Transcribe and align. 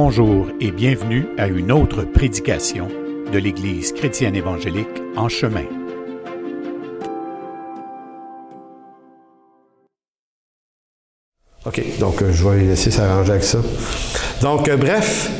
Bonjour 0.00 0.46
et 0.60 0.70
bienvenue 0.70 1.26
à 1.38 1.48
une 1.48 1.72
autre 1.72 2.04
prédication 2.04 2.86
de 3.32 3.36
l'Église 3.36 3.90
chrétienne 3.90 4.36
évangélique 4.36 4.86
en 5.16 5.28
chemin. 5.28 5.64
OK, 11.66 11.82
donc 11.98 12.22
euh, 12.22 12.30
je 12.32 12.48
vais 12.48 12.60
laisser 12.60 12.92
s'arranger 12.92 13.32
avec 13.32 13.42
ça. 13.42 13.58
Donc, 14.40 14.68
euh, 14.68 14.76
bref, 14.76 15.32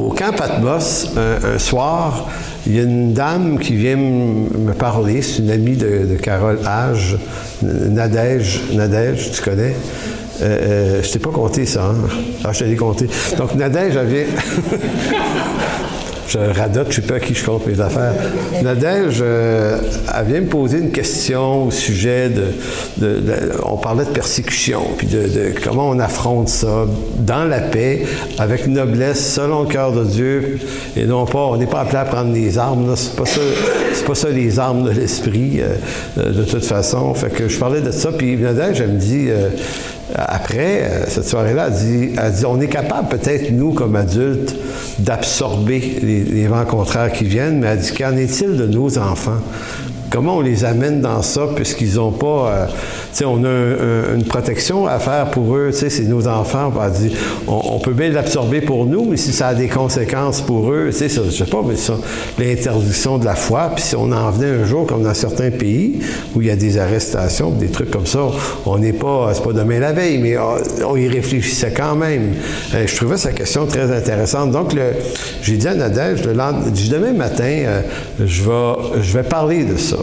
au 0.00 0.08
camp 0.08 0.34
Patmos, 0.36 1.16
un, 1.16 1.60
soir, 1.60 2.28
il 2.66 2.74
y 2.74 2.80
a 2.80 2.82
une 2.82 3.14
dame 3.14 3.60
qui 3.60 3.76
vient 3.76 3.98
me 3.98 4.72
parler, 4.72 5.22
c'est 5.22 5.42
une 5.42 5.50
amie 5.52 5.76
de, 5.76 6.06
de 6.06 6.16
Carole 6.16 6.58
Hage, 6.66 7.16
Nadège, 7.62 8.62
Nadège, 8.72 9.30
tu 9.30 9.42
connais? 9.42 9.76
Euh, 10.42 10.44
euh, 10.44 11.02
je 11.02 11.10
t'ai 11.10 11.18
pas 11.18 11.30
compté 11.30 11.66
ça, 11.66 11.84
hein? 11.84 12.08
Ah, 12.44 12.52
je 12.52 12.60
te 12.60 12.64
l'ai 12.64 12.76
compté. 12.76 13.06
Donc, 13.38 13.54
Nadège, 13.54 13.96
vient... 13.96 14.24
je 16.32 16.38
radote, 16.38 16.86
je 16.90 16.96
sais 16.96 17.02
pas 17.02 17.16
à 17.16 17.20
qui 17.20 17.34
je 17.34 17.44
compte 17.44 17.66
mes 17.66 17.80
affaires. 17.80 18.14
Nadège, 18.62 19.18
euh, 19.20 19.78
elle 20.18 20.26
vient 20.26 20.40
me 20.40 20.46
poser 20.46 20.78
une 20.78 20.90
question 20.90 21.66
au 21.66 21.70
sujet 21.70 22.30
de, 22.30 23.24
on 23.64 23.76
parlait 23.76 24.04
de 24.04 24.10
persécution, 24.10 24.80
puis 24.96 25.06
de, 25.06 25.52
comment 25.62 25.90
on 25.90 25.98
affronte 25.98 26.48
ça 26.48 26.86
dans 27.18 27.44
la 27.44 27.60
paix, 27.60 28.04
avec 28.38 28.66
noblesse, 28.66 29.34
selon 29.34 29.62
le 29.62 29.68
cœur 29.68 29.92
de 29.92 30.04
Dieu, 30.04 30.58
et 30.96 31.04
non 31.04 31.26
pas, 31.26 31.40
on 31.40 31.56
n'est 31.56 31.66
pas 31.66 31.80
appelé 31.80 31.98
à 31.98 32.04
prendre 32.04 32.32
les 32.32 32.56
armes, 32.56 32.94
c'est 32.96 33.14
pas 33.14 33.26
ça, 33.26 33.40
pas 34.06 34.14
ça 34.14 34.30
les 34.30 34.58
armes 34.58 34.84
de 34.84 34.90
l'esprit, 34.90 35.60
euh, 35.60 36.32
de 36.32 36.44
toute 36.44 36.64
façon. 36.64 37.12
Fait 37.14 37.30
que 37.30 37.48
je 37.48 37.58
parlais 37.58 37.80
de 37.80 37.90
ça, 37.90 38.10
puis 38.10 38.36
Nadège, 38.36 38.80
elle 38.80 38.92
me 38.92 38.98
dit, 38.98 39.26
euh, 39.28 39.48
après, 40.14 40.82
euh, 40.82 41.04
cette 41.08 41.28
soirée-là, 41.28 41.68
elle 41.68 41.74
dit, 41.74 42.14
elle 42.22 42.32
dit, 42.32 42.46
on 42.46 42.60
est 42.60 42.68
capable 42.68 43.08
peut-être, 43.08 43.50
nous, 43.50 43.72
comme 43.72 43.96
adultes, 43.96 44.54
d'absorber 44.98 45.98
les, 46.02 46.20
les 46.24 46.46
vents 46.46 46.64
contraires 46.64 47.12
qui 47.12 47.24
viennent, 47.24 47.60
mais 47.60 47.68
elle 47.68 47.78
dit, 47.78 47.92
qu'en 47.92 48.16
est-il 48.16 48.56
de 48.56 48.66
nos 48.66 48.98
enfants? 48.98 49.40
Comment 50.12 50.36
on 50.36 50.40
les 50.42 50.64
amène 50.64 51.00
dans 51.00 51.22
ça, 51.22 51.48
puisqu'ils 51.54 51.94
n'ont 51.94 52.10
pas... 52.12 52.26
euh, 52.50 52.66
tu 52.66 52.72
sais, 53.18 53.24
on 53.24 53.42
a 53.44 53.48
un- 53.48 53.72
un- 53.72 54.14
une 54.16 54.24
protection 54.24 54.86
à 54.86 54.98
faire 54.98 55.30
pour 55.30 55.56
eux, 55.56 55.68
tu 55.72 55.78
sais, 55.78 55.90
c'est 55.90 56.04
nos 56.04 56.28
enfants. 56.28 56.70
On, 57.48 57.78
peut 57.78 57.92
bien 57.92 58.10
l'absorber 58.10 58.60
pour 58.60 58.84
nous, 58.86 59.06
mais 59.08 59.16
si 59.16 59.32
ça 59.32 59.48
a 59.48 59.54
des 59.54 59.68
conséquences 59.68 60.40
pour 60.42 60.70
eux, 60.70 60.88
tu 60.90 61.08
sais, 61.08 61.08
je 61.08 61.30
sais 61.30 61.50
pas, 61.50 61.62
mais 61.66 61.76
ça, 61.76 61.94
l'interdiction 62.38 63.16
de 63.18 63.24
la 63.24 63.34
foi, 63.34 63.70
puis 63.74 63.82
si 63.84 63.96
on 63.96 64.12
en 64.12 64.30
venait 64.30 64.62
un 64.62 64.64
jour, 64.64 64.86
comme 64.86 65.02
dans 65.02 65.14
certains 65.14 65.50
pays, 65.50 66.00
où 66.34 66.42
il 66.42 66.48
y 66.48 66.50
a 66.50 66.56
des 66.56 66.78
arrestations, 66.78 67.50
des 67.50 67.68
trucs 67.68 67.90
comme 67.90 68.06
ça, 68.06 68.20
on 68.66 68.78
n'est 68.78 68.92
pas, 68.92 69.30
c'est 69.34 69.42
pas 69.42 69.52
demain 69.52 69.78
la 69.78 69.92
veille, 69.92 70.18
mais 70.18 70.36
on, 70.36 70.90
on 70.92 70.96
y 70.96 71.08
réfléchissait 71.08 71.72
quand 71.74 71.96
même. 71.96 72.34
Euh, 72.74 72.86
je 72.86 72.96
trouvais 72.96 73.16
sa 73.16 73.32
question 73.32 73.66
très 73.66 73.90
intéressante. 73.90 74.50
Donc, 74.52 74.72
j'ai 75.42 75.56
dit 75.56 75.68
à 75.68 75.74
Nadège, 75.74 76.22
le 76.24 76.32
demain 76.32 77.12
matin, 77.12 77.44
euh, 77.44 77.80
je 78.26 79.12
vais 79.16 79.22
parler 79.22 79.64
de 79.64 79.76
ça. 79.78 80.01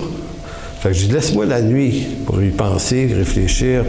Fait 0.79 0.89
que 0.89 0.95
je 0.95 1.07
dis, 1.07 1.11
laisse-moi 1.11 1.45
la 1.45 1.61
nuit 1.61 2.07
pour 2.25 2.41
y 2.41 2.51
penser, 2.51 3.09
réfléchir, 3.13 3.83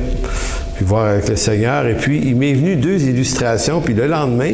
puis 0.75 0.85
voir 0.85 1.07
avec 1.07 1.29
le 1.29 1.37
Seigneur. 1.37 1.87
Et 1.87 1.95
puis, 1.95 2.21
il 2.25 2.35
m'est 2.35 2.53
venu 2.53 2.75
deux 2.75 3.05
illustrations. 3.05 3.81
Puis 3.81 3.95
le 3.95 4.09
lendemain, 4.09 4.51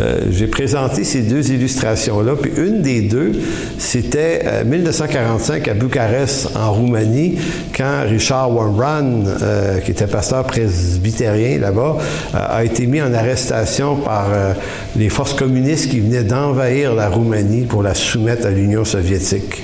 euh, 0.00 0.20
j'ai 0.30 0.46
présenté 0.46 1.04
ces 1.04 1.20
deux 1.20 1.50
illustrations-là. 1.50 2.36
Puis 2.40 2.52
une 2.56 2.80
des 2.80 3.02
deux, 3.02 3.32
c'était 3.76 4.40
euh, 4.46 4.64
1945 4.64 5.68
à 5.68 5.74
Bucarest, 5.74 6.56
en 6.56 6.72
Roumanie, 6.72 7.36
quand 7.76 8.04
Richard 8.08 8.50
Wurmbrand, 8.50 9.24
euh, 9.42 9.80
qui 9.80 9.90
était 9.90 10.06
pasteur 10.06 10.44
presbytérien 10.44 11.58
là-bas, 11.58 11.98
euh, 12.34 12.38
a 12.48 12.64
été 12.64 12.86
mis 12.86 13.02
en 13.02 13.12
arrestation 13.12 13.96
par 13.96 14.28
euh, 14.32 14.54
les 14.96 15.10
forces 15.10 15.34
communistes 15.34 15.90
qui 15.90 16.00
venaient 16.00 16.24
d'envahir 16.24 16.94
la 16.94 17.10
Roumanie 17.10 17.66
pour 17.66 17.82
la 17.82 17.92
soumettre 17.92 18.46
à 18.46 18.50
l'Union 18.50 18.86
soviétique. 18.86 19.62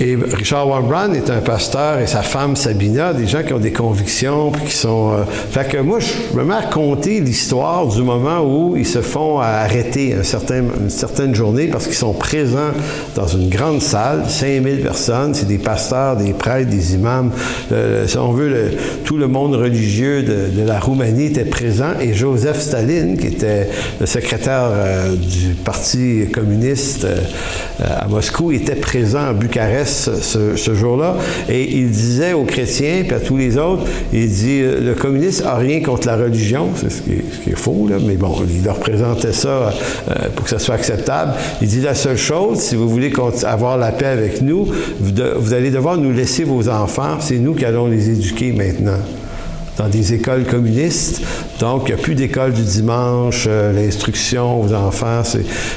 Et 0.00 0.14
Richard 0.14 0.68
Wurmbrand 0.68 1.12
est 1.12 1.28
un 1.28 1.40
pasteur 1.40 1.98
et 1.98 2.06
sa 2.06 2.22
femme 2.22 2.54
Sabina, 2.54 3.12
des 3.12 3.26
gens 3.26 3.42
qui 3.42 3.52
ont 3.52 3.58
des 3.58 3.72
convictions 3.72 4.52
qui 4.52 4.72
sont. 4.72 5.10
euh, 5.12 5.24
Fait 5.50 5.66
que 5.66 5.78
moi, 5.78 5.98
je 5.98 6.38
me 6.38 6.44
mets 6.44 6.54
à 6.54 6.60
raconter 6.60 7.18
l'histoire 7.18 7.84
du 7.88 8.02
moment 8.02 8.42
où 8.42 8.76
ils 8.76 8.86
se 8.86 9.00
font 9.00 9.40
arrêter 9.40 10.14
un 10.14 10.22
certain, 10.22 10.62
une 10.80 10.88
certaine 10.90 11.34
journée 11.34 11.66
parce 11.66 11.86
qu'ils 11.86 11.96
sont 11.96 12.12
présents 12.12 12.70
dans 13.16 13.26
une 13.26 13.48
grande 13.48 13.82
salle, 13.82 14.22
5000 14.28 14.82
personnes, 14.82 15.34
c'est 15.34 15.48
des 15.48 15.58
pasteurs, 15.58 16.14
des 16.14 16.32
prêtres, 16.32 16.70
des 16.70 16.94
imams, 16.94 17.32
si 18.06 18.16
on 18.18 18.30
veut, 18.30 18.70
tout 19.04 19.16
le 19.16 19.26
monde 19.26 19.56
religieux 19.56 20.22
de, 20.22 20.60
de 20.60 20.64
la 20.64 20.78
Roumanie 20.78 21.26
était 21.26 21.44
présent 21.44 21.94
et 22.00 22.14
Joseph 22.14 22.60
Staline, 22.60 23.16
qui 23.16 23.26
était 23.26 23.68
le 23.98 24.06
secrétaire 24.06 24.68
euh, 24.70 25.16
du 25.16 25.54
Parti 25.64 26.26
communiste 26.32 27.04
euh, 27.04 27.16
à 27.84 28.06
Moscou, 28.06 28.52
était 28.52 28.76
présent 28.76 29.30
à 29.30 29.32
Bucarest 29.32 29.87
ce, 29.88 30.74
jour-là. 30.74 31.16
Et 31.48 31.78
il 31.78 31.90
disait 31.90 32.32
aux 32.32 32.44
chrétiens 32.44 33.02
puis 33.06 33.14
à 33.14 33.20
tous 33.20 33.36
les 33.36 33.56
autres, 33.56 33.84
il 34.12 34.28
dit 34.28 34.60
euh, 34.60 34.80
le 34.80 34.94
communiste 34.94 35.44
a 35.44 35.56
rien 35.56 35.80
contre 35.82 36.06
la 36.06 36.16
religion, 36.16 36.68
c'est 36.76 36.90
ce 36.90 37.02
qui 37.02 37.12
est, 37.12 37.56
faux 37.56 37.88
mais 38.06 38.14
bon, 38.14 38.34
il 38.48 38.64
leur 38.64 38.78
présentait 38.78 39.32
ça 39.32 39.48
euh, 40.10 40.14
pour 40.34 40.44
que 40.44 40.50
ça 40.50 40.58
soit 40.58 40.74
acceptable. 40.74 41.32
Il 41.60 41.68
dit 41.68 41.80
la 41.80 41.94
seule 41.94 42.16
chose, 42.16 42.58
si 42.58 42.76
vous 42.76 42.88
voulez 42.88 43.12
avoir 43.44 43.78
la 43.78 43.90
paix 43.90 44.06
avec 44.06 44.42
nous, 44.42 44.68
vous 45.00 45.54
allez 45.54 45.70
devoir 45.70 45.96
nous 45.96 46.12
laisser 46.12 46.44
vos 46.44 46.68
enfants, 46.68 47.16
c'est 47.20 47.38
nous 47.38 47.54
qui 47.54 47.64
allons 47.64 47.86
les 47.86 48.10
éduquer 48.10 48.52
maintenant 48.52 48.98
dans 49.78 49.88
des 49.88 50.12
écoles 50.12 50.44
communistes. 50.44 51.22
Donc, 51.60 51.84
il 51.86 51.94
n'y 51.94 52.00
a 52.00 52.02
plus 52.02 52.14
d'école 52.14 52.52
du 52.52 52.62
dimanche, 52.62 53.46
euh, 53.48 53.72
l'instruction 53.72 54.60
aux 54.60 54.72
enfants, 54.74 55.22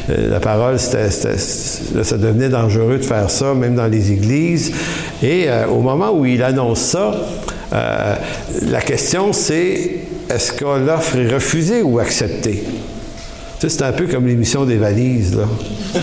euh, 0.09 0.29
la 0.29 0.39
parole, 0.39 0.79
ça 0.79 2.17
devenait 2.17 2.49
dangereux 2.49 2.97
de 2.97 3.03
faire 3.03 3.29
ça, 3.29 3.53
même 3.53 3.75
dans 3.75 3.87
les 3.87 4.11
églises. 4.11 4.73
Et 5.21 5.45
euh, 5.47 5.67
au 5.67 5.81
moment 5.81 6.11
où 6.11 6.25
il 6.25 6.41
annonce 6.43 6.81
ça, 6.81 7.15
euh, 7.73 8.15
la 8.63 8.81
question 8.81 9.33
c'est, 9.33 9.91
est-ce 10.29 10.51
que 10.51 10.65
l'offre 10.65 11.17
est 11.17 11.31
refusée 11.31 11.81
ou 11.83 11.99
acceptée? 11.99 12.63
C'est 13.59 13.83
un 13.83 13.91
peu 13.91 14.07
comme 14.07 14.25
l'émission 14.25 14.65
des 14.65 14.77
valises, 14.77 15.37
là. 15.37 15.43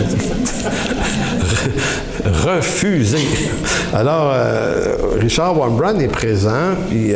refusé. 2.45 3.17
Alors, 3.93 4.33
Richard 5.19 5.57
Wurmbrand 5.57 5.99
est 5.99 6.07
présent, 6.07 6.75
puis 6.89 7.11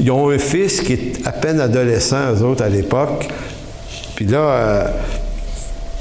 ils 0.00 0.10
ont 0.10 0.30
un 0.30 0.38
fils 0.38 0.80
qui 0.80 0.92
est 0.94 1.12
à 1.26 1.32
peine 1.32 1.60
adolescent, 1.60 2.32
eux 2.34 2.42
autres, 2.42 2.62
à 2.64 2.68
l'époque. 2.68 3.28
Puis 4.14 4.26
là, 4.26 4.38
euh, 4.38 4.84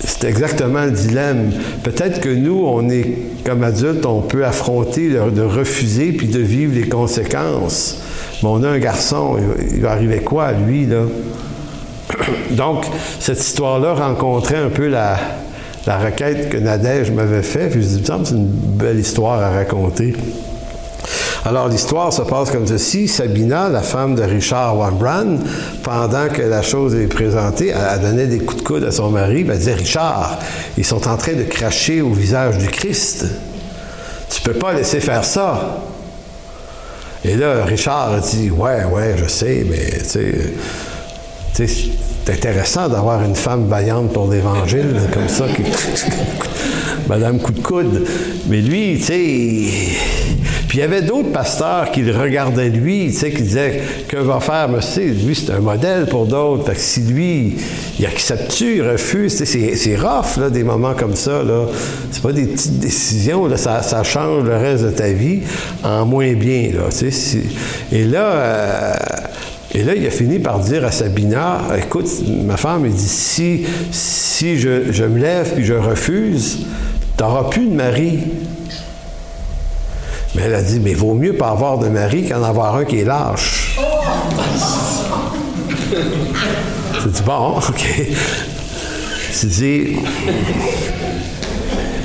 c'est 0.04 0.26
exactement 0.28 0.86
le 0.86 0.92
dilemme. 0.92 1.52
Peut-être 1.84 2.20
que 2.22 2.30
nous, 2.30 2.64
on 2.66 2.90
est, 2.90 3.18
comme 3.46 3.64
adultes, 3.64 4.06
on 4.06 4.22
peut 4.22 4.46
affronter 4.46 5.10
de 5.10 5.42
refuser 5.42 6.12
puis 6.12 6.28
de 6.28 6.40
vivre 6.40 6.74
les 6.76 6.88
conséquences. 6.88 7.98
Mais 8.44 8.50
on 8.50 8.64
a 8.64 8.70
un 8.70 8.80
garçon, 8.80 9.38
il- 9.72 9.82
va 9.82 9.92
arriver 9.92 10.20
quoi 10.20 10.46
à 10.46 10.52
lui, 10.54 10.86
là? 10.86 11.04
Donc, 12.52 12.86
cette 13.20 13.40
histoire-là 13.40 13.94
rencontrait 13.94 14.58
un 14.58 14.70
peu 14.70 14.88
la, 14.88 15.18
la 15.88 15.98
requête 15.98 16.50
que 16.50 16.58
Nadège 16.58 17.12
m'avait 17.12 17.42
faite. 17.42 17.72
Puis 17.72 17.82
je 17.82 17.88
dis, 17.88 18.02
me 18.12 18.18
que 18.20 18.26
c'est 18.28 18.36
une 18.36 18.48
belle 18.48 19.00
histoire 19.00 19.42
à 19.42 19.50
raconter. 19.52 20.14
Alors, 21.46 21.68
l'histoire 21.68 22.12
se 22.12 22.24
passe 22.24 22.50
comme 22.50 22.66
ceci. 22.66 23.08
Sabina, 23.08 23.70
la 23.70 23.84
femme 23.84 24.16
de 24.16 24.24
Richard 24.24 24.80
Wurmbrand, 24.80 25.38
pendant 25.84 26.28
que 26.28 26.42
la 26.42 26.64
chose 26.64 26.96
est 26.96 27.06
présentée, 27.06 27.68
elle, 27.68 28.02
donnait 28.02 28.26
des 28.26 28.40
coups 28.40 28.64
de 28.64 28.68
coude 28.68 28.84
à 28.84 28.92
son 28.92 29.12
mari. 29.12 29.46
Elle 29.48 29.58
disait, 29.60 29.76
Richard, 29.76 30.40
ils 30.76 30.84
sont 30.84 31.08
en 31.08 31.18
train 31.18 31.34
de 31.34 31.44
cracher 31.44 32.02
au 32.02 32.10
visage 32.14 32.58
du 32.58 32.68
Christ. 32.68 33.28
Tu 34.32 34.42
peux 34.42 34.54
pas 34.54 34.74
laisser 34.74 35.00
faire 35.00 35.24
ça. 35.24 35.82
Et 37.24 37.36
là, 37.36 37.64
Richard 37.64 38.14
a 38.14 38.20
dit, 38.22 38.50
ouais, 38.50 38.84
ouais, 38.86 39.16
je 39.16 39.28
sais, 39.30 39.68
mais 39.70 40.00
tu 40.00 40.06
sais, 41.54 41.68
c'est 42.26 42.34
intéressant 42.34 42.90
d'avoir 42.90 43.24
une 43.24 43.36
femme 43.36 43.68
vaillante 43.68 44.14
pour 44.14 44.32
l'Évangile, 44.32 45.00
comme 45.14 45.30
ça, 45.30 45.46
qui... 45.56 45.62
Madame 47.08 47.40
coup 47.40 47.52
de 47.52 47.62
coude. 47.62 48.04
Mais 48.48 48.62
lui, 48.62 48.98
tu 48.98 49.04
sais, 49.04 50.15
il 50.76 50.80
y 50.80 50.82
avait 50.82 51.02
d'autres 51.02 51.32
pasteurs 51.32 51.90
qui 51.90 52.02
le 52.02 52.12
regardaient 52.12 52.68
lui, 52.68 53.08
tu 53.08 53.14
sais, 53.14 53.32
qui 53.32 53.44
disaient, 53.44 53.82
que 54.10 54.18
va 54.18 54.42
faire, 54.42 54.68
monsieur? 54.68 55.06
Lui, 55.06 55.34
c'est 55.34 55.54
un 55.54 55.62
modèle 55.62 56.06
pour 56.06 56.26
d'autres. 56.26 56.74
Que 56.74 56.78
si 56.78 57.00
lui, 57.00 57.56
il 57.98 58.06
accepte-tu, 58.06 58.76
il 58.76 58.82
refuse, 58.82 59.38
tu 59.38 59.46
c'est, 59.46 59.96
rough, 59.96 60.36
là, 60.38 60.50
des 60.50 60.66
moments 60.66 60.94
comme 60.94 61.16
ça, 61.16 61.44
là. 61.44 61.68
C'est 62.12 62.22
pas 62.22 62.34
des 62.34 62.44
petites 62.48 62.80
décisions, 62.80 63.50
ça, 63.56 64.04
change 64.04 64.44
le 64.44 64.58
reste 64.58 64.84
de 64.84 64.90
ta 64.90 65.08
vie 65.08 65.44
en 65.82 66.06
moins 66.06 66.34
bien, 66.34 66.72
là, 66.74 66.90
tu 66.90 67.10
sais. 67.10 67.40
Et 67.94 68.04
là, 68.04 68.32
euh, 68.34 68.94
et 69.74 69.82
là, 69.82 69.96
il 69.96 70.06
a 70.06 70.12
fini 70.12 70.40
par 70.40 70.60
dire 70.60 70.84
à 70.84 70.92
Sabina, 70.92 71.62
écoute, 71.78 72.10
ma 72.46 72.58
femme, 72.58 72.86
il 72.86 72.92
dit, 72.92 73.66
si, 73.92 74.60
je, 74.60 75.04
me 75.06 75.20
lève 75.20 75.54
puis 75.56 75.64
je 75.64 75.74
refuse, 75.74 76.66
tu 77.18 77.24
n'auras 77.24 77.46
plus 77.46 77.66
de 77.66 77.74
mari. 77.74 78.20
Mais 80.36 80.44
elle 80.44 80.56
a 80.56 80.62
dit, 80.62 80.80
mais 80.80 80.94
vaut 80.94 81.14
mieux 81.14 81.34
pas 81.34 81.50
avoir 81.50 81.78
de 81.78 81.88
mari 81.88 82.28
qu'en 82.28 82.44
avoir 82.44 82.76
un 82.76 82.86
qui 82.86 83.00
est 83.00 83.06
lâche. 83.06 83.78
Tu 87.02 87.10
dis, 87.10 87.22
bon, 87.26 87.58
OK. 87.70 87.86
Tu 89.40 89.46
dis, 89.48 89.98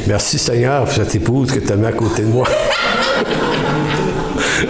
merci 0.06 0.38
Seigneur 0.38 0.84
pour 0.84 0.92
cette 0.92 1.14
épouse 1.14 1.50
que 1.50 1.58
tu 1.58 1.72
as 1.72 1.76
mis 1.76 1.86
à 1.86 1.92
côté 1.92 2.22
de 2.22 2.28
moi. 2.28 2.46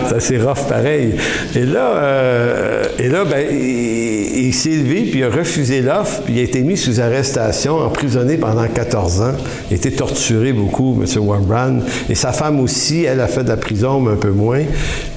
C'est 0.09 0.15
assez 0.15 0.39
rough 0.39 0.69
pareil. 0.69 1.15
Et 1.55 1.65
là, 1.65 1.95
euh, 1.97 2.85
et 2.99 3.09
là 3.09 3.25
ben, 3.25 3.47
il, 3.51 4.53
s'est 4.55 4.71
levé, 4.71 5.03
puis 5.03 5.21
il 5.21 5.25
a 5.25 5.31
refusé 5.31 5.81
l'offre, 5.81 6.23
puis 6.25 6.35
il 6.35 6.41
a 6.41 6.43
été 6.43 6.63
mis 6.63 6.77
sous 6.77 7.01
arrestation, 7.01 7.79
emprisonné 7.79 8.37
pendant 8.37 8.67
14 8.67 9.23
ans. 9.23 9.33
Il 9.71 9.75
a 9.75 9.77
été 9.77 9.93
torturé 9.93 10.53
beaucoup, 10.53 11.01
M. 11.01 11.23
Warren. 11.27 11.83
Et 12.09 12.15
sa 12.15 12.33
femme 12.33 12.61
aussi, 12.61 13.05
elle 13.05 13.21
a 13.21 13.29
fait 13.29 13.45
de 13.45 13.49
la 13.49 13.57
prison, 13.57 14.01
mais 14.01 14.13
un 14.13 14.17
peu 14.17 14.31
moins. 14.31 14.63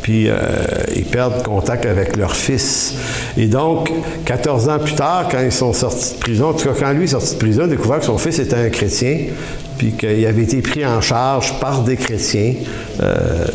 Puis 0.02 0.30
euh, 0.30 0.36
ils 0.96 1.06
perdent 1.06 1.44
contact 1.44 1.86
avec 1.86 2.18
leur 2.18 2.36
fils. 2.36 2.96
Et 3.38 3.48
donc, 3.48 3.92
14 4.26 4.70
ans 4.70 4.80
plus 4.80 4.96
tard, 4.96 5.28
quand 5.32 5.40
ils 5.44 5.52
sont 5.52 5.74
sortis 5.74 6.16
de 6.16 6.20
prison, 6.20 6.48
en 6.50 6.54
tout 6.54 6.68
cas, 6.68 6.76
quand 6.78 6.94
lui 6.94 7.06
est 7.06 7.08
sorti 7.08 7.34
de 7.34 7.40
prison, 7.40 7.62
il 7.64 7.66
a 7.66 7.76
découvert 7.76 8.00
que 8.00 8.06
son 8.06 8.18
fils 8.18 8.40
était 8.40 8.56
un 8.56 8.70
chrétien 8.70 9.18
puis 9.84 9.92
qu'il 9.92 10.26
avait 10.26 10.44
été 10.44 10.62
pris 10.62 10.86
en 10.86 11.02
charge 11.02 11.60
par 11.60 11.84
des 11.84 11.98
chrétiens 11.98 12.54
euh, 13.02 13.46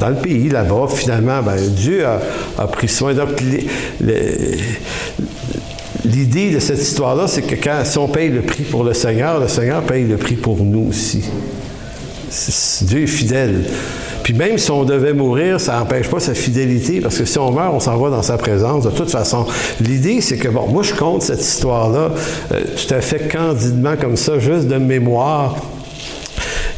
dans, 0.00 0.08
le 0.08 0.14
pays 0.14 0.48
là-bas. 0.48 0.86
Finalement, 0.88 1.42
ben, 1.42 1.56
Dieu 1.58 2.06
a, 2.06 2.66
pris 2.66 2.88
soin. 2.88 3.12
Donc, 3.12 3.28
l'idée 6.04 6.50
de 6.50 6.58
cette 6.60 6.80
histoire-là, 6.80 7.28
c'est 7.28 7.42
que 7.42 7.56
quand, 7.56 7.82
si 7.84 7.98
on 7.98 8.08
paye 8.08 8.30
le 8.30 8.40
prix 8.40 8.62
pour 8.62 8.84
le 8.84 8.94
Seigneur, 8.94 9.38
le 9.38 9.48
Seigneur 9.48 9.82
paye 9.82 10.06
le 10.06 10.16
prix 10.16 10.36
pour 10.36 10.56
nous 10.64 10.88
aussi. 10.88 11.24
Dieu 12.82 13.02
est 13.02 13.06
fidèle. 13.06 13.64
Puis 14.26 14.34
même 14.34 14.58
si 14.58 14.72
on 14.72 14.82
devait 14.82 15.12
mourir, 15.12 15.60
ça 15.60 15.78
n'empêche 15.78 16.08
pas 16.08 16.18
sa 16.18 16.34
fidélité, 16.34 17.00
parce 17.00 17.16
que 17.16 17.24
si 17.24 17.38
on 17.38 17.52
meurt, 17.52 17.72
on 17.72 17.78
s'en 17.78 17.96
va 17.96 18.10
dans 18.10 18.22
sa 18.22 18.36
présence 18.36 18.82
de 18.82 18.90
toute 18.90 19.08
façon. 19.08 19.46
L'idée, 19.80 20.20
c'est 20.20 20.36
que, 20.36 20.48
bon, 20.48 20.66
moi, 20.66 20.82
je 20.82 20.94
compte 20.94 21.22
cette 21.22 21.42
histoire-là 21.42 22.10
euh, 22.50 22.60
tout 22.74 22.92
à 22.92 23.00
fait 23.00 23.30
candidement 23.30 23.94
comme 23.94 24.16
ça, 24.16 24.40
juste 24.40 24.66
de 24.66 24.78
mémoire. 24.78 25.54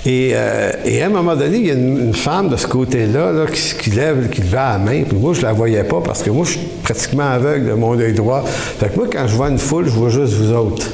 Et, 0.04 0.32
euh, 0.34 0.72
à 1.00 1.06
un 1.06 1.08
moment 1.08 1.34
donné, 1.34 1.56
il 1.56 1.66
y 1.68 1.70
a 1.70 1.72
une, 1.72 2.12
femme 2.12 2.50
de 2.50 2.56
ce 2.56 2.66
côté-là 2.66 3.32
qui, 3.80 3.92
lève, 3.92 4.28
qui 4.28 4.42
levait 4.42 4.56
la 4.58 4.76
main. 4.76 5.04
Puis 5.08 5.16
moi, 5.16 5.32
je 5.32 5.40
la 5.40 5.54
voyais 5.54 5.84
pas 5.84 6.02
parce 6.04 6.22
que 6.22 6.28
moi, 6.28 6.44
je 6.44 6.50
suis 6.50 6.68
pratiquement 6.82 7.30
aveugle 7.30 7.70
de 7.70 7.72
mon 7.72 7.98
œil 7.98 8.12
droit. 8.12 8.44
Fait 8.44 8.90
que 8.90 8.96
moi, 8.96 9.06
quand 9.10 9.26
je 9.26 9.34
vois 9.34 9.48
une 9.48 9.58
foule, 9.58 9.86
je 9.86 9.92
vois 9.92 10.10
juste 10.10 10.34
vous 10.34 10.52
autres. 10.52 10.86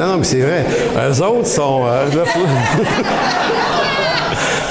non, 0.00 0.04
non, 0.04 0.16
mais 0.18 0.24
c'est 0.24 0.40
vrai. 0.40 0.66
Eux 0.96 1.22
autres 1.22 1.46
sont. 1.46 1.82
Euh, 1.86 2.06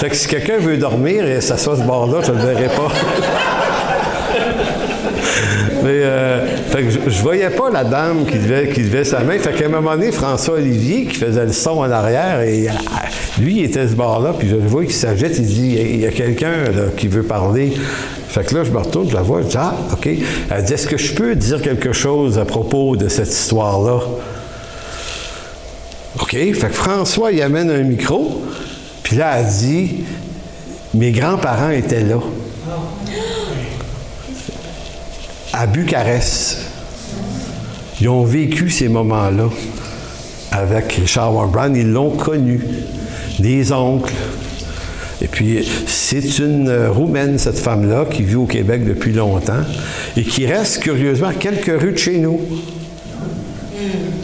Fait 0.02 0.10
que 0.10 0.16
si 0.16 0.28
quelqu'un 0.28 0.58
veut 0.58 0.78
dormir 0.78 1.28
et 1.28 1.40
s'assoit 1.42 1.78
ce 1.78 1.84
bord-là, 1.84 2.22
je 2.26 2.32
ne 2.32 2.38
le 2.38 2.44
verrai 2.44 2.76
pas. 2.76 2.88
Mais 5.84 6.02
euh, 6.02 6.58
fait 6.72 6.86
que 6.86 6.90
je, 7.08 7.22
voyais 7.22 7.52
pas 7.52 7.70
la 7.70 7.84
dame 7.84 8.26
qui 8.26 8.40
devait, 8.40 9.04
sa 9.04 9.20
main. 9.20 9.38
Fait 9.38 9.54
qu'à 9.54 9.68
un 9.68 9.70
moment 9.70 9.92
donné, 9.92 10.12
François 10.12 10.56
Olivier, 10.56 11.06
qui 11.06 11.18
faisait 11.18 11.46
le 11.46 11.52
son 11.52 11.78
en 11.78 11.92
arrière, 11.92 12.42
et 12.42 12.68
euh, 12.68 12.72
lui, 13.40 13.60
il 13.60 13.66
était 13.66 13.88
ce 13.88 13.94
bord-là, 13.94 14.34
puis 14.40 14.50
je 14.50 14.56
le 14.56 14.66
vois 14.66 14.86
qui 14.86 14.94
s'agite, 14.94 15.38
il 15.38 15.46
dit 15.46 15.78
Il 15.80 16.00
y 16.00 16.08
a, 16.08 16.12
quelqu'un 16.12 16.64
qui 16.98 17.08
veut 17.08 17.22
parler. 17.22 17.72
Fait 18.28 18.44
que 18.44 18.56
là, 18.56 18.64
je 18.64 18.72
me 18.72 18.80
retourne, 18.80 19.08
je 19.08 19.14
la 19.14 19.22
vois, 19.22 19.44
je 19.44 19.50
dis 19.50 19.58
Ah, 19.60 19.76
OK. 19.94 20.08
Elle 20.08 20.64
dit 20.64 20.74
Est-ce 20.74 20.88
que 20.88 20.98
je 20.98 21.14
peux 21.14 21.36
dire 21.36 21.62
quelque 21.62 21.94
chose 21.94 22.40
à 22.40 22.46
propos 22.46 22.96
de 22.96 23.08
cette 23.08 23.30
histoire-là? 23.30 24.00
OK. 26.20 26.32
Fait 26.32 26.54
que 26.54 26.74
François, 26.74 27.32
il 27.32 27.40
amène 27.44 27.70
un 27.70 27.84
micro. 27.84 28.42
Puis 29.12 29.20
là, 29.20 29.40
elle 29.40 29.46
dit, 29.46 30.06
mes 30.94 31.12
grands-parents 31.12 31.72
étaient 31.72 32.00
là. 32.00 32.16
À 35.52 35.68
Bucarest. 35.68 36.60
Ils 38.00 38.08
ont 38.08 38.24
vécu 38.24 38.70
ces 38.70 38.88
moments-là 38.88 39.50
avec 40.54 41.02
Charles 41.08 41.52
Brown. 41.52 41.76
Ils 41.76 41.92
l'ont 41.92 42.12
connu. 42.12 42.66
Des 43.38 43.74
oncles. 43.74 44.14
Et 45.22 45.28
puis, 45.28 45.70
c'est 45.88 46.40
une 46.40 46.74
Roumaine, 46.88 47.38
cette 47.38 47.60
femme-là, 47.60 48.06
qui 48.10 48.24
vit 48.24 48.36
au 48.36 48.46
Québec 48.46 48.86
depuis 48.86 49.12
longtemps 49.12 49.64
et 50.16 50.24
qui 50.24 50.46
reste, 50.46 50.84
curieusement, 50.84 51.28
à 51.28 51.34
quelques 51.34 51.82
rues 51.82 51.92
de 51.92 51.98
chez 51.98 52.18
nous, 52.18 52.40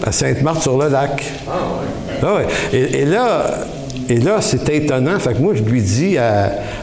à 0.01 0.13
Sainte-Marthe-sur-le-Lac. 0.13 1.25
Ah, 2.23 2.37
et, 2.71 3.01
et, 3.01 3.05
là, 3.05 3.67
et 4.09 4.19
là, 4.19 4.41
c'était 4.41 4.77
étonnant. 4.77 5.19
Fait 5.19 5.33
que 5.33 5.39
moi, 5.39 5.53
je 5.53 5.63
lui 5.63 5.81
dis, 5.81 6.17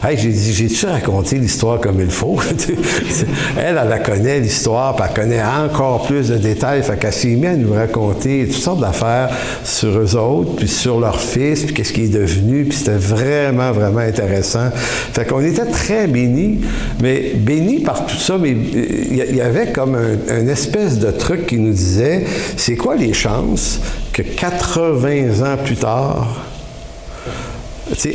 j'ai 0.03 0.29
dit, 0.29 0.53
j'ai-tu 0.53 0.85
raconté 0.85 1.37
l'histoire 1.37 1.79
comme 1.79 1.99
il 1.99 2.11
faut? 2.11 2.37
elle, 3.57 3.79
elle 3.81 3.89
la 3.89 3.99
connaît, 3.99 4.39
l'histoire, 4.39 4.95
puis 4.95 5.05
elle 5.07 5.21
connaît 5.21 5.43
encore 5.43 6.05
plus 6.05 6.29
de 6.29 6.37
détails. 6.37 6.83
Fait 6.83 6.97
qu'elle 6.99 7.13
s'est 7.13 7.29
mise 7.29 7.45
à 7.45 7.55
nous 7.55 7.73
raconter 7.73 8.45
toutes 8.45 8.61
sortes 8.61 8.79
d'affaires 8.79 9.29
sur 9.63 9.97
eux 9.97 10.15
autres, 10.15 10.55
puis 10.57 10.67
sur 10.67 10.99
leur 10.99 11.19
fils, 11.19 11.63
puis 11.63 11.73
qu'est-ce 11.73 11.93
qui 11.93 12.03
est 12.03 12.13
devenu. 12.13 12.65
Puis 12.65 12.77
c'était 12.77 12.97
vraiment, 12.97 13.71
vraiment 13.71 13.99
intéressant. 13.99 14.69
Fait 14.73 15.25
qu'on 15.25 15.41
était 15.41 15.65
très 15.65 16.05
bénis, 16.05 16.61
mais 17.01 17.33
bénis 17.35 17.79
par 17.79 18.05
tout 18.05 18.17
ça, 18.17 18.37
mais 18.37 18.51
il 18.51 19.35
y, 19.35 19.41
avait 19.41 19.71
comme 19.71 19.95
un, 19.95 20.33
un 20.33 20.47
espèce 20.47 20.99
de 20.99 21.09
truc 21.09 21.47
qui 21.47 21.57
nous 21.57 21.73
disait, 21.73 22.23
c'est 22.55 22.75
quoi 22.75 22.95
les 22.95 23.13
chances 23.13 23.79
que 24.13 24.21
80 24.21 25.41
ans 25.45 25.57
plus 25.63 25.75
tard, 25.75 26.54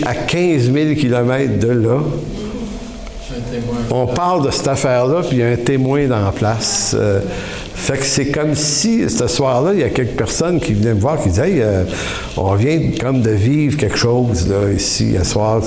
à 0.04 0.14
15 0.14 0.72
000 0.72 0.94
km 0.94 1.58
de 1.58 1.68
là, 1.68 1.98
on 3.90 4.06
parle 4.06 4.46
de 4.46 4.50
cette 4.50 4.68
affaire-là, 4.68 5.22
puis 5.22 5.36
il 5.36 5.38
y 5.38 5.42
a 5.42 5.48
un 5.48 5.56
témoin 5.56 6.06
dans 6.06 6.24
la 6.24 6.32
place. 6.32 6.94
Euh, 6.98 7.20
fait 7.80 7.96
que 7.96 8.04
c'est 8.04 8.26
comme 8.26 8.54
si, 8.54 9.08
ce 9.08 9.26
soir-là, 9.26 9.72
il 9.72 9.80
y 9.80 9.84
a 9.84 9.88
quelques 9.88 10.16
personnes 10.16 10.60
qui 10.60 10.74
venaient 10.74 10.92
me 10.92 11.00
voir 11.00 11.20
qui 11.20 11.30
disaient 11.30 11.60
euh, 11.60 11.84
on 12.36 12.54
vient 12.54 12.78
comme 13.00 13.22
de 13.22 13.30
vivre 13.30 13.78
quelque 13.78 13.96
chose 13.96 14.48
là, 14.48 14.70
ici, 14.70 15.14
un 15.18 15.24
soir, 15.24 15.62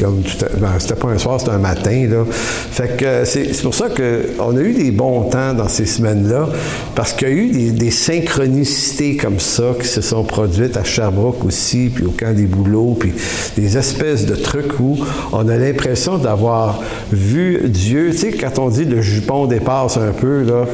comme 0.00 0.22
ben, 0.58 0.68
c'était 0.78 0.94
pas 0.94 1.08
un 1.08 1.18
soir, 1.18 1.40
c'était 1.40 1.52
un 1.52 1.58
matin. 1.58 2.06
Là. 2.08 2.24
Fait 2.30 2.96
que 2.96 3.04
euh, 3.04 3.24
c'est, 3.24 3.62
pour 3.62 3.74
ça 3.74 3.88
qu'on 3.88 4.56
a 4.56 4.60
eu 4.60 4.72
des 4.72 4.92
bons 4.92 5.22
temps 5.24 5.52
dans 5.52 5.68
ces 5.68 5.86
semaines-là, 5.86 6.48
parce 6.94 7.12
qu'il 7.12 7.28
y 7.28 7.32
a 7.32 7.34
eu 7.34 7.70
des, 7.72 7.90
synchronicités 7.90 9.16
comme 9.16 9.40
ça 9.40 9.74
qui 9.80 9.88
se 9.88 10.00
sont 10.00 10.22
produites 10.22 10.76
à 10.76 10.84
Sherbrooke 10.84 11.44
aussi, 11.44 11.90
puis 11.92 12.04
au 12.04 12.12
camp 12.12 12.34
des 12.34 12.46
boulots, 12.46 12.96
puis 12.98 13.12
des 13.56 13.76
espèces 13.76 14.24
de 14.24 14.36
trucs 14.36 14.78
où 14.78 14.96
on 15.32 15.48
a 15.48 15.56
l'impression 15.56 16.16
d'avoir 16.16 16.80
vu 17.12 17.60
Dieu. 17.64 18.10
Tu 18.12 18.18
sais, 18.18 18.30
quand 18.30 18.60
on 18.60 18.68
dit 18.68 18.84
le 18.84 19.02
jupon 19.02 19.46
dépasse 19.46 19.96
un 19.96 20.12
peu, 20.12 20.44
là, 20.44 20.66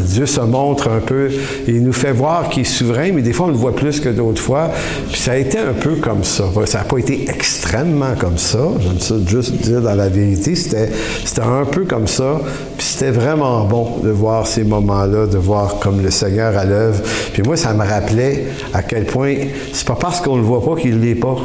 Dieu 0.00 0.26
se 0.26 0.40
montre 0.40 0.88
un 0.88 1.00
peu 1.00 1.28
et 1.30 1.70
il 1.70 1.82
nous 1.82 1.92
fait 1.92 2.12
voir 2.12 2.48
qu'il 2.48 2.62
est 2.62 2.64
souverain, 2.64 3.10
mais 3.12 3.22
des 3.22 3.32
fois 3.32 3.46
on 3.46 3.50
le 3.50 3.56
voit 3.56 3.74
plus 3.74 4.00
que 4.00 4.08
d'autres 4.08 4.40
fois. 4.40 4.70
Puis 5.10 5.20
ça 5.20 5.32
a 5.32 5.36
été 5.36 5.58
un 5.58 5.72
peu 5.72 5.96
comme 5.96 6.24
ça. 6.24 6.44
Ça 6.66 6.78
n'a 6.78 6.84
pas 6.84 6.98
été 6.98 7.28
extrêmement 7.28 8.14
comme 8.18 8.38
ça. 8.38 8.58
J'aime 8.80 8.98
ça 8.98 9.14
juste 9.26 9.52
dire 9.62 9.80
dans 9.80 9.94
la 9.94 10.08
vérité. 10.08 10.54
C'était, 10.54 10.90
c'était 11.24 11.42
un 11.42 11.64
peu 11.64 11.84
comme 11.84 12.06
ça. 12.06 12.40
Puis 12.76 12.86
c'était 12.86 13.10
vraiment 13.10 13.64
bon 13.64 13.98
de 14.02 14.10
voir 14.10 14.46
ces 14.46 14.64
moments-là, 14.64 15.26
de 15.26 15.38
voir 15.38 15.78
comme 15.78 16.02
le 16.02 16.10
Seigneur 16.10 16.56
à 16.56 16.64
l'œuvre. 16.64 17.02
Puis 17.32 17.42
moi, 17.42 17.56
ça 17.56 17.72
me 17.72 17.84
rappelait 17.84 18.46
à 18.72 18.82
quel 18.82 19.04
point 19.04 19.34
c'est 19.72 19.86
pas 19.86 19.96
parce 20.00 20.20
qu'on 20.20 20.36
le 20.36 20.42
voit 20.42 20.62
pas 20.62 20.76
qu'il 20.76 20.98
ne 20.98 21.04
l'est 21.04 21.14
pas. 21.14 21.36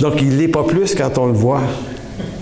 Donc, 0.00 0.14
il 0.20 0.30
ne 0.30 0.36
l'est 0.36 0.48
pas 0.48 0.64
plus 0.64 0.94
quand 0.94 1.18
on 1.18 1.26
le 1.26 1.32
voit 1.32 1.62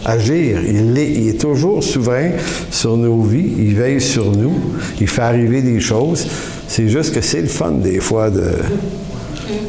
agir. 0.04 0.60
Il 0.66 0.98
est, 0.98 1.10
il 1.10 1.28
est, 1.28 1.40
toujours 1.40 1.82
souverain 1.82 2.30
sur 2.70 2.96
nos 2.96 3.22
vies. 3.22 3.52
Il 3.58 3.74
veille 3.74 4.00
sur 4.00 4.30
nous. 4.32 4.54
Il 5.00 5.08
fait 5.08 5.22
arriver 5.22 5.62
des 5.62 5.80
choses. 5.80 6.26
C'est 6.68 6.88
juste 6.88 7.14
que 7.14 7.20
c'est 7.20 7.40
le 7.40 7.48
fun 7.48 7.72
des 7.72 8.00
fois 8.00 8.30
de, 8.30 8.52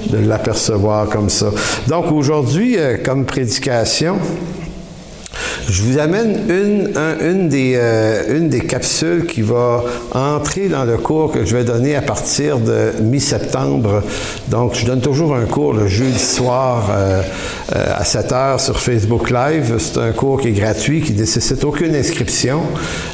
de 0.10 0.18
l'apercevoir 0.18 1.10
comme 1.10 1.30
ça. 1.30 1.52
Donc 1.88 2.12
aujourd'hui, 2.12 2.78
euh, 2.78 2.98
comme 3.04 3.26
prédication, 3.26 4.18
je 5.70 5.82
vous 5.82 5.98
amène 5.98 6.38
une, 6.50 6.94
une, 7.22 7.50
des, 7.50 7.74
euh, 7.76 8.38
une 8.38 8.50
des 8.50 8.62
capsules 8.62 9.26
qui 9.26 9.42
va 9.42 9.84
entrer 10.14 10.68
dans 10.68 10.84
le 10.84 10.98
cours 10.98 11.32
que 11.32 11.44
je 11.44 11.58
vais 11.58 11.64
donner 11.64 11.96
à 11.96 12.02
partir 12.02 12.60
de 12.60 12.92
mi-septembre. 13.02 14.04
Donc, 14.50 14.76
je 14.76 14.86
donne 14.86 15.02
toujours 15.02 15.36
un 15.36 15.46
cours 15.46 15.74
le 15.74 15.88
jeudi 15.88 16.20
soir 16.20 16.90
euh, 16.92 17.22
euh, 17.76 17.94
à 17.96 18.04
7 18.06 18.32
heures 18.32 18.60
sur 18.60 18.80
Facebook 18.80 19.32
Live. 19.32 19.76
C'est 19.80 20.00
un 20.00 20.12
cours 20.12 20.40
qui 20.40 20.50
est 20.50 20.52
gratuit, 20.52 21.02
qui 21.02 21.14
ne 21.14 21.20
nécessite 21.20 21.64
aucune 21.64 21.96
inscription. 21.96 22.62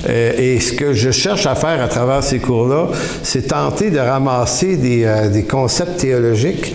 et 0.08 0.60
ce 0.60 0.74
que 0.74 0.94
je 0.94 1.12
cherche 1.12 1.46
à 1.46 1.56
faire 1.56 1.82
à 1.82 1.88
travers 1.88 2.24
ces 2.24 2.40
cours-là, 2.40 2.90
c'est 3.24 3.48
tenter 3.48 3.92
de 3.92 4.00
ramasser 4.00 4.76
des, 4.76 5.46
concepts 5.50 5.98
théologiques 5.98 6.74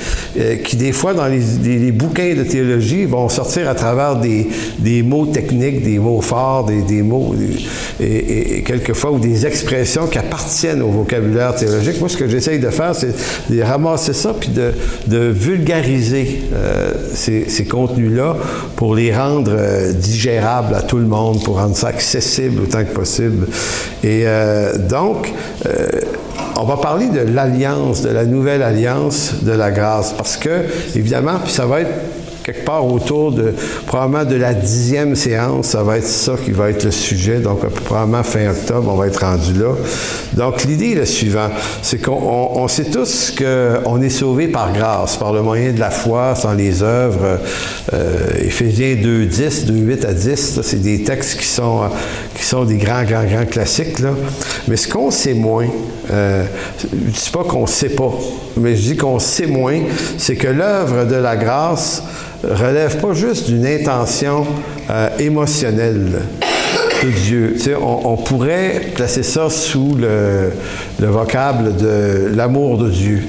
qui, 0.64 0.76
des 0.76 0.92
fois, 0.92 1.12
dans 1.14 1.26
les, 1.26 1.92
bouquins 1.92 2.34
de 2.34 2.44
théologie, 2.44 3.04
vont 3.04 3.28
sortir 3.28 3.68
à 3.68 3.74
travers 3.74 4.16
des 4.16 5.02
mots 5.02 5.26
techniques 5.26 5.65
des 5.70 5.98
mots 5.98 6.20
forts, 6.20 6.64
des, 6.64 7.02
mots, 7.02 7.34
et, 8.00 8.62
quelquefois, 8.64 9.12
ou 9.12 9.18
des 9.18 9.46
expressions 9.46 10.06
qui 10.06 10.18
appartiennent 10.18 10.82
au 10.82 10.88
vocabulaire 10.88 11.54
théologique. 11.54 12.00
Moi, 12.00 12.08
ce 12.08 12.16
que 12.16 12.28
j'essaye 12.28 12.58
de 12.58 12.70
faire, 12.70 12.94
c'est 12.94 13.14
de 13.50 13.62
ramasser 13.62 14.12
ça, 14.12 14.34
puis 14.38 14.50
de, 14.50 14.72
vulgariser 15.28 16.42
euh, 16.54 16.92
ces, 17.14 17.64
contenus-là 17.64 18.36
pour 18.76 18.94
les 18.94 19.14
rendre 19.14 19.52
euh, 19.54 19.92
digérables 19.92 20.74
à 20.74 20.82
tout 20.82 20.98
le 20.98 21.06
monde, 21.06 21.42
pour 21.42 21.56
rendre 21.58 21.76
ça 21.76 21.88
accessible 21.88 22.62
autant 22.62 22.84
que 22.84 22.92
possible. 22.92 23.46
Et 24.04 24.22
euh, 24.24 24.76
donc, 24.78 25.32
on 26.58 26.64
va 26.64 26.76
parler 26.76 27.08
de 27.08 27.20
l'alliance, 27.20 28.02
de 28.02 28.10
la 28.10 28.24
nouvelle 28.24 28.62
alliance 28.62 29.34
de 29.42 29.52
la 29.52 29.70
grâce, 29.70 30.12
parce 30.16 30.36
que, 30.36 30.64
évidemment, 30.94 31.38
puis 31.42 31.52
ça 31.52 31.66
va 31.66 31.80
être 31.80 31.90
quelque 32.46 32.64
part 32.64 32.86
autour 32.86 33.32
de 33.32 33.52
probablement 33.86 34.24
de 34.24 34.36
la 34.36 34.54
dixième 34.54 35.16
séance, 35.16 35.66
ça 35.66 35.82
va 35.82 35.98
être 35.98 36.06
ça 36.06 36.34
qui 36.42 36.52
va 36.52 36.70
être 36.70 36.84
le 36.84 36.92
sujet. 36.92 37.40
Donc, 37.40 37.66
probablement 37.84 38.22
fin 38.22 38.48
octobre, 38.48 38.88
on 38.92 38.96
va 38.96 39.08
être 39.08 39.20
rendu 39.20 39.52
là. 39.54 39.74
Donc, 40.34 40.62
l'idée 40.62 40.92
est 40.92 40.94
la 40.94 41.06
suivante, 41.06 41.50
c'est 41.82 42.00
qu'on 42.00 42.68
sait 42.68 42.84
tous 42.84 43.34
qu'on 43.36 44.00
est 44.00 44.10
sauvé 44.10 44.46
par 44.46 44.72
grâce, 44.72 45.16
par 45.16 45.32
le 45.32 45.42
moyen 45.42 45.72
de 45.72 45.80
la 45.80 45.90
foi, 45.90 46.36
sans 46.36 46.54
les 46.54 46.84
œuvres. 46.84 47.40
Euh, 47.92 48.28
Éphésiens 48.38 48.94
2, 48.94 49.24
10, 49.24 49.66
2, 49.66 49.74
8 49.74 50.04
à 50.04 50.12
10, 50.12 50.60
c'est 50.62 50.80
des 50.80 51.02
textes 51.02 51.40
qui 51.40 51.46
sont, 51.46 51.80
qui 52.36 52.44
sont 52.44 52.64
des 52.64 52.76
grands, 52.76 53.02
grands, 53.02 53.24
grands 53.24 53.46
classiques. 53.46 53.98
Là. 53.98 54.10
Mais 54.68 54.76
ce 54.76 54.86
qu'on 54.86 55.10
sait 55.10 55.34
moins, 55.34 55.66
euh, 56.12 56.44
je 56.78 56.94
ne 56.94 57.10
dis 57.10 57.30
pas 57.32 57.42
qu'on 57.42 57.62
ne 57.62 57.66
sait 57.66 57.88
pas, 57.88 58.12
mais 58.56 58.76
je 58.76 58.92
dis 58.92 58.96
qu'on 58.96 59.18
sait 59.18 59.46
moins, 59.46 59.80
c'est 60.16 60.36
que 60.36 60.46
l'œuvre 60.46 61.06
de 61.06 61.16
la 61.16 61.36
grâce 61.36 62.04
relève 62.54 63.00
pas 63.00 63.12
juste 63.12 63.48
d'une 63.48 63.66
intention 63.66 64.46
euh, 64.90 65.08
émotionnelle 65.18 66.20
de 67.02 67.10
Dieu. 67.10 67.56
on, 67.80 68.16
pourrait 68.16 68.92
placer 68.94 69.22
ça 69.22 69.50
sous 69.50 69.94
le, 69.94 70.52
le 71.00 71.06
vocable 71.06 71.76
de 71.76 72.30
l'amour 72.34 72.78
de 72.78 72.90
Dieu. 72.90 73.22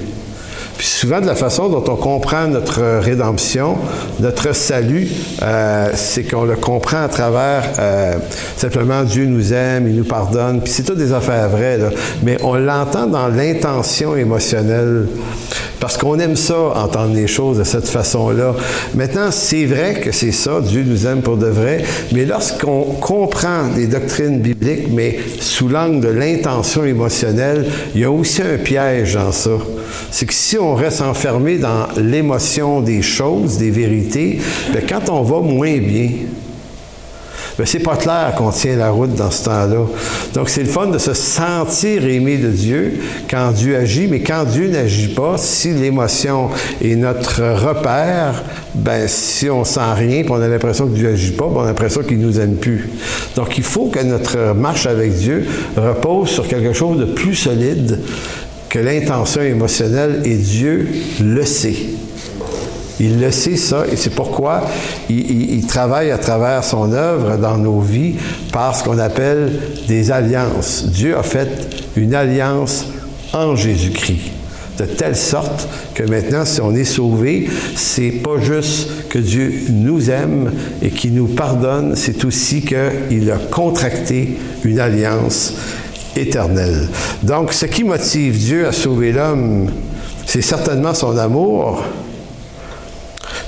Puis 0.78 0.86
souvent, 0.86 1.20
de 1.20 1.26
la 1.26 1.34
façon 1.34 1.68
dont 1.68 1.82
on 1.88 1.96
comprend 1.96 2.46
notre 2.46 3.00
rédemption, 3.00 3.76
notre 4.20 4.54
salut, 4.54 5.08
euh, 5.42 5.90
c'est 5.94 6.22
qu'on 6.22 6.44
le 6.44 6.54
comprend 6.54 7.02
à 7.02 7.08
travers 7.08 7.64
euh, 7.80 8.14
simplement 8.56 9.02
Dieu 9.02 9.26
nous 9.26 9.52
aime, 9.52 9.88
il 9.88 9.96
nous 9.96 10.04
pardonne, 10.04 10.60
puis 10.60 10.72
c'est 10.72 10.84
tout 10.84 10.94
des 10.94 11.12
affaires 11.12 11.48
vraies, 11.48 11.78
là. 11.78 11.90
mais 12.22 12.36
on 12.44 12.54
l'entend 12.54 13.06
dans 13.06 13.26
l'intention 13.26 14.14
émotionnelle, 14.14 15.08
parce 15.80 15.96
qu'on 15.96 16.18
aime 16.20 16.36
ça, 16.36 16.56
entendre 16.56 17.14
les 17.14 17.26
choses 17.26 17.58
de 17.58 17.64
cette 17.64 17.88
façon-là. 17.88 18.54
Maintenant, 18.94 19.30
c'est 19.32 19.64
vrai 19.64 19.94
que 19.94 20.12
c'est 20.12 20.32
ça, 20.32 20.60
Dieu 20.60 20.84
nous 20.86 21.08
aime 21.08 21.22
pour 21.22 21.36
de 21.36 21.46
vrai, 21.46 21.82
mais 22.12 22.24
lorsqu'on 22.24 22.82
comprend 23.00 23.66
des 23.74 23.88
doctrines 23.88 24.40
bibliques, 24.40 24.88
mais 24.92 25.18
sous 25.40 25.68
l'angle 25.68 26.00
de 26.00 26.08
l'intention 26.08 26.84
émotionnelle, 26.84 27.66
il 27.96 28.00
y 28.02 28.04
a 28.04 28.10
aussi 28.12 28.42
un 28.42 28.58
piège 28.58 29.14
dans 29.14 29.32
ça. 29.32 29.50
C'est 30.10 30.26
que 30.26 30.34
si 30.34 30.58
on 30.58 30.67
on 30.68 30.74
reste 30.74 31.00
enfermé 31.00 31.58
dans 31.58 31.86
l'émotion 31.96 32.80
des 32.80 33.02
choses, 33.02 33.58
des 33.58 33.70
vérités, 33.70 34.38
bien, 34.72 34.82
quand 34.88 35.10
on 35.10 35.22
va 35.22 35.40
moins 35.40 35.78
bien, 35.78 36.10
ce 37.58 37.64
c'est 37.64 37.78
pas 37.80 37.96
clair 37.96 38.34
qu'on 38.36 38.50
tient 38.50 38.76
la 38.76 38.90
route 38.90 39.14
dans 39.14 39.32
ce 39.32 39.44
temps-là. 39.44 39.86
Donc, 40.32 40.48
c'est 40.48 40.62
le 40.62 40.68
fun 40.68 40.86
de 40.86 40.98
se 40.98 41.12
sentir 41.12 42.04
aimé 42.06 42.36
de 42.36 42.50
Dieu 42.50 43.00
quand 43.28 43.50
Dieu 43.50 43.76
agit, 43.76 44.06
mais 44.06 44.20
quand 44.20 44.44
Dieu 44.44 44.68
n'agit 44.68 45.08
pas, 45.08 45.36
si 45.38 45.72
l'émotion 45.72 46.50
est 46.80 46.94
notre 46.94 47.42
repère, 47.42 48.44
ben 48.74 49.08
si 49.08 49.50
on 49.50 49.64
sent 49.64 49.80
rien, 49.96 50.22
on 50.28 50.40
a 50.40 50.46
l'impression 50.46 50.86
que 50.86 50.94
Dieu 50.94 51.10
n'agit 51.10 51.32
pas, 51.32 51.46
ben, 51.46 51.56
on 51.56 51.62
a 51.62 51.66
l'impression 51.66 52.02
qu'il 52.02 52.20
nous 52.20 52.38
aime 52.38 52.54
plus. 52.54 52.90
Donc, 53.34 53.58
il 53.58 53.64
faut 53.64 53.86
que 53.86 54.00
notre 54.00 54.54
marche 54.54 54.86
avec 54.86 55.14
Dieu 55.14 55.44
repose 55.76 56.28
sur 56.28 56.46
quelque 56.46 56.72
chose 56.72 56.98
de 56.98 57.06
plus 57.06 57.34
solide 57.34 57.98
que 58.68 58.78
l'intention 58.78 59.42
émotionnelle 59.42 60.22
et 60.24 60.36
Dieu 60.36 60.88
le 61.22 61.44
sait. 61.44 61.76
Il 63.00 63.20
le 63.20 63.30
sait 63.30 63.56
ça 63.56 63.84
et 63.90 63.96
c'est 63.96 64.14
pourquoi 64.14 64.62
il, 65.08 65.64
travaille 65.66 66.10
à 66.10 66.18
travers 66.18 66.64
son 66.64 66.92
œuvre 66.92 67.36
dans 67.36 67.56
nos 67.56 67.80
vies 67.80 68.14
par 68.52 68.74
ce 68.74 68.82
qu'on 68.82 68.98
appelle 68.98 69.52
des 69.86 70.10
alliances. 70.10 70.86
Dieu 70.86 71.16
a 71.16 71.22
fait 71.22 71.48
une 71.96 72.14
alliance 72.14 72.86
en 73.32 73.54
Jésus-Christ 73.54 74.32
de 74.78 74.84
telle 74.84 75.16
sorte 75.16 75.68
que 75.94 76.04
maintenant, 76.04 76.44
si 76.44 76.60
on 76.60 76.72
est 76.74 76.84
sauvé, 76.84 77.48
c'est 77.74 78.10
pas 78.10 78.38
juste 78.40 79.08
que 79.08 79.18
Dieu 79.18 79.52
nous 79.70 80.08
aime 80.08 80.52
et 80.82 80.90
qu'il 80.90 81.14
nous 81.14 81.26
pardonne, 81.26 81.94
c'est 81.96 82.24
aussi 82.24 82.62
qu'il 82.62 83.30
a 83.30 83.38
contracté 83.50 84.36
une 84.64 84.78
alliance 84.78 85.54
éternel. 86.16 86.88
Donc, 87.22 87.52
ce 87.52 87.66
qui 87.66 87.84
motive 87.84 88.36
Dieu 88.36 88.66
à 88.66 88.72
sauver 88.72 89.12
l'homme, 89.12 89.70
c'est 90.26 90.42
certainement 90.42 90.94
son 90.94 91.16
amour, 91.16 91.82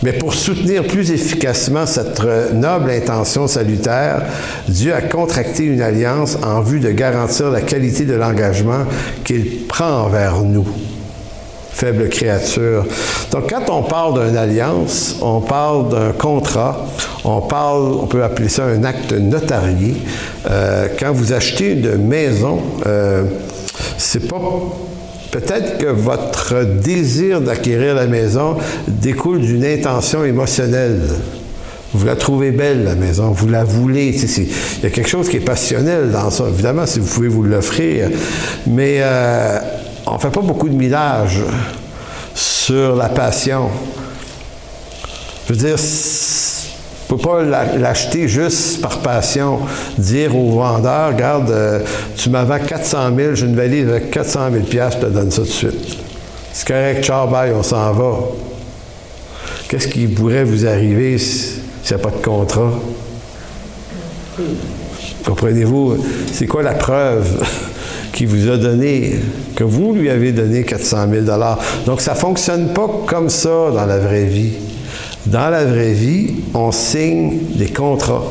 mais 0.03 0.13
pour 0.13 0.33
soutenir 0.33 0.87
plus 0.87 1.11
efficacement 1.11 1.85
cette 1.85 2.23
noble 2.55 2.91
intention 2.91 3.47
salutaire, 3.47 4.23
Dieu 4.69 4.95
a 4.95 5.03
contracté 5.03 5.65
une 5.65 5.83
alliance 5.83 6.39
en 6.43 6.63
vue 6.63 6.81
de 6.81 6.91
garantir 6.91 7.51
la 7.51 7.61
qualité 7.61 8.07
de 8.07 8.15
l'engagement 8.15 8.85
qu'il 9.25 9.67
prend 9.67 10.05
envers 10.05 10.41
nous 10.41 10.67
faible 11.81 12.11
créature. 12.11 12.85
Donc, 13.31 13.49
quand 13.49 13.71
on 13.71 13.83
parle 13.83 14.27
d'une 14.27 14.37
alliance, 14.37 15.17
on 15.23 15.41
parle 15.41 15.89
d'un 15.89 16.13
contrat, 16.13 16.87
on 17.25 17.41
parle, 17.41 17.93
on 18.03 18.07
peut 18.07 18.23
appeler 18.23 18.51
ça 18.51 18.65
un 18.65 18.85
acte 18.85 19.13
notarié. 19.13 19.95
Euh, 20.51 20.89
quand 20.99 21.13
vous 21.13 21.33
achetez 21.33 21.73
une 21.73 21.97
maison, 22.07 22.59
euh, 22.87 23.25
c'est 23.97 24.29
pas 24.29 24.41
Peut-être 25.31 25.79
que 25.79 25.87
votre 25.87 26.65
désir 26.65 27.41
d'acquérir 27.41 27.95
la 27.95 28.09
maison 28.09 28.57
découle 28.89 29.41
d'une 29.41 29.65
intention 29.65 30.25
émotionnelle. 30.25 30.99
Vous 31.95 32.05
la 32.05 32.17
trouvez 32.17 32.51
belle, 32.51 32.83
la 32.83 32.97
maison, 32.97 33.31
vous 33.31 33.49
la 33.49 33.63
voulez. 33.63 34.09
Il 34.09 34.83
y 34.83 34.87
a 34.87 34.91
quelque 34.91 35.09
chose 35.09 35.29
qui 35.29 35.37
est 35.37 35.45
passionnel 35.45 36.11
dans 36.11 36.31
ça. 36.31 36.47
Évidemment, 36.49 36.85
si 36.85 36.99
vous 36.99 37.07
pouvez 37.07 37.29
vous 37.29 37.45
l'offrir. 37.45 38.11
Mais 38.67 38.97
euh, 38.99 39.61
on 40.11 40.15
ne 40.15 40.19
fait 40.19 40.31
pas 40.31 40.41
beaucoup 40.41 40.69
de 40.69 40.75
millage 40.75 41.41
sur 42.35 42.97
la 42.97 43.09
passion. 43.09 43.71
Je 45.47 45.53
veux 45.53 45.59
dire, 45.59 45.77
ne 45.77 47.17
peut 47.17 47.23
pas 47.23 47.43
l'acheter 47.79 48.27
juste 48.27 48.81
par 48.81 48.99
passion. 48.99 49.61
Dire 49.97 50.37
au 50.37 50.51
vendeur, 50.51 51.11
regarde, 51.11 51.51
euh, 51.51 51.81
tu 52.17 52.29
m'as 52.29 52.59
400 52.59 53.17
000, 53.17 53.35
j'ai 53.35 53.47
une 53.47 53.57
valise 53.57 53.89
avec 53.89 54.11
400 54.11 54.41
000 54.53 54.65
je 54.91 54.97
te 54.99 55.07
donne 55.07 55.31
ça 55.31 55.43
tout 55.43 55.49
de 55.49 55.53
suite. 55.53 55.97
C'est 56.53 56.67
correct, 56.67 57.05
ciao, 57.05 57.29
bye, 57.29 57.53
on 57.53 57.63
s'en 57.63 57.93
va. 57.93 58.19
Qu'est-ce 59.69 59.87
qui 59.87 60.09
pourrait 60.09 60.43
vous 60.43 60.67
arriver 60.67 61.19
s'il 61.19 61.63
n'y 61.89 61.95
a 61.95 61.99
pas 61.99 62.11
de 62.11 62.25
contrat? 62.25 62.73
Comprenez-vous? 65.25 66.05
C'est 66.33 66.47
quoi 66.47 66.63
la 66.63 66.75
preuve? 66.75 67.45
Qui 68.21 68.27
vous 68.27 68.51
a 68.51 68.59
donné, 68.59 69.15
que 69.57 69.65
vous 69.65 69.95
lui 69.95 70.11
avez 70.11 70.33
donné 70.33 70.63
400 70.63 71.07
000 71.11 71.25
Donc, 71.87 72.03
ça 72.03 72.13
ne 72.13 72.19
fonctionne 72.19 72.75
pas 72.75 72.87
comme 73.07 73.31
ça 73.31 73.71
dans 73.73 73.87
la 73.87 73.99
vraie 73.99 74.27
vie. 74.27 74.53
Dans 75.25 75.49
la 75.49 75.65
vraie 75.65 75.95
vie, 75.95 76.35
on 76.53 76.71
signe 76.71 77.39
des 77.55 77.71
contrats. 77.71 78.31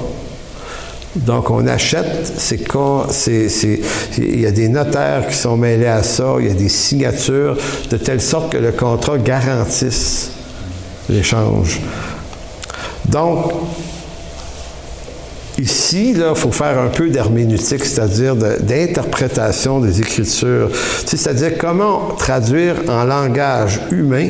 Donc, 1.16 1.50
on 1.50 1.66
achète, 1.66 2.32
c'est 2.38 2.60
il 4.20 4.40
y 4.40 4.46
a 4.46 4.52
des 4.52 4.70
notaires 4.70 5.28
qui 5.28 5.36
sont 5.36 5.58
mêlés 5.58 5.88
à 5.88 6.04
ça, 6.04 6.36
il 6.40 6.46
y 6.46 6.52
a 6.52 6.54
des 6.54 6.70
signatures, 6.70 7.58
de 7.90 7.98
telle 7.98 8.22
sorte 8.22 8.52
que 8.52 8.58
le 8.58 8.72
contrat 8.72 9.18
garantisse 9.18 10.34
l'échange. 11.10 11.82
Donc, 13.08 13.54
Ici, 15.60 16.12
il 16.16 16.24
faut 16.36 16.52
faire 16.52 16.80
un 16.80 16.88
peu 16.88 17.10
d'herméneutique, 17.10 17.84
c'est-à-dire 17.84 18.36
d'interprétation 18.36 19.82
des 19.82 20.00
Écritures. 20.00 20.70
C'est-à-dire 21.06 21.58
comment 21.58 22.16
traduire 22.18 22.76
en 22.88 23.04
langage 23.04 23.82
humain 23.92 24.30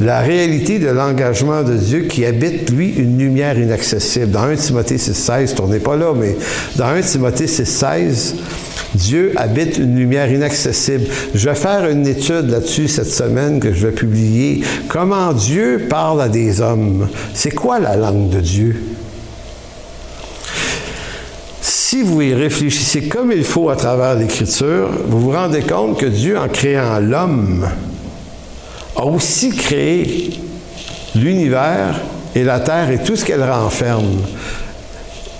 la 0.00 0.20
réalité 0.20 0.80
de 0.80 0.88
l'engagement 0.88 1.62
de 1.62 1.74
Dieu 1.74 2.00
qui 2.02 2.24
habite, 2.24 2.70
lui, 2.70 2.92
une 2.96 3.18
lumière 3.18 3.56
inaccessible. 3.56 4.32
Dans 4.32 4.42
1 4.42 4.56
Timothée 4.56 4.96
6,16, 4.96 5.54
tournez 5.54 5.78
pas 5.78 5.96
là, 5.96 6.12
mais 6.18 6.36
dans 6.74 6.86
1 6.86 7.02
Timothée 7.02 7.46
6,16, 7.46 8.34
Dieu 8.96 9.32
habite 9.36 9.78
une 9.78 9.96
lumière 9.96 10.30
inaccessible. 10.30 11.04
Je 11.34 11.48
vais 11.48 11.54
faire 11.54 11.88
une 11.88 12.06
étude 12.06 12.50
là-dessus 12.50 12.88
cette 12.88 13.12
semaine 13.12 13.60
que 13.60 13.72
je 13.72 13.86
vais 13.86 13.92
publier. 13.92 14.62
Comment 14.88 15.32
Dieu 15.32 15.86
parle 15.88 16.20
à 16.20 16.28
des 16.28 16.60
hommes? 16.60 17.08
C'est 17.32 17.52
quoi 17.52 17.78
la 17.78 17.96
langue 17.96 18.28
de 18.28 18.40
Dieu? 18.40 18.82
Si 21.92 22.00
vous 22.00 22.22
y 22.22 22.32
réfléchissez 22.32 23.02
comme 23.02 23.32
il 23.32 23.44
faut 23.44 23.68
à 23.68 23.76
travers 23.76 24.14
l'Écriture, 24.14 24.88
vous 25.08 25.20
vous 25.20 25.30
rendez 25.32 25.60
compte 25.60 26.00
que 26.00 26.06
Dieu, 26.06 26.38
en 26.38 26.48
créant 26.48 26.98
l'homme, 27.00 27.68
a 28.96 29.04
aussi 29.04 29.50
créé 29.50 30.30
l'univers 31.14 32.00
et 32.34 32.44
la 32.44 32.60
terre 32.60 32.90
et 32.90 33.02
tout 33.02 33.14
ce 33.14 33.26
qu'elle 33.26 33.44
renferme. 33.44 34.22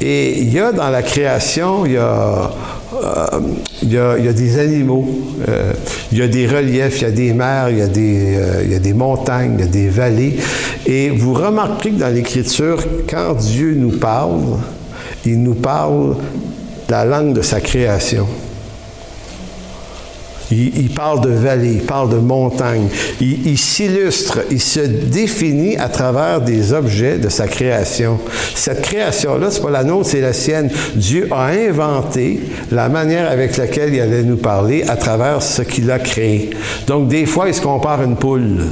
Et 0.02 0.40
il 0.40 0.52
y 0.52 0.58
a 0.58 0.72
dans 0.72 0.90
la 0.90 1.00
création, 1.00 1.86
il 1.86 1.92
y 1.92 1.96
a, 1.96 2.50
euh, 3.02 4.32
des 4.34 4.58
animaux, 4.58 5.08
euh, 5.48 5.72
il 6.12 6.18
y 6.18 6.22
a 6.22 6.28
des 6.28 6.46
reliefs, 6.46 7.00
il 7.00 7.04
y 7.04 7.06
a 7.06 7.10
des 7.12 7.32
mers, 7.32 7.70
il 7.70 7.78
y 7.78 7.80
a 7.80 7.86
des, 7.86 8.36
euh, 8.36 8.62
il 8.62 8.72
y 8.72 8.74
a 8.74 8.78
des 8.78 8.92
montagnes, 8.92 9.54
il 9.54 9.60
y 9.60 9.68
a 9.68 9.72
des 9.72 9.88
vallées. 9.88 10.36
Et 10.84 11.08
vous 11.08 11.32
remarquez 11.32 11.92
que 11.92 12.00
dans 12.00 12.12
l'Écriture, 12.12 12.84
quand 13.08 13.38
Dieu 13.38 13.74
nous 13.74 13.96
parle, 13.96 14.58
il 15.24 15.42
nous 15.42 15.54
parle 15.54 16.16
la 16.88 17.04
langue 17.06 17.32
de 17.32 17.42
sa 17.42 17.60
création. 17.60 18.26
Il, 20.50 20.90
parle 20.90 21.22
de 21.22 21.30
vallée, 21.30 21.76
il 21.76 21.82
parle 21.82 22.10
de 22.10 22.16
montagne. 22.16 22.88
Il, 23.22 23.46
il 23.46 23.56
s'illustre, 23.56 24.40
il 24.50 24.60
se 24.60 24.80
définit 24.80 25.78
à 25.78 25.88
travers 25.88 26.42
des 26.42 26.74
objets 26.74 27.16
de 27.16 27.30
sa 27.30 27.48
création. 27.48 28.18
Cette 28.54 28.82
création-là, 28.82 29.50
c'est 29.50 29.62
pas 29.62 29.70
la 29.70 29.84
nôtre, 29.84 30.10
c'est 30.10 30.20
la 30.20 30.34
sienne. 30.34 30.70
Dieu 30.94 31.28
a 31.30 31.46
inventé 31.46 32.40
la 32.70 32.90
manière 32.90 33.30
avec 33.30 33.56
laquelle 33.56 33.94
il 33.94 34.00
allait 34.00 34.24
nous 34.24 34.36
parler 34.36 34.84
à 34.88 34.96
travers 34.96 35.42
ce 35.42 35.62
qu'il 35.62 35.90
a 35.90 35.98
créé. 35.98 36.50
Donc, 36.86 37.08
des 37.08 37.24
fois, 37.24 37.48
il 37.48 37.54
se 37.54 37.62
compare 37.62 38.00
à 38.00 38.04
une 38.04 38.16
poule. 38.16 38.66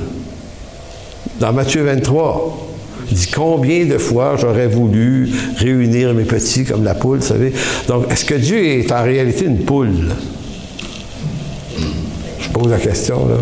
Dans 1.39 1.55
Matthieu 1.55 1.83
23, 1.85 2.70
il 3.11 3.17
dit 3.17 3.27
combien 3.27 3.87
de 3.87 3.99
fois 3.99 4.37
j'aurais 4.39 4.69
voulu 4.69 5.29
réunir 5.57 6.15
mes 6.15 6.25
petits 6.25 6.65
comme 6.65 6.85
la 6.85 6.95
poule, 6.95 7.19
vous 7.19 7.27
savez? 7.27 7.53
Donc, 7.89 8.11
est-ce 8.11 8.25
que 8.25 8.35
Dieu 8.35 8.65
est 8.65 8.93
en 8.93 9.03
réalité 9.03 9.47
une 9.47 9.65
poule? 9.65 10.09
Je 12.41 12.49
pose 12.51 12.69
la 12.69 12.79
question, 12.79 13.27
là. 13.29 13.37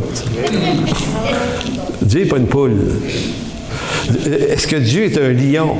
Dieu 2.02 2.20
n'est 2.20 2.26
pas 2.26 2.38
une 2.38 2.46
poule. 2.46 2.76
Est-ce 4.26 4.66
que 4.66 4.76
Dieu 4.76 5.04
est 5.04 5.18
un 5.18 5.32
lion? 5.32 5.76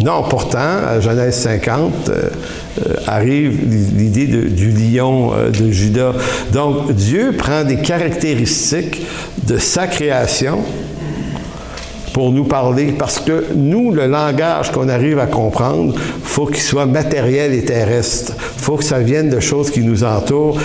Non, 0.00 0.22
pourtant, 0.28 0.58
à 0.86 1.00
Genèse 1.00 1.36
50, 1.36 2.08
euh, 2.08 2.30
euh, 2.80 2.94
arrive 3.06 3.58
l'idée 3.96 4.26
du 4.26 4.70
lion 4.70 5.32
euh, 5.32 5.50
de 5.50 5.70
Judas. 5.70 6.12
Donc, 6.52 6.92
Dieu 6.92 7.32
prend 7.38 7.64
des 7.64 7.76
caractéristiques 7.76 9.02
de 9.46 9.56
sa 9.58 9.86
création 9.86 10.58
pour 12.14 12.30
nous 12.30 12.44
parler, 12.44 12.94
parce 12.96 13.18
que 13.18 13.44
nous, 13.56 13.90
le 13.90 14.06
langage 14.06 14.70
qu'on 14.70 14.88
arrive 14.88 15.18
à 15.18 15.26
comprendre, 15.26 15.94
faut 16.22 16.46
qu'il 16.46 16.62
soit 16.62 16.86
matériel 16.86 17.52
et 17.52 17.64
terrestre. 17.64 18.34
faut 18.38 18.76
que 18.76 18.84
ça 18.84 19.00
vienne 19.00 19.28
de 19.28 19.40
choses 19.40 19.72
qui 19.72 19.80
nous 19.80 20.04
entourent. 20.04 20.56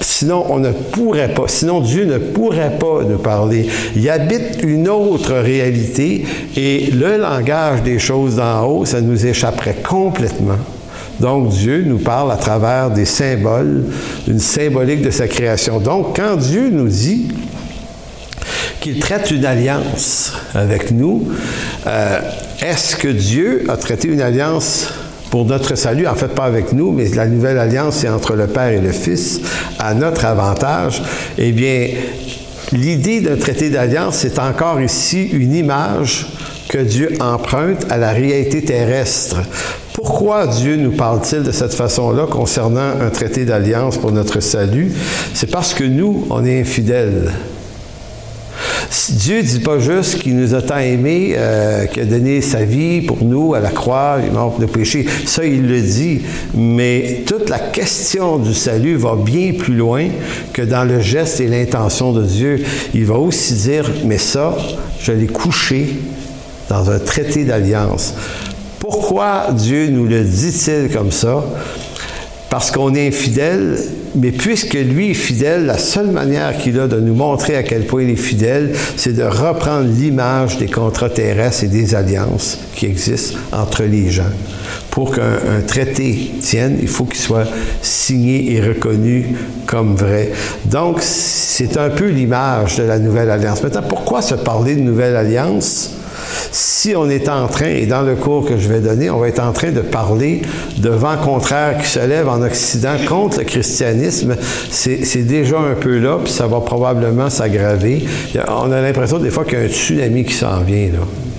Sinon, 0.00 0.44
on 0.50 0.58
ne 0.58 0.72
pourrait 0.72 1.32
pas, 1.34 1.44
sinon 1.46 1.80
Dieu 1.80 2.04
ne 2.04 2.18
pourrait 2.18 2.78
pas 2.80 3.04
nous 3.08 3.18
parler. 3.18 3.68
Il 3.94 4.10
habite 4.10 4.58
une 4.64 4.88
autre 4.88 5.34
réalité 5.34 6.24
et 6.56 6.90
le 6.90 7.16
langage 7.16 7.84
des 7.84 8.00
choses 8.00 8.36
d'en 8.36 8.64
haut, 8.64 8.84
ça 8.84 9.00
nous 9.00 9.24
échapperait 9.24 9.78
complètement. 9.88 10.58
Donc 11.20 11.50
Dieu 11.50 11.84
nous 11.86 11.98
parle 11.98 12.32
à 12.32 12.36
travers 12.36 12.90
des 12.90 13.04
symboles, 13.04 13.84
une 14.26 14.40
symbolique 14.40 15.02
de 15.02 15.10
sa 15.10 15.28
création. 15.28 15.78
Donc 15.78 16.16
quand 16.16 16.34
Dieu 16.34 16.70
nous 16.72 16.88
dit 16.88 17.28
qu'il 18.82 18.98
traite 18.98 19.30
une 19.30 19.46
alliance 19.46 20.32
avec 20.54 20.90
nous, 20.90 21.28
euh, 21.86 22.18
est-ce 22.60 22.96
que 22.96 23.08
Dieu 23.08 23.64
a 23.68 23.76
traité 23.76 24.08
une 24.08 24.20
alliance 24.20 24.88
pour 25.30 25.46
notre 25.46 25.76
salut, 25.76 26.06
en 26.06 26.14
fait 26.14 26.34
pas 26.34 26.44
avec 26.44 26.72
nous, 26.72 26.90
mais 26.90 27.08
la 27.08 27.26
nouvelle 27.26 27.58
alliance 27.58 27.98
c'est 27.98 28.08
entre 28.08 28.34
le 28.34 28.48
Père 28.48 28.68
et 28.68 28.80
le 28.80 28.92
Fils, 28.92 29.40
à 29.78 29.94
notre 29.94 30.24
avantage, 30.24 31.00
eh 31.38 31.52
bien, 31.52 31.88
l'idée 32.72 33.20
d'un 33.20 33.36
traité 33.36 33.70
d'alliance, 33.70 34.16
c'est 34.16 34.38
encore 34.38 34.80
ici 34.80 35.28
une 35.32 35.54
image 35.54 36.26
que 36.68 36.78
Dieu 36.78 37.12
emprunte 37.20 37.86
à 37.88 37.98
la 37.98 38.10
réalité 38.10 38.62
terrestre. 38.62 39.36
Pourquoi 39.92 40.48
Dieu 40.48 40.76
nous 40.76 40.92
parle-t-il 40.92 41.44
de 41.44 41.52
cette 41.52 41.74
façon-là 41.74 42.26
concernant 42.26 43.00
un 43.00 43.10
traité 43.10 43.44
d'alliance 43.44 43.96
pour 43.96 44.10
notre 44.10 44.40
salut? 44.40 44.90
C'est 45.34 45.50
parce 45.50 45.72
que 45.72 45.84
nous, 45.84 46.26
on 46.30 46.44
est 46.44 46.60
infidèles. 46.60 47.30
Dieu 49.10 49.42
dit 49.42 49.60
pas 49.60 49.78
juste 49.78 50.18
qu'il 50.18 50.36
nous 50.36 50.54
a 50.54 50.62
tant 50.62 50.78
aimés, 50.78 51.34
euh, 51.36 51.86
qu'il 51.86 52.02
a 52.02 52.06
donné 52.06 52.40
sa 52.40 52.64
vie 52.64 53.00
pour 53.00 53.22
nous 53.24 53.54
à 53.54 53.60
la 53.60 53.70
croix, 53.70 54.18
il 54.24 54.32
mort 54.32 54.52
pour 54.52 54.60
nos 54.60 54.66
péchés. 54.66 55.06
Ça, 55.26 55.44
il 55.44 55.66
le 55.66 55.80
dit. 55.80 56.22
Mais 56.54 57.22
toute 57.26 57.48
la 57.48 57.58
question 57.58 58.38
du 58.38 58.54
salut 58.54 58.96
va 58.96 59.16
bien 59.16 59.52
plus 59.52 59.74
loin 59.74 60.08
que 60.52 60.62
dans 60.62 60.84
le 60.84 61.00
geste 61.00 61.40
et 61.40 61.46
l'intention 61.46 62.12
de 62.12 62.24
Dieu. 62.24 62.62
Il 62.94 63.06
va 63.06 63.14
aussi 63.14 63.54
dire, 63.54 63.90
mais 64.04 64.18
ça, 64.18 64.56
je 65.00 65.12
l'ai 65.12 65.26
couché 65.26 65.96
dans 66.68 66.90
un 66.90 66.98
traité 66.98 67.44
d'alliance. 67.44 68.14
Pourquoi 68.78 69.48
Dieu 69.52 69.88
nous 69.88 70.06
le 70.06 70.24
dit-il 70.24 70.90
comme 70.92 71.12
ça? 71.12 71.44
Parce 72.50 72.70
qu'on 72.70 72.94
est 72.94 73.08
infidèle 73.08 73.78
mais 74.14 74.30
puisque 74.30 74.74
lui 74.74 75.10
est 75.10 75.14
fidèle, 75.14 75.66
la 75.66 75.78
seule 75.78 76.10
manière 76.10 76.56
qu'il 76.58 76.78
a 76.78 76.86
de 76.86 77.00
nous 77.00 77.14
montrer 77.14 77.56
à 77.56 77.62
quel 77.62 77.86
point 77.86 78.02
il 78.02 78.10
est 78.10 78.16
fidèle, 78.16 78.72
c'est 78.96 79.14
de 79.14 79.22
reprendre 79.22 79.88
l'image 79.88 80.58
des 80.58 80.66
contrats 80.66 81.10
terrestres 81.10 81.64
et 81.64 81.68
des 81.68 81.94
alliances 81.94 82.58
qui 82.74 82.86
existent 82.86 83.38
entre 83.52 83.84
les 83.84 84.10
gens. 84.10 84.30
Pour 84.90 85.14
qu'un 85.14 85.62
traité 85.66 86.32
tienne, 86.40 86.78
il 86.82 86.88
faut 86.88 87.04
qu'il 87.04 87.20
soit 87.20 87.48
signé 87.80 88.52
et 88.52 88.60
reconnu 88.60 89.34
comme 89.66 89.94
vrai. 89.94 90.32
Donc, 90.66 90.98
c'est 91.00 91.78
un 91.78 91.88
peu 91.88 92.08
l'image 92.08 92.76
de 92.76 92.82
la 92.82 92.98
nouvelle 92.98 93.30
alliance. 93.30 93.62
Maintenant, 93.62 93.84
pourquoi 93.88 94.20
se 94.20 94.34
parler 94.34 94.74
de 94.74 94.80
nouvelle 94.80 95.16
alliance? 95.16 95.92
Si 96.50 96.94
on 96.96 97.08
est 97.08 97.28
en 97.28 97.46
train, 97.48 97.66
et 97.66 97.86
dans 97.86 98.02
le 98.02 98.14
cours 98.14 98.46
que 98.46 98.58
je 98.58 98.68
vais 98.68 98.80
donner, 98.80 99.10
on 99.10 99.18
va 99.18 99.28
être 99.28 99.42
en 99.42 99.52
train 99.52 99.70
de 99.70 99.80
parler 99.80 100.42
de 100.78 100.88
vents 100.88 101.16
contraires 101.16 101.78
qui 101.78 101.88
se 101.88 102.00
lèvent 102.00 102.28
en 102.28 102.42
Occident 102.42 102.96
contre 103.08 103.38
le 103.38 103.44
christianisme, 103.44 104.36
c'est 104.70 105.26
déjà 105.26 105.58
un 105.58 105.74
peu 105.74 105.98
là, 105.98 106.18
puis 106.22 106.32
ça 106.32 106.46
va 106.46 106.60
probablement 106.60 107.30
s'aggraver. 107.30 108.04
On 108.48 108.72
a 108.72 108.80
l'impression 108.80 109.18
des 109.18 109.30
fois 109.30 109.44
qu'il 109.44 109.58
y 109.58 109.62
a 109.62 109.64
un 109.64 109.68
tsunami 109.68 110.24
qui 110.24 110.34
s'en 110.34 110.60
vient. 110.62 110.88
Là. 110.92 111.31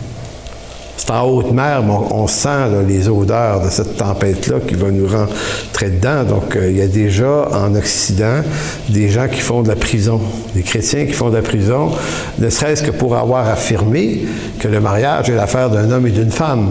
C'est 1.06 1.12
en 1.12 1.26
haute 1.26 1.52
mer, 1.52 1.84
mais 1.84 1.92
on, 2.12 2.28
sent 2.28 2.70
les 2.88 3.10
odeurs 3.10 3.60
de 3.60 3.70
cette 3.70 3.98
tempête-là 3.98 4.60
qui 4.66 4.76
va 4.76 4.90
nous 4.90 5.06
rentrer 5.06 5.90
dedans. 5.90 6.24
Donc, 6.24 6.56
euh, 6.56 6.72
il 6.72 6.78
y 6.78 6.82
a 6.82 6.88
déjà 6.88 7.50
en 7.52 7.76
Occident 7.76 8.42
des 8.88 9.10
gens 9.10 9.28
qui 9.28 9.42
font 9.42 9.64
de 9.64 9.68
la 9.68 9.76
prison, 9.76 10.22
des 10.56 10.62
chrétiens 10.62 11.06
qui 11.06 11.12
font 11.12 11.30
de 11.30 11.36
la 11.36 11.42
prison, 11.42 11.92
ne 12.40 12.50
serait-ce 12.50 12.84
que 12.84 12.92
pour 12.92 13.18
avoir 13.18 13.50
affirmé 13.50 14.22
que 14.60 14.70
le 14.70 14.80
mariage 14.80 15.30
est 15.30 15.36
l'affaire 15.36 15.70
d'un 15.70 15.92
homme 15.92 16.08
et 16.08 16.12
d'une 16.12 16.32
femme. 16.32 16.70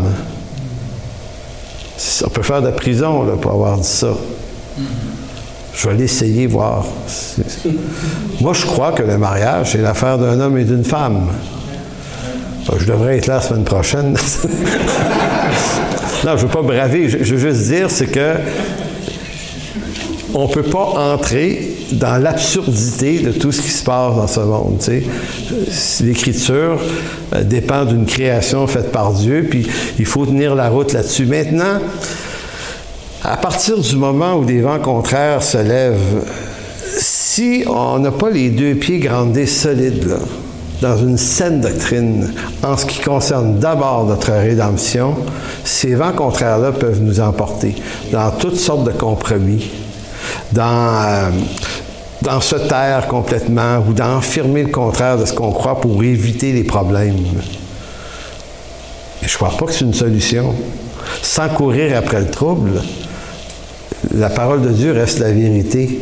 On 2.24 2.30
peut 2.30 2.42
faire 2.42 2.62
de 2.62 2.68
la 2.68 2.72
prison 2.72 3.36
pour 3.38 3.50
avoir 3.52 3.76
dit 3.76 3.86
ça. 3.86 4.14
Je 5.74 5.88
vais 5.90 5.94
l'essayer, 5.94 6.46
voir. 6.46 6.86
Moi, 8.40 8.54
je 8.54 8.64
crois 8.64 8.92
que 8.92 9.02
le 9.02 9.18
mariage, 9.18 9.76
est 9.76 9.82
l'affaire 9.82 10.16
d'un 10.16 10.40
homme 10.40 10.56
et 10.56 10.64
d'une 10.64 10.84
femme. 10.84 11.26
Je 12.78 12.84
devrais 12.86 13.18
être 13.18 13.26
là 13.26 13.34
la 13.36 13.40
semaine 13.40 13.64
prochaine. 13.64 14.12
non, 14.14 14.18
je 16.24 16.30
ne 16.30 16.36
veux 16.36 16.48
pas 16.48 16.62
braver. 16.62 17.08
Je, 17.08 17.34
veux 17.34 17.50
juste 17.50 17.68
dire, 17.68 17.90
c'est 17.90 18.06
que 18.06 18.34
on 20.34 20.46
ne 20.46 20.52
peut 20.52 20.62
pas 20.62 21.12
entrer 21.14 21.68
dans 21.92 22.22
l'absurdité 22.22 23.18
de 23.18 23.32
tout 23.32 23.52
ce 23.52 23.60
qui 23.60 23.70
se 23.70 23.84
passe 23.84 24.16
dans 24.16 24.26
ce 24.26 24.40
monde. 24.40 24.80
L'Écriture 26.00 26.80
euh, 27.34 27.42
dépend 27.42 27.84
d'une 27.84 28.06
création 28.06 28.66
faite 28.66 28.92
par 28.92 29.12
Dieu, 29.12 29.46
puis 29.50 29.66
il 29.98 30.06
faut 30.06 30.24
tenir 30.24 30.54
la 30.54 30.70
route 30.70 30.92
là-dessus. 30.92 31.26
Maintenant, 31.26 31.80
à 33.24 33.36
partir 33.36 33.76
du 33.78 33.96
moment 33.96 34.36
où 34.36 34.44
des 34.44 34.60
vents 34.60 34.78
contraires 34.78 35.42
se 35.42 35.58
lèvent, 35.58 36.24
si 36.96 37.64
on 37.66 37.98
n'a 37.98 38.12
pas 38.12 38.30
les 38.30 38.50
deux 38.50 38.74
pieds 38.74 39.00
grandés 39.00 39.46
solides, 39.46 40.04
là, 40.08 40.18
dans 40.82 40.96
une 40.96 41.16
saine 41.16 41.60
doctrine 41.60 42.34
en 42.64 42.76
ce 42.76 42.84
qui 42.84 43.00
concerne 43.00 43.60
d'abord 43.60 44.04
notre 44.04 44.32
rédemption, 44.32 45.14
ces 45.64 45.94
vents 45.94 46.12
contraires-là 46.12 46.72
peuvent 46.72 47.00
nous 47.00 47.20
emporter 47.20 47.76
dans 48.10 48.32
toutes 48.32 48.56
sortes 48.56 48.82
de 48.84 48.90
compromis, 48.90 49.70
dans, 50.50 51.30
euh, 52.26 52.40
se 52.40 52.56
taire 52.56 53.06
complètement 53.06 53.78
ou 53.88 53.92
d'enfirmer 53.92 54.64
le 54.64 54.70
contraire 54.70 55.18
de 55.18 55.24
ce 55.24 55.32
qu'on 55.32 55.52
croit 55.52 55.80
pour 55.80 56.02
éviter 56.02 56.52
les 56.52 56.64
problèmes. 56.64 57.16
Je 59.22 59.32
ne 59.32 59.34
crois 59.34 59.56
pas 59.56 59.66
que 59.66 59.72
c'est 59.72 59.84
une 59.84 59.94
solution. 59.94 60.52
Sans 61.22 61.48
courir 61.48 61.96
après 61.96 62.20
le 62.20 62.30
trouble, 62.30 62.82
la 64.12 64.30
parole 64.30 64.62
de 64.62 64.70
Dieu 64.70 64.92
reste 64.92 65.20
la 65.20 65.30
vérité. 65.30 66.00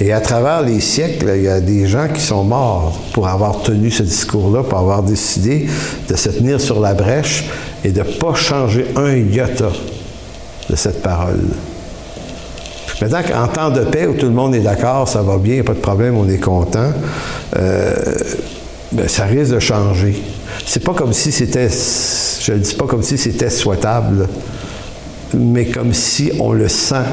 Et 0.00 0.12
à 0.12 0.20
travers 0.20 0.62
les 0.62 0.80
siècles, 0.80 1.32
il 1.36 1.42
y 1.42 1.48
a 1.48 1.60
des 1.60 1.86
gens 1.86 2.08
qui 2.08 2.20
sont 2.20 2.44
morts 2.44 3.00
pour 3.12 3.26
avoir 3.26 3.62
tenu 3.62 3.90
ce 3.90 4.04
discours-là, 4.04 4.62
pour 4.62 4.78
avoir 4.78 5.02
décidé 5.02 5.66
de 6.08 6.14
se 6.16 6.28
tenir 6.28 6.60
sur 6.60 6.78
la 6.80 6.94
brèche 6.94 7.44
et 7.84 7.90
de 7.90 8.00
ne 8.00 8.04
pas 8.04 8.34
changer 8.34 8.86
un 8.96 9.16
iota 9.16 9.70
de 10.70 10.76
cette 10.76 11.02
parole. 11.02 11.40
Maintenant 13.00 13.22
qu'en 13.22 13.48
temps 13.48 13.70
de 13.70 13.84
paix, 13.84 14.06
où 14.06 14.14
tout 14.14 14.26
le 14.26 14.32
monde 14.32 14.54
est 14.54 14.60
d'accord, 14.60 15.08
ça 15.08 15.22
va 15.22 15.36
bien, 15.38 15.62
pas 15.62 15.74
de 15.74 15.78
problème, 15.78 16.16
on 16.16 16.28
est 16.28 16.38
content, 16.38 16.92
euh, 17.56 17.94
ben, 18.92 19.08
ça 19.08 19.24
risque 19.24 19.52
de 19.52 19.60
changer. 19.60 20.20
C'est 20.64 20.82
pas 20.82 20.94
comme 20.94 21.12
si 21.12 21.32
c'était, 21.32 21.68
je 21.68 22.52
ne 22.52 22.58
dis 22.58 22.74
pas 22.74 22.86
comme 22.86 23.02
si 23.02 23.18
c'était 23.18 23.50
souhaitable 23.50 24.28
mais 25.34 25.66
comme 25.66 25.92
si 25.92 26.30
on 26.38 26.52
le 26.52 26.68
sent. 26.68 27.04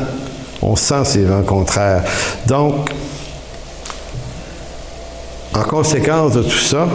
On 0.67 0.75
sent 0.75 1.05
ces 1.05 1.23
vents 1.23 1.43
contraires. 1.43 2.03
Donc, 2.47 2.89
en 5.53 5.61
conséquence 5.61 6.33
de 6.33 6.41
tout 6.41 6.49
ça, 6.49 6.87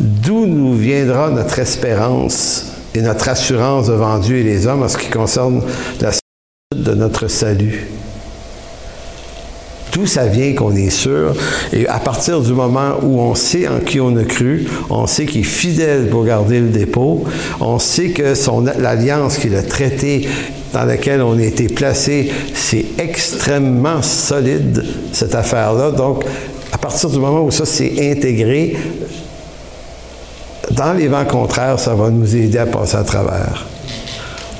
d'où 0.00 0.44
nous 0.44 0.74
viendra 0.74 1.30
notre 1.30 1.60
espérance 1.60 2.64
et 2.92 3.00
notre 3.00 3.28
assurance 3.28 3.86
devant 3.86 4.18
Dieu 4.18 4.38
et 4.38 4.42
les 4.42 4.66
hommes 4.66 4.82
en 4.82 4.88
ce 4.88 4.98
qui 4.98 5.08
concerne 5.08 5.62
la 6.00 6.10
suite 6.10 6.84
de 6.84 6.94
notre 6.94 7.28
salut? 7.28 7.86
Tout 9.90 10.06
ça 10.06 10.26
vient 10.26 10.54
qu'on 10.54 10.74
est 10.76 10.90
sûr. 10.90 11.34
Et 11.72 11.86
à 11.86 11.98
partir 11.98 12.40
du 12.40 12.52
moment 12.52 12.94
où 13.02 13.20
on 13.20 13.34
sait 13.34 13.66
en 13.68 13.80
qui 13.80 14.00
on 14.00 14.16
a 14.16 14.24
cru, 14.24 14.66
on 14.88 15.06
sait 15.06 15.26
qu'il 15.26 15.40
est 15.40 15.44
fidèle 15.44 16.08
pour 16.08 16.24
garder 16.24 16.60
le 16.60 16.68
dépôt, 16.68 17.24
on 17.60 17.78
sait 17.78 18.10
que 18.10 18.34
son, 18.34 18.60
l'alliance 18.60 19.38
qu'il 19.38 19.54
a 19.54 19.62
traité 19.62 20.28
dans 20.72 20.84
laquelle 20.84 21.22
on 21.22 21.36
a 21.38 21.42
été 21.42 21.66
placé, 21.66 22.30
c'est 22.54 22.84
extrêmement 22.98 24.02
solide, 24.02 24.84
cette 25.12 25.34
affaire-là. 25.34 25.90
Donc, 25.90 26.24
à 26.72 26.78
partir 26.78 27.10
du 27.10 27.18
moment 27.18 27.42
où 27.42 27.50
ça 27.50 27.66
s'est 27.66 28.12
intégré, 28.12 28.76
dans 30.70 30.92
les 30.92 31.08
vents 31.08 31.24
contraires, 31.24 31.80
ça 31.80 31.94
va 31.94 32.10
nous 32.10 32.36
aider 32.36 32.58
à 32.58 32.66
passer 32.66 32.96
à 32.96 33.02
travers 33.02 33.66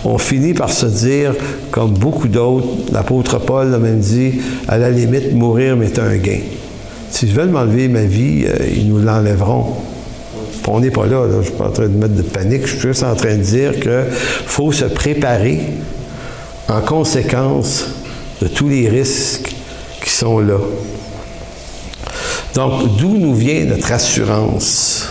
on 0.05 0.19
finit 0.19 0.55
par 0.55 0.71
se 0.71 0.87
dire, 0.87 1.35
comme 1.71 1.93
beaucoup 1.93 2.29
d'autres, 2.29 2.67
l'apôtre 2.93 3.39
Paul 3.39 3.75
a 3.75 3.79
même 3.79 4.01
dit, 4.01 4.41
à 4.69 4.79
la 4.79 4.91
limite, 4.91 5.33
mourir 5.35 5.77
m'est 5.77 5.99
un 5.99 6.17
gain. 6.17 6.41
Si 7.11 7.29
je 7.29 7.35
veux 7.35 7.47
m'enlever 7.47 7.89
ma 7.89 8.03
vie, 8.03 8.45
euh, 8.47 8.57
ils 8.75 8.89
nous 8.89 8.99
l'enlèveront. 8.99 9.77
On 10.69 10.79
n'est 10.79 10.91
pas 10.91 11.07
là, 11.07 11.27
je 11.29 11.39
ne 11.39 11.43
suis 11.43 11.53
pas 11.53 11.67
en 11.67 11.73
train 11.73 11.89
de 11.89 11.97
mettre 11.97 12.15
de 12.15 12.23
panique, 12.23 12.63
je 12.65 12.77
suis 12.77 12.81
juste 12.81 13.03
en 13.03 13.17
train 13.17 13.37
de 13.37 13.43
dire 13.43 13.73
qu'il 13.81 14.05
faut 14.47 14.71
se 14.71 14.85
préparer 14.85 15.61
en 16.69 16.81
conséquence 16.81 17.87
de 18.41 18.47
tous 18.47 18.69
les 18.69 18.89
risques 18.89 19.53
qui 20.01 20.11
sont 20.11 20.39
là. 20.39 20.59
Donc, 22.55 22.97
d'où 22.99 23.17
nous 23.17 23.35
vient 23.35 23.65
notre 23.65 23.91
assurance? 23.91 25.10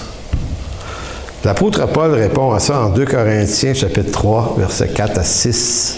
L'apôtre 1.45 1.87
Paul 1.87 2.11
répond 2.11 2.51
à 2.51 2.59
ça 2.59 2.81
en 2.81 2.89
2 2.89 3.05
Corinthiens 3.05 3.73
chapitre 3.73 4.11
3, 4.11 4.55
versets 4.57 4.89
4 4.89 5.19
à 5.19 5.23
6. 5.23 5.97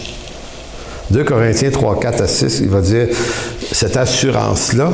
2 1.10 1.24
Corinthiens 1.24 1.72
3, 1.72 2.00
4 2.00 2.22
à 2.22 2.28
6, 2.28 2.60
il 2.60 2.70
va 2.70 2.82
dire, 2.82 3.08
cette 3.72 3.98
assurance-là, 3.98 4.92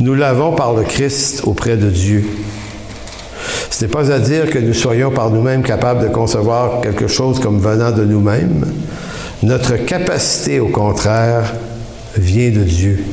nous 0.00 0.14
l'avons 0.14 0.52
par 0.52 0.72
le 0.74 0.84
Christ 0.84 1.42
auprès 1.44 1.76
de 1.76 1.90
Dieu. 1.90 2.24
Ce 3.70 3.84
n'est 3.84 3.90
pas 3.90 4.10
à 4.10 4.18
dire 4.18 4.48
que 4.48 4.58
nous 4.58 4.74
soyons 4.74 5.10
par 5.10 5.30
nous-mêmes 5.30 5.62
capables 5.62 6.02
de 6.02 6.08
concevoir 6.08 6.80
quelque 6.80 7.08
chose 7.08 7.40
comme 7.40 7.60
venant 7.60 7.92
de 7.92 8.04
nous-mêmes. 8.04 8.64
Notre 9.42 9.76
capacité, 9.76 10.60
au 10.60 10.68
contraire, 10.68 11.54
vient 12.16 12.50
de 12.50 12.64
Dieu. 12.64 13.04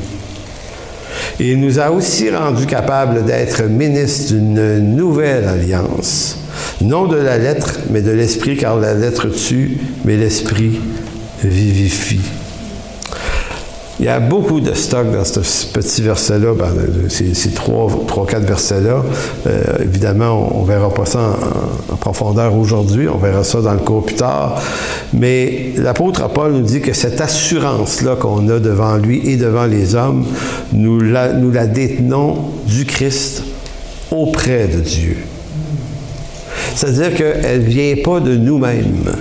Il 1.39 1.60
nous 1.60 1.80
a 1.80 1.91
aussi 1.91 2.30
rendus 2.30 2.65
capables 2.65 3.26
d'être 3.26 3.63
ministres 3.63 4.34
d'une 4.34 4.95
nouvelle 4.95 5.45
alliance. 5.45 6.38
Non 6.82 7.08
de 7.08 7.17
la 7.17 7.38
lettre, 7.38 7.80
mais 7.89 8.02
de 8.02 8.12
l'esprit, 8.12 8.56
car 8.56 8.78
la 8.78 8.93
lettre 8.93 9.28
tue, 9.28 9.78
mais 10.06 10.15
l'esprit 10.15 10.80
vivifie. 11.43 12.21
Il 13.99 14.05
y 14.05 14.10
a 14.10 14.19
beaucoup 14.19 14.60
de 14.60 14.73
stock 14.73 15.10
dans 15.10 15.23
ce 15.23 15.67
petit 15.67 16.01
verset-là, 16.01 16.53
ben, 16.53 16.67
ces, 17.08 17.51
trois, 17.51 17.88
trois, 18.08 18.25
quatre 18.25 18.45
versets-là. 18.45 19.03
Euh, 19.47 19.63
évidemment, 19.81 20.49
on 20.53 20.63
ne 20.63 20.67
verra 20.67 20.93
pas 20.93 21.05
ça 21.05 21.38
en, 21.91 21.95
profondeur 21.95 22.55
aujourd'hui, 22.55 23.08
on 23.08 23.17
verra 23.17 23.45
ça 23.45 23.62
dans 23.62 23.73
le 23.73 23.79
cours 23.79 24.05
plus 24.05 24.15
tard. 24.15 24.62
Mais 25.13 25.71
l'apôtre 25.77 26.27
Paul 26.29 26.51
nous 26.51 26.62
dit 26.62 26.81
que 26.81 26.91
cette 26.91 27.21
assurance-là 27.21 28.17
qu'on 28.17 28.49
a 28.49 28.60
devant 28.60 28.97
lui 28.97 29.27
et 29.29 29.38
devant 29.38 29.65
les 29.65 29.95
hommes, 29.95 30.25
nous 30.73 30.99
la, 30.99 31.31
nous 31.31 31.51
la 31.51 31.65
détenons 31.65 32.36
du 32.67 32.86
Christ 32.86 33.43
auprès 34.12 34.67
de 34.67 34.81
Dieu. 34.81 35.17
C'est-à-dire 36.75 37.15
qu'elle 37.15 37.62
ne 37.62 37.65
vient 37.65 37.95
pas 38.03 38.19
de 38.19 38.36
nous-mêmes. 38.36 39.13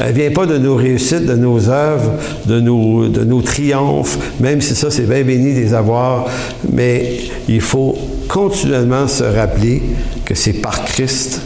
Elle 0.00 0.14
ne 0.14 0.18
vient 0.18 0.30
pas 0.30 0.46
de 0.46 0.56
nos 0.56 0.76
réussites, 0.76 1.26
de 1.26 1.34
nos 1.34 1.68
œuvres, 1.68 2.12
de 2.46 2.58
nos, 2.58 3.06
de 3.06 3.22
nos 3.22 3.42
triomphes, 3.42 4.18
même 4.40 4.62
si 4.62 4.74
ça, 4.74 4.90
c'est 4.90 5.02
bien 5.02 5.22
béni 5.22 5.52
des 5.52 5.74
avoirs, 5.74 6.26
mais 6.72 7.18
il 7.48 7.60
faut 7.60 7.96
continuellement 8.26 9.06
se 9.06 9.24
rappeler 9.24 9.82
que 10.24 10.34
c'est 10.34 10.54
par 10.54 10.84
Christ 10.84 11.42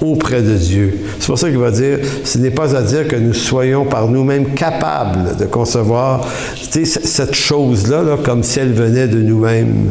auprès 0.00 0.42
de 0.42 0.54
Dieu. 0.54 0.98
C'est 1.20 1.26
pour 1.26 1.38
ça 1.38 1.48
qu'il 1.48 1.58
va 1.58 1.70
dire, 1.70 2.00
ce 2.24 2.38
n'est 2.38 2.50
pas 2.50 2.74
à 2.74 2.82
dire 2.82 3.06
que 3.06 3.14
nous 3.14 3.34
soyons 3.34 3.84
par 3.84 4.08
nous-mêmes 4.08 4.54
capables 4.54 5.36
de 5.36 5.44
concevoir 5.44 6.26
cette 6.56 7.34
chose-là 7.34 8.02
là, 8.02 8.16
comme 8.20 8.42
si 8.42 8.58
elle 8.58 8.72
venait 8.72 9.06
de 9.06 9.22
nous-mêmes. 9.22 9.90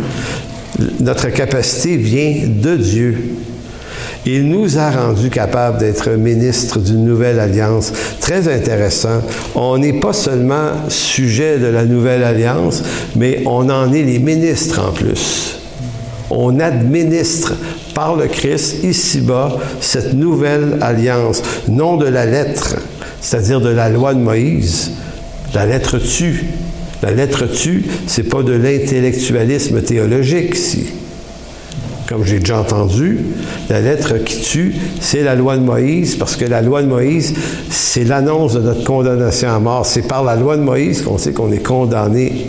Notre 1.00 1.30
capacité 1.30 1.95
vient 1.95 2.34
de 2.45 2.76
Dieu. 2.76 3.36
Il 4.25 4.49
nous 4.49 4.77
a 4.77 4.91
rendus 4.91 5.31
capables 5.31 5.79
d'être 5.79 6.12
ministres 6.12 6.77
d'une 6.77 7.03
nouvelle 7.05 7.39
alliance. 7.39 7.91
Très 8.19 8.53
intéressant. 8.53 9.21
On 9.55 9.79
n'est 9.79 9.99
pas 9.99 10.13
seulement 10.13 10.89
sujet 10.89 11.57
de 11.57 11.65
la 11.65 11.86
nouvelle 11.86 12.23
alliance, 12.23 12.84
mais 13.15 13.41
on 13.47 13.67
en 13.69 13.91
est 13.91 14.03
les 14.03 14.19
ministres 14.19 14.79
en 14.88 14.91
plus. 14.91 15.57
On 16.29 16.60
administre 16.60 17.55
par 17.95 18.15
le 18.15 18.27
Christ 18.27 18.84
ici-bas 18.84 19.57
cette 19.81 20.13
nouvelle 20.13 20.77
alliance, 20.81 21.41
non 21.67 21.97
de 21.97 22.05
la 22.05 22.27
lettre, 22.27 22.75
c'est-à-dire 23.21 23.60
de 23.60 23.69
la 23.69 23.89
loi 23.89 24.13
de 24.13 24.19
Moïse. 24.19 24.91
La 25.55 25.65
lettre 25.65 25.97
tue. 25.97 26.45
La 27.01 27.12
lettre 27.12 27.47
tue, 27.47 27.86
c'est 28.05 28.29
pas 28.29 28.43
de 28.43 28.53
l'intellectualisme 28.53 29.81
théologique 29.81 30.55
ici 30.55 30.91
comme 32.12 32.26
j'ai 32.26 32.39
déjà 32.39 32.60
entendu, 32.60 33.19
la 33.69 33.80
lettre 33.80 34.17
qui 34.17 34.41
tue, 34.41 34.76
c'est 35.00 35.24
la 35.24 35.34
loi 35.34 35.56
de 35.56 35.62
Moïse, 35.62 36.15
parce 36.15 36.36
que 36.36 36.43
la 36.43 36.62
loi 36.62 36.82
de 36.82 36.88
Moïse, 36.88 37.34
c'est 37.69 38.04
l'annonce 38.04 38.54
de 38.54 38.60
notre 38.60 38.84
condamnation 38.84 39.50
à 39.50 39.60
mort. 39.60 39.86
C'est 39.86 40.02
par 40.02 40.21
la 40.26 40.36
loi 40.36 40.58
de 40.58 40.62
Moïse 40.62 41.04
qu'on 41.04 41.17
sait 41.17 41.32
qu'on 41.32 41.54
est 41.54 41.65
condamné 41.65 42.47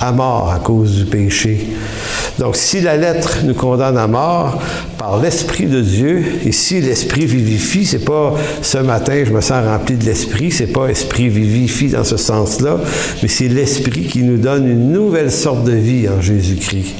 à 0.00 0.12
mort 0.12 0.52
à 0.54 0.58
cause 0.58 0.96
du 0.96 1.06
péché. 1.06 1.68
Donc, 2.38 2.56
si 2.56 2.82
la 2.82 2.98
lettre 2.98 3.38
nous 3.44 3.54
condamne 3.54 3.96
à 3.96 4.06
mort 4.06 4.60
par 4.98 5.18
l'Esprit 5.18 5.64
de 5.64 5.80
Dieu, 5.80 6.22
et 6.44 6.52
si 6.52 6.82
l'Esprit 6.82 7.24
vivifie, 7.24 7.86
c'est 7.86 8.04
pas 8.04 8.34
ce 8.60 8.78
matin 8.78 9.22
je 9.24 9.32
me 9.32 9.40
sens 9.40 9.64
rempli 9.64 9.96
de 9.96 10.04
l'Esprit, 10.04 10.50
c'est 10.50 10.66
pas 10.74 10.88
Esprit 10.88 11.30
vivifie 11.30 11.88
dans 11.88 12.04
ce 12.04 12.18
sens-là, 12.18 12.78
mais 13.22 13.28
c'est 13.28 13.48
l'Esprit 13.48 14.02
qui 14.02 14.24
nous 14.24 14.36
donne 14.36 14.68
une 14.68 14.92
nouvelle 14.92 15.32
sorte 15.32 15.64
de 15.64 15.72
vie 15.72 16.06
en 16.06 16.20
Jésus-Christ. 16.20 16.96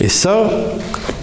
Et 0.00 0.08
ça, 0.08 0.50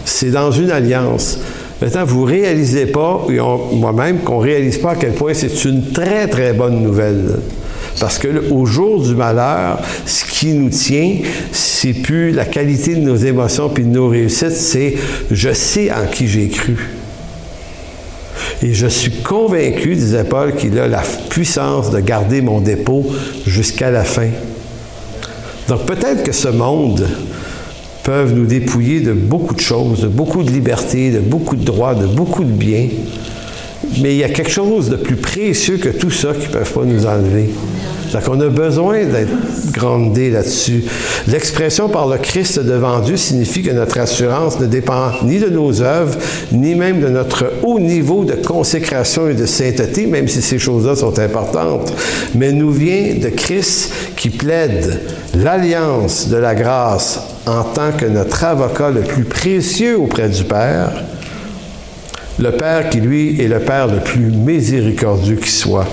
c'est 0.06 0.32
dans 0.32 0.52
une 0.52 0.72
alliance. 0.72 1.40
Maintenant, 1.82 2.06
vous 2.06 2.26
ne 2.26 2.32
réalisez 2.32 2.86
pas, 2.86 3.26
moi-même, 3.74 4.20
qu'on 4.20 4.40
ne 4.40 4.46
réalise 4.46 4.78
pas 4.78 4.92
à 4.92 4.96
quel 4.96 5.14
point 5.14 5.34
c'est 5.34 5.66
une 5.66 5.92
très, 5.92 6.28
très 6.28 6.54
bonne 6.54 6.82
nouvelle. 6.82 7.40
Parce 8.00 8.18
que 8.18 8.52
au 8.52 8.66
jour 8.66 9.02
du 9.02 9.16
malheur, 9.16 9.80
ce 10.06 10.26
qui 10.26 10.54
nous 10.54 10.70
tient, 10.70 11.18
c'est 11.52 11.94
plus 11.94 12.32
la 12.32 12.46
qualité 12.46 12.96
de 12.96 13.02
nos 13.02 13.16
émotions 13.16 13.70
puis 13.70 13.84
de 13.84 13.90
nos 13.90 14.08
réussites, 14.08 14.52
c'est 14.52 14.96
je 15.30 15.52
sais 15.52 15.92
en 15.92 16.06
qui 16.10 16.28
j'ai 16.28 16.48
cru. 16.48 16.78
Et 18.64 18.74
je 18.74 18.88
suis 18.88 19.12
convaincu, 19.12 19.96
disait 19.96 20.24
Paul, 20.24 20.56
qu'il 20.56 20.78
a 20.78 20.88
la 20.88 21.02
puissance 21.30 21.90
de 21.90 22.00
garder 22.00 22.42
mon 22.42 22.62
dépôt 22.62 23.06
jusqu'à 23.48 23.90
la 23.90 24.04
fin. 24.04 24.30
Donc 25.68 25.86
peut-être 25.86 26.24
que 26.24 26.32
ce 26.32 26.48
monde, 26.48 27.08
peuvent 28.04 28.34
nous 28.34 28.46
dépouiller 28.46 29.00
de 29.00 29.14
beaucoup 29.14 29.54
de 29.54 29.60
choses, 29.60 30.02
de 30.02 30.08
beaucoup 30.08 30.44
de 30.44 30.52
liberté, 30.52 31.12
de 31.12 31.20
beaucoup 31.20 31.56
de 31.56 31.64
droits, 31.64 31.96
de 31.96 32.08
beaucoup 32.08 32.44
de 32.44 32.52
biens. 32.52 32.88
Mais 34.00 34.14
il 34.14 34.18
y 34.18 34.24
a 34.24 34.30
quelque 34.30 34.52
chose 34.52 34.90
de 34.90 34.96
plus 34.96 35.16
précieux 35.16 35.78
que 35.78 35.90
tout 35.90 36.12
ça 36.12 36.34
qui 36.34 36.48
ne 36.48 36.54
peuvent 36.54 36.74
pas 36.74 36.86
nous 36.86 37.06
enlever. 37.06 37.50
Donc, 38.12 38.24
on 38.30 38.40
a 38.42 38.48
besoin 38.48 39.06
d'être 39.06 39.32
grandé 39.72 40.30
là-dessus. 40.30 40.84
L'expression 41.28 41.88
par 41.88 42.08
le 42.08 42.18
Christ 42.18 42.60
devant 42.60 43.00
Dieu 43.00 43.18
signifie 43.18 43.62
que 43.62 43.72
notre 43.72 44.00
assurance 44.00 44.60
ne 44.60 44.66
dépend 44.66 45.12
ni 45.24 45.40
de 45.40 45.50
nos 45.50 45.82
œuvres, 45.82 46.18
ni 46.52 46.76
même 46.76 47.00
de 47.02 47.08
notre 47.08 47.52
haut 47.64 47.80
niveau 47.80 48.26
de 48.26 48.34
consécration 48.34 49.30
et 49.30 49.34
de 49.34 49.46
sainteté, 49.46 50.08
même 50.08 50.28
si 50.28 50.42
ces 50.42 50.60
choses-là 50.60 50.96
sont 50.96 51.18
importantes, 51.20 51.94
mais 52.36 52.52
nous 52.52 52.72
vient 52.72 53.16
de 53.22 53.30
Christ 53.30 53.92
qui 54.16 54.30
plaide 54.30 55.00
l'alliance 55.36 56.28
de 56.28 56.38
la 56.38 56.56
grâce 56.56 57.20
en 57.46 57.64
tant 57.64 57.92
que 57.92 58.06
notre 58.06 58.44
avocat 58.44 58.90
le 58.90 59.02
plus 59.02 59.24
précieux 59.24 59.98
auprès 59.98 60.30
du 60.30 60.44
Père, 60.44 60.92
le 62.40 62.52
Père 62.52 62.90
qui, 62.90 63.00
lui, 63.00 63.42
est 63.42 63.48
le 63.48 63.60
Père 63.60 63.88
le 63.88 64.00
plus 64.00 64.32
miséricordieux 64.32 65.36
qui 65.36 65.52
soit. 65.52 65.88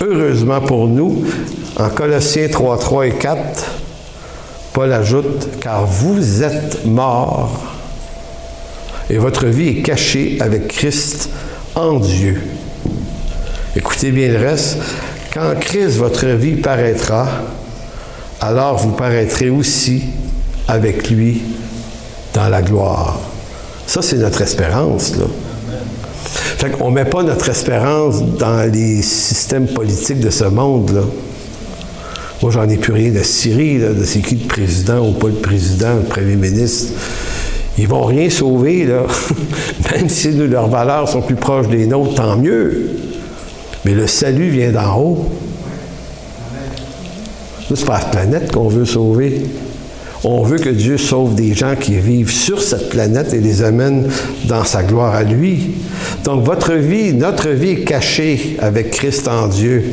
Heureusement 0.00 0.60
pour 0.60 0.88
nous, 0.88 1.24
en 1.76 1.88
Colossiens 1.88 2.48
3, 2.48 2.78
3 2.78 3.06
et 3.06 3.12
4, 3.12 3.38
Paul 4.72 4.92
ajoute, 4.92 5.60
car 5.60 5.86
vous 5.86 6.42
êtes 6.42 6.84
morts 6.84 7.62
et 9.08 9.18
votre 9.18 9.46
vie 9.46 9.68
est 9.68 9.82
cachée 9.82 10.38
avec 10.40 10.68
Christ 10.68 11.30
en 11.74 12.00
Dieu. 12.00 12.40
Écoutez 13.76 14.10
bien 14.10 14.28
le 14.28 14.38
reste. 14.38 14.78
Quand 15.32 15.54
Christ, 15.60 15.96
votre 15.98 16.26
vie, 16.26 16.56
paraîtra, 16.56 17.26
alors 18.40 18.76
vous 18.78 18.92
paraîtrez 18.92 19.50
aussi 19.50 20.04
avec 20.68 21.10
lui 21.10 21.42
dans 22.32 22.48
la 22.48 22.62
gloire. 22.62 23.18
Ça, 23.86 24.02
c'est 24.02 24.16
notre 24.16 24.42
espérance. 24.42 25.14
Qu'on 26.70 26.90
ne 26.90 26.94
met 26.94 27.04
pas 27.04 27.22
notre 27.22 27.48
espérance 27.48 28.22
dans 28.22 28.70
les 28.72 29.02
systèmes 29.02 29.66
politiques 29.66 30.20
de 30.20 30.30
ce 30.30 30.44
monde, 30.44 30.90
là. 30.94 31.02
Moi, 32.42 32.50
j'en 32.50 32.68
ai 32.68 32.76
plus 32.76 32.92
rien 32.92 33.10
de 33.10 33.22
Syrie, 33.22 33.78
de 33.78 34.04
c'est 34.04 34.20
qui 34.20 34.36
le 34.36 34.46
président 34.46 35.06
ou 35.06 35.12
pas 35.12 35.28
le 35.28 35.34
président, 35.34 35.94
le 35.96 36.02
premier 36.02 36.36
ministre. 36.36 36.92
Ils 37.78 37.88
vont 37.88 38.04
rien 38.04 38.30
sauver, 38.30 38.84
là. 38.84 39.02
Même 39.92 40.08
si 40.08 40.32
leurs 40.32 40.68
valeurs 40.68 41.08
sont 41.08 41.22
plus 41.22 41.36
proches 41.36 41.68
des 41.68 41.86
nôtres, 41.86 42.14
tant 42.14 42.36
mieux. 42.36 42.90
Mais 43.84 43.92
le 43.92 44.06
salut 44.06 44.48
vient 44.48 44.72
d'en 44.72 44.98
haut. 44.98 45.28
C'est 47.74 47.84
pas 47.84 47.98
la 47.98 48.04
planète 48.04 48.52
qu'on 48.52 48.68
veut 48.68 48.84
sauver. 48.84 49.42
On 50.26 50.42
veut 50.42 50.58
que 50.58 50.70
Dieu 50.70 50.96
sauve 50.96 51.34
des 51.34 51.52
gens 51.52 51.76
qui 51.76 51.96
vivent 51.96 52.30
sur 52.30 52.62
cette 52.62 52.88
planète 52.88 53.34
et 53.34 53.40
les 53.40 53.62
amène 53.62 54.08
dans 54.46 54.64
sa 54.64 54.82
gloire 54.82 55.14
à 55.14 55.22
lui. 55.22 55.74
Donc 56.24 56.44
votre 56.44 56.72
vie, 56.72 57.12
notre 57.12 57.50
vie 57.50 57.72
est 57.72 57.84
cachée 57.84 58.56
avec 58.58 58.90
Christ 58.90 59.28
en 59.28 59.48
Dieu. 59.48 59.84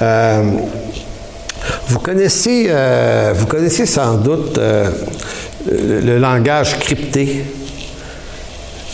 Euh, 0.00 0.42
vous 1.88 1.98
connaissez, 1.98 2.68
euh, 2.70 3.34
vous 3.36 3.44
connaissez 3.44 3.84
sans 3.84 4.16
doute 4.16 4.56
euh, 4.56 4.90
le, 5.70 6.18
langage 6.18 6.78
crypté. 6.78 7.44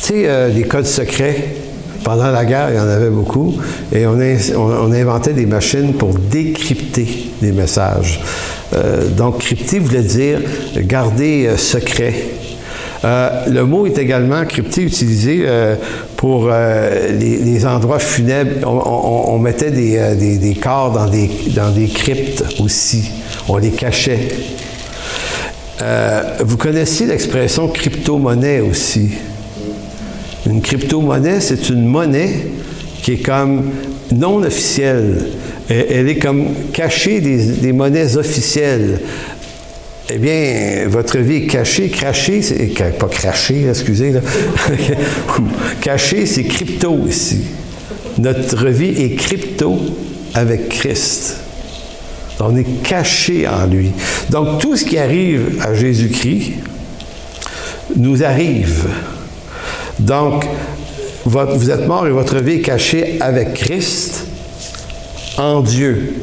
Tu 0.03 0.25
sais, 0.25 0.51
les 0.51 0.65
codes 0.65 0.87
secrets. 0.87 1.55
Pendant 2.03 2.31
la 2.31 2.45
guerre, 2.45 2.71
il 2.71 2.77
y 2.77 2.79
en 2.79 2.87
avait 2.87 3.11
beaucoup, 3.11 3.57
et 3.93 4.07
on, 4.07 4.17
on, 4.17 4.93
inventait 4.93 5.33
des 5.33 5.45
machines 5.45 5.93
pour 5.95 6.15
décrypter 6.15 7.33
des 7.43 7.51
messages. 7.51 8.21
Euh, 8.75 9.09
donc, 9.09 9.39
crypté 9.39 9.79
voulait 9.79 10.03
dire 10.03 10.41
garder 10.77 11.47
euh, 11.47 11.57
secret. 11.57 12.15
Euh, 13.05 13.47
le 13.49 13.65
mot 13.65 13.87
est 13.87 13.99
également 13.99 14.45
crypté 14.45 14.83
utilisé 14.83 15.47
pour 16.17 16.49
les, 16.49 17.67
endroits 17.67 17.99
funèbres. 17.99 18.67
On, 18.67 19.39
mettait 19.39 19.71
des, 19.71 20.39
des, 20.39 20.55
corps 20.55 20.93
dans 20.93 21.07
des, 21.07 21.31
dans 21.55 21.71
des 21.71 21.87
cryptes 21.89 22.43
aussi. 22.59 23.11
On 23.49 23.59
les 23.59 23.71
cachait. 23.71 24.29
vous 26.41 26.57
connaissez 26.57 27.05
l'expression 27.07 27.69
crypto-monnaie 27.69 28.61
aussi. 28.61 29.11
Une 30.47 30.63
crypto-monnaie, 30.63 31.41
c'est 31.41 31.69
une 31.69 31.85
monnaie 31.85 32.49
qui 33.03 33.13
est 33.13 33.25
comme 33.25 33.71
non 34.13 34.43
officielle. 34.43 35.27
Elle 35.69 36.09
est 36.09 36.19
comme 36.19 36.47
cachée 36.73 37.21
des, 37.21 37.73
monnaies 37.73 38.17
officielles. 38.17 39.01
Eh 40.09 40.19
bien, 40.19 40.87
votre 40.87 41.19
vie 41.19 41.37
est 41.37 41.47
cachée, 41.47 41.89
crachée, 41.89 42.41
c'est, 42.41 42.73
pas 42.99 43.09
crachée, 43.09 43.67
excusez, 43.69 44.13
là. 44.13 44.21
cachée, 45.81 46.27
c'est 46.27 46.45
crypto 46.45 47.01
ici. 47.09 47.41
Notre 48.19 48.69
vie 48.69 49.03
est 49.03 49.17
crypto 49.17 49.81
avec 50.35 50.69
Christ. 50.69 51.39
On 52.39 52.57
est 52.57 52.83
caché 52.85 53.49
en 53.49 53.67
lui. 53.67 53.91
Donc, 54.31 54.61
tout 54.61 54.77
ce 54.77 54.85
qui 54.85 54.99
arrive 54.99 55.61
à 55.61 55.75
Jésus-Christ 55.75 56.53
nous 57.97 58.23
arrive. 58.23 58.85
Donc, 59.99 60.45
vous 61.25 61.71
êtes 61.71 61.89
mort 61.89 62.07
et 62.07 62.11
votre 62.11 62.39
vie 62.39 62.55
est 62.55 62.61
cachée 62.61 63.17
avec 63.21 63.55
Christ 63.55 64.27
en 65.39 65.61
Dieu. 65.61 66.15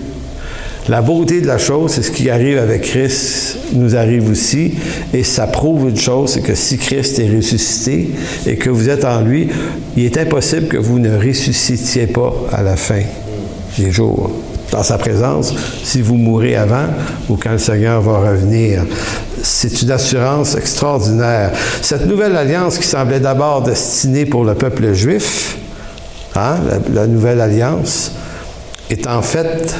La 0.89 1.02
beauté 1.02 1.39
de 1.39 1.47
la 1.47 1.58
chose, 1.58 1.91
c'est 1.91 2.02
ce 2.02 2.12
qui 2.12 2.30
arrive 2.30 2.58
avec 2.58 2.82
Christ 2.82 3.58
nous 3.73 3.95
arrive 3.95 4.30
aussi. 4.30 4.73
Et 5.13 5.23
ça 5.23 5.47
prouve 5.47 5.89
une 5.89 5.97
chose, 5.97 6.32
c'est 6.32 6.41
que 6.41 6.56
si 6.56 6.78
Christ 6.78 7.19
est 7.19 7.34
ressuscité 7.34 8.10
et 8.45 8.58
que 8.58 8.69
vous 8.69 8.89
êtes 8.89 9.06
en 9.06 9.21
lui, 9.21 9.47
il 9.95 10.04
est 10.04 10.17
impossible 10.17 10.67
que 10.67 10.78
vous 10.78 10.99
ne 10.99 11.15
ressuscitiez 11.17 12.08
pas 12.08 12.34
à 12.52 12.63
la 12.63 12.76
fin 12.76 13.02
des 13.78 13.91
jours. 13.91 14.32
Dans 14.71 14.84
sa 14.84 14.97
présence, 14.97 15.54
si 15.84 16.02
vous 16.02 16.15
mourrez 16.15 16.56
avant 16.56 16.88
ou 17.30 17.38
quand 17.38 17.52
le 17.52 17.60
Seigneur 17.60 18.02
va 18.02 18.32
revenir. 18.32 18.84
C'est 19.41 19.82
une 19.84 19.91
assurance 19.91 20.56
extraordinaire. 20.56 21.52
Cette 21.82 22.08
nouvelle 22.08 22.36
alliance 22.36 22.78
qui 22.78 22.88
semblait 22.88 23.19
d'abord 23.19 23.62
destinée 23.62 24.26
pour 24.26 24.43
le 24.43 24.56
peuple 24.56 24.93
juif, 24.93 25.58
hein, 26.36 26.56
la, 26.91 27.08
nouvelle 27.08 27.39
alliance, 27.39 28.13
est 28.94 29.08
en 29.08 29.22
fait, 29.22 29.76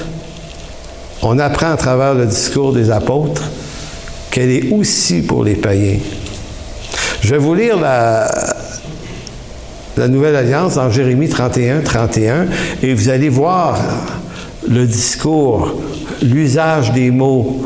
on 1.22 1.40
apprend 1.40 1.72
à 1.72 1.78
travers 1.78 2.14
le 2.14 2.26
discours 2.26 2.74
des 2.74 2.92
apôtres 2.92 3.44
qu'elle 4.32 4.50
est 4.50 4.72
aussi 4.72 5.22
pour 5.22 5.44
les 5.44 5.56
païens. 5.56 6.00
Je 7.22 7.30
vais 7.30 7.38
vous 7.38 7.54
lire 7.54 7.80
la, 7.80 8.28
Nouvelle 10.08 10.36
Alliance 10.36 10.76
dans 10.76 10.90
Jérémie 10.90 11.30
31, 11.30 11.82
31, 11.82 12.48
et 12.82 12.94
vous 12.94 13.10
allez 13.10 13.30
voir 13.30 13.80
le 14.68 14.86
discours 14.86 15.76
l'usage 16.24 16.92
des 16.94 17.12
mots, 17.12 17.62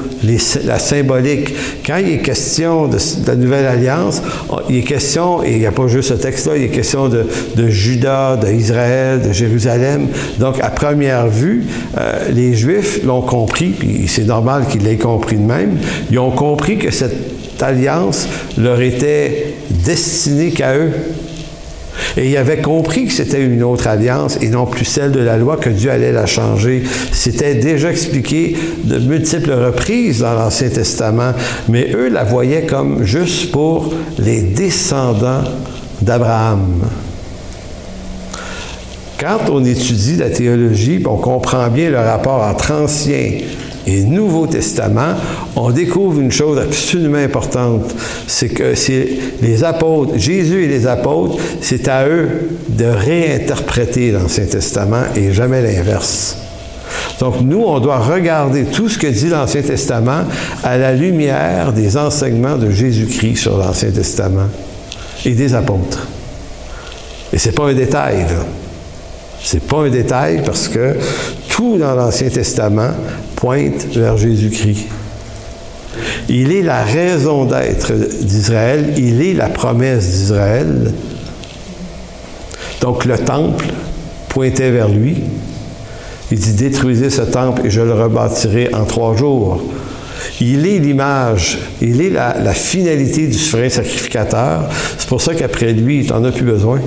la 0.66 0.80
symbolique. 0.80 1.54
Quand 1.86 1.98
il 1.98 2.12
est 2.12 2.18
question 2.20 2.88
de, 2.88 2.98
la 3.26 3.36
nouvelle 3.36 3.66
alliance, 3.66 4.22
il 4.70 4.78
est 4.78 4.84
question, 4.84 5.44
et 5.44 5.52
il 5.52 5.60
n'y 5.60 5.66
a 5.66 5.72
pas 5.72 5.88
juste 5.88 6.10
ce 6.10 6.14
texte-là, 6.16 6.58
il 6.58 6.64
est 6.64 6.70
question 6.70 7.10
de, 7.10 7.26
Judas, 7.68 8.38
d'Israël, 8.38 9.22
de 9.22 9.32
Jérusalem. 9.32 10.08
Donc, 10.40 10.60
à 10.62 10.70
première 10.70 11.28
vue, 11.28 11.66
euh, 11.98 12.30
les 12.32 12.54
Juifs 12.54 13.04
l'ont 13.04 13.22
compris, 13.22 13.70
puis 13.70 14.08
c'est 14.08 14.26
normal 14.26 14.66
qu'ils 14.70 14.84
l'aient 14.84 14.98
compris 14.98 15.38
de 15.38 15.44
même. 15.44 15.78
Ils 16.12 16.20
ont 16.20 16.32
compris 16.32 16.78
que 16.78 16.92
cette 16.92 17.62
alliance 17.62 18.28
leur 18.58 18.82
était 18.82 19.56
destinée 19.70 20.52
qu'à 20.52 20.76
eux. 20.76 20.92
Et 22.16 22.30
il 22.30 22.38
avait 22.38 22.62
compris 22.62 23.06
que 23.06 23.14
c'était 23.14 23.44
une 23.44 23.64
autre 23.64 23.88
alliance 23.88 24.38
et 24.42 24.50
non 24.50 24.66
plus 24.66 24.86
celle 24.86 25.12
de 25.12 25.20
la 25.20 25.38
loi, 25.38 25.58
que 25.58 25.70
Dieu 25.70 25.92
allait 25.92 26.12
la 26.12 26.26
changer. 26.26 26.84
C'était 27.12 27.56
déjà 27.56 27.92
expliqué 27.92 28.56
de 28.84 29.00
multiples 29.00 29.52
reprises 29.52 30.20
dans 30.20 30.34
l'Ancien 30.34 30.70
Testament, 30.70 31.34
mais 31.70 31.92
eux 31.94 32.10
la 32.10 32.24
voyaient 32.24 32.66
comme 32.66 33.04
juste 33.04 33.52
pour 33.52 33.94
les 34.20 34.42
descendants 34.42 35.44
d'Abraham. 36.02 36.84
Quand 39.20 39.50
on 39.52 39.66
étudie 39.66 40.18
la 40.18 40.30
théologie, 40.30 41.02
on 41.08 41.18
comprend 41.18 41.70
bien 41.70 41.90
le 41.90 41.98
rapport 41.98 42.44
entre 42.44 42.72
ancien 42.72 43.32
et 43.88 44.04
Nouveau 44.04 44.48
Testament, 44.48 45.16
on 45.56 45.72
découvre 45.72 46.20
une 46.20 46.32
chose 46.32 46.60
absolument 46.60 47.18
importante, 47.18 47.96
c'est 48.28 48.50
que 48.50 48.76
c'est 48.76 49.08
les 49.42 49.64
apôtres, 49.64 50.18
Jésus 50.18 50.66
et 50.66 50.68
les 50.68 50.86
apôtres, 50.86 51.38
c'est 51.62 51.88
à 51.88 52.06
eux 52.08 52.50
de 52.68 52.86
réinterpréter 52.86 54.12
l'Ancien 54.12 54.46
Testament 54.46 55.04
et 55.16 55.32
jamais 55.32 55.62
l'inverse. 55.62 56.38
Donc 57.22 57.42
nous, 57.42 57.64
on 57.64 57.80
doit 57.80 58.00
regarder 58.00 58.66
tout 58.66 58.90
ce 58.90 58.98
que 58.98 59.08
dit 59.08 59.30
l'Ancien 59.30 59.62
Testament 59.62 60.26
à 60.64 60.78
la 60.78 60.94
lumière 60.94 61.72
des 61.72 61.98
enseignements 61.98 62.58
de 62.58 62.70
Jésus-Christ 62.70 63.38
sur 63.38 63.58
l'Ancien 63.58 63.90
Testament 63.90 64.50
et 65.26 65.32
des 65.32 65.56
apôtres. 65.56 66.08
Et 67.32 67.38
ce 67.38 67.48
n'est 67.48 67.56
pas 67.56 67.70
un 67.70 67.74
détail, 67.74 68.18
là. 68.18 68.67
C'est 69.42 69.66
pas 69.66 69.78
un 69.78 69.90
détail 69.90 70.42
parce 70.46 70.68
que 70.68 70.96
tout 71.50 71.78
dans 71.78 71.96
l'Ancien 71.96 72.30
Testament 72.30 72.92
pointe 73.36 73.86
vers 73.96 74.18
Jésus-Christ. 74.18 74.88
Il 76.30 76.52
est 76.52 76.62
la 76.62 76.84
raison 76.84 77.46
d'être 77.46 77.94
d'Israël, 77.94 78.94
il 78.98 79.22
est 79.22 79.34
la 79.34 79.50
promesse 79.50 80.06
d'Israël. 80.06 80.92
Donc 82.82 83.06
le 83.06 83.18
temple 83.18 83.66
pointait 84.30 84.72
vers 84.72 84.90
lui. 84.90 85.16
Il 86.32 86.40
dit 86.40 86.54
détruisez 86.54 87.10
ce 87.10 87.22
temple 87.22 87.62
et 87.66 87.70
je 87.70 87.82
le 87.82 87.94
rebâtirai 87.94 88.70
en 88.74 88.84
trois 88.84 89.16
jours. 89.16 89.64
Il 90.42 90.68
est 90.68 90.80
l'image, 90.80 91.58
il 91.82 92.02
est 92.02 92.10
la, 92.10 92.38
la, 92.38 92.54
finalité 92.54 93.28
du 93.28 93.38
souverain 93.38 93.70
sacrificateur. 93.70 94.70
C'est 94.98 95.08
pour 95.08 95.22
ça 95.22 95.34
qu'après 95.34 95.72
lui, 95.74 96.04
il 96.04 96.12
n'en 96.12 96.24
a 96.24 96.32
plus 96.32 96.46
besoin. 96.46 96.80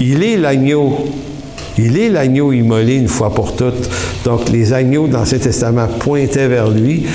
Il 0.00 0.22
est 0.22 0.36
l'agneau 0.36 1.06
il 1.78 1.98
est 1.98 2.08
l'agneau 2.08 2.52
immolé 2.52 2.96
une 2.96 3.08
fois 3.08 3.34
pour 3.34 3.56
toutes. 3.56 3.88
Donc, 4.24 4.48
les 4.50 4.72
agneaux 4.72 5.06
dans 5.06 5.20
l'Ancien 5.20 5.38
Testament 5.38 5.88
pointaient 5.98 6.48
vers 6.48 6.68
lui. 6.68 7.06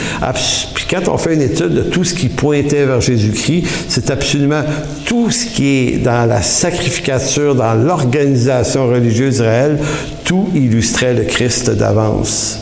Puis 0.73 0.85
quand 0.89 1.07
on 1.07 1.17
fait 1.17 1.35
une 1.35 1.41
étude 1.41 1.73
de 1.73 1.81
tout 1.81 2.03
ce 2.03 2.13
qui 2.13 2.29
pointait 2.29 2.85
vers 2.85 3.01
Jésus-Christ, 3.01 3.65
c'est 3.87 4.09
absolument 4.09 4.63
tout 5.05 5.29
ce 5.29 5.45
qui 5.45 5.67
est 5.67 5.97
dans 5.97 6.27
la 6.27 6.41
sacrificature, 6.41 7.55
dans 7.55 7.73
l'organisation 7.73 8.87
religieuse 8.87 9.35
d'Israël, 9.35 9.77
tout 10.23 10.47
illustrait 10.55 11.13
le 11.13 11.23
Christ 11.23 11.69
d'avance. 11.71 12.59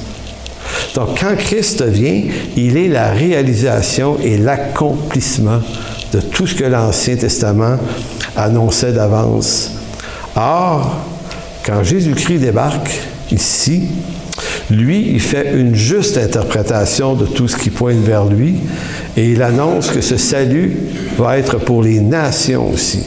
Donc, 0.96 1.20
quand 1.20 1.36
Christ 1.38 1.84
vient, 1.84 2.24
il 2.56 2.78
est 2.78 2.88
la 2.88 3.12
réalisation 3.12 4.18
et 4.24 4.38
l'accomplissement 4.38 5.60
de 6.14 6.22
tout 6.22 6.48
ce 6.48 6.56
que 6.56 6.64
l'Ancien 6.64 7.16
Testament 7.16 7.78
annonçait 8.36 8.94
d'avance. 8.94 9.72
Or, 10.36 11.06
Quand 11.66 11.84
Jésus-Christ 11.84 12.40
débarque 12.40 12.92
ici, 13.32 13.84
lui, 14.70 15.10
il 15.14 15.20
fait 15.20 15.54
une 15.56 15.74
juste 15.74 16.18
interprétation 16.18 17.16
de 17.16 17.26
tout 17.26 17.48
ce 17.48 17.56
qui 17.58 17.72
pointe 17.72 18.04
vers 18.04 18.26
lui 18.26 18.56
et 19.18 19.32
il 19.32 19.42
annonce 19.42 19.90
que 19.90 20.02
ce 20.02 20.18
salut 20.18 20.78
va 21.18 21.40
être 21.40 21.58
pour 21.58 21.82
les 21.82 22.00
nations 22.00 22.70
aussi. 22.72 23.00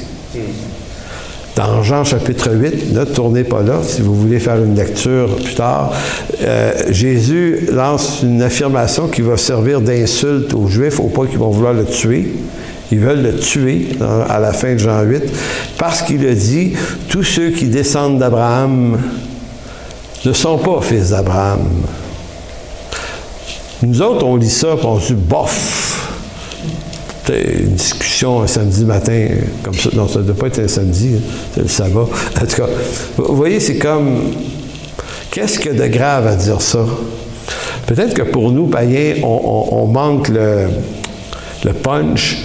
Dans 1.54 1.82
Jean 1.82 2.04
chapitre 2.04 2.52
8, 2.52 2.92
ne 2.92 3.04
tournez 3.04 3.42
pas 3.42 3.62
là, 3.62 3.80
si 3.82 4.00
vous 4.00 4.14
voulez 4.14 4.38
faire 4.38 4.62
une 4.62 4.76
lecture 4.76 5.36
plus 5.36 5.54
tard, 5.54 5.92
euh, 6.40 6.72
Jésus 6.90 7.68
lance 7.72 8.20
une 8.22 8.42
affirmation 8.42 9.08
qui 9.08 9.22
va 9.22 9.36
servir 9.36 9.80
d'insulte 9.80 10.54
aux 10.54 10.68
Juifs 10.68 11.00
au 11.00 11.08
point 11.08 11.26
qu'ils 11.26 11.38
vont 11.38 11.50
vouloir 11.50 11.74
le 11.74 11.84
tuer. 11.84 12.32
Ils 12.90 13.00
veulent 13.00 13.22
le 13.22 13.36
tuer 13.36 13.88
à 14.28 14.38
la 14.38 14.52
fin 14.52 14.74
de 14.74 14.78
Jean 14.78 15.02
8 15.02 15.22
parce 15.76 16.02
qu'il 16.02 16.26
a 16.26 16.34
dit, 16.34 16.72
tous 17.08 17.22
ceux 17.22 17.50
qui 17.50 17.66
descendent 17.66 18.18
d'Abraham 18.18 18.98
ne 20.24 20.32
sont 20.32 20.58
pas 20.58 20.80
fils 20.80 21.10
d'Abraham. 21.10 21.68
Nous 23.82 24.02
autres, 24.02 24.26
on 24.26 24.36
lit 24.36 24.50
ça, 24.50 24.68
et 24.68 24.84
on 24.84 24.98
se 24.98 25.12
dit, 25.12 25.20
bof, 25.20 25.88
une 27.30 27.74
discussion 27.74 28.42
un 28.42 28.46
samedi 28.46 28.84
matin, 28.84 29.28
comme 29.62 29.74
ça. 29.74 29.90
Non, 29.92 30.08
ça 30.08 30.20
ne 30.20 30.24
doit 30.24 30.34
pas 30.34 30.46
être 30.46 30.60
un 30.60 30.68
samedi, 30.68 31.16
hein, 31.16 31.20
c'est 31.54 31.62
le 31.62 31.68
sabbat. 31.68 32.00
En 32.00 32.46
tout 32.46 32.56
cas, 32.56 32.68
vous 33.16 33.36
voyez, 33.36 33.60
c'est 33.60 33.78
comme. 33.78 34.32
Qu'est-ce 35.30 35.58
que 35.58 35.68
de 35.68 35.86
grave 35.86 36.26
à 36.26 36.34
dire 36.34 36.60
ça? 36.60 36.84
Peut-être 37.86 38.14
que 38.14 38.22
pour 38.22 38.50
nous, 38.50 38.66
païens, 38.66 39.16
on, 39.22 39.86
manque 39.86 40.28
le 40.28 40.68
punch, 41.82 42.38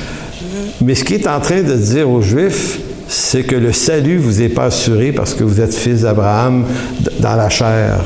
mais 0.82 0.96
ce 0.96 1.04
qu'il 1.04 1.22
est 1.22 1.28
en 1.28 1.40
train 1.40 1.62
de 1.62 1.74
dire 1.74 2.10
aux 2.10 2.22
Juifs, 2.22 2.80
c'est 3.08 3.44
que 3.44 3.56
le 3.56 3.72
salut 3.72 4.18
vous 4.18 4.42
est 4.42 4.50
pas 4.50 4.66
assuré 4.66 5.12
parce 5.12 5.34
que 5.34 5.44
vous 5.44 5.62
êtes 5.62 5.74
fils 5.74 6.02
d'Abraham 6.02 6.66
dans 7.20 7.36
la 7.36 7.50
chair. 7.50 8.00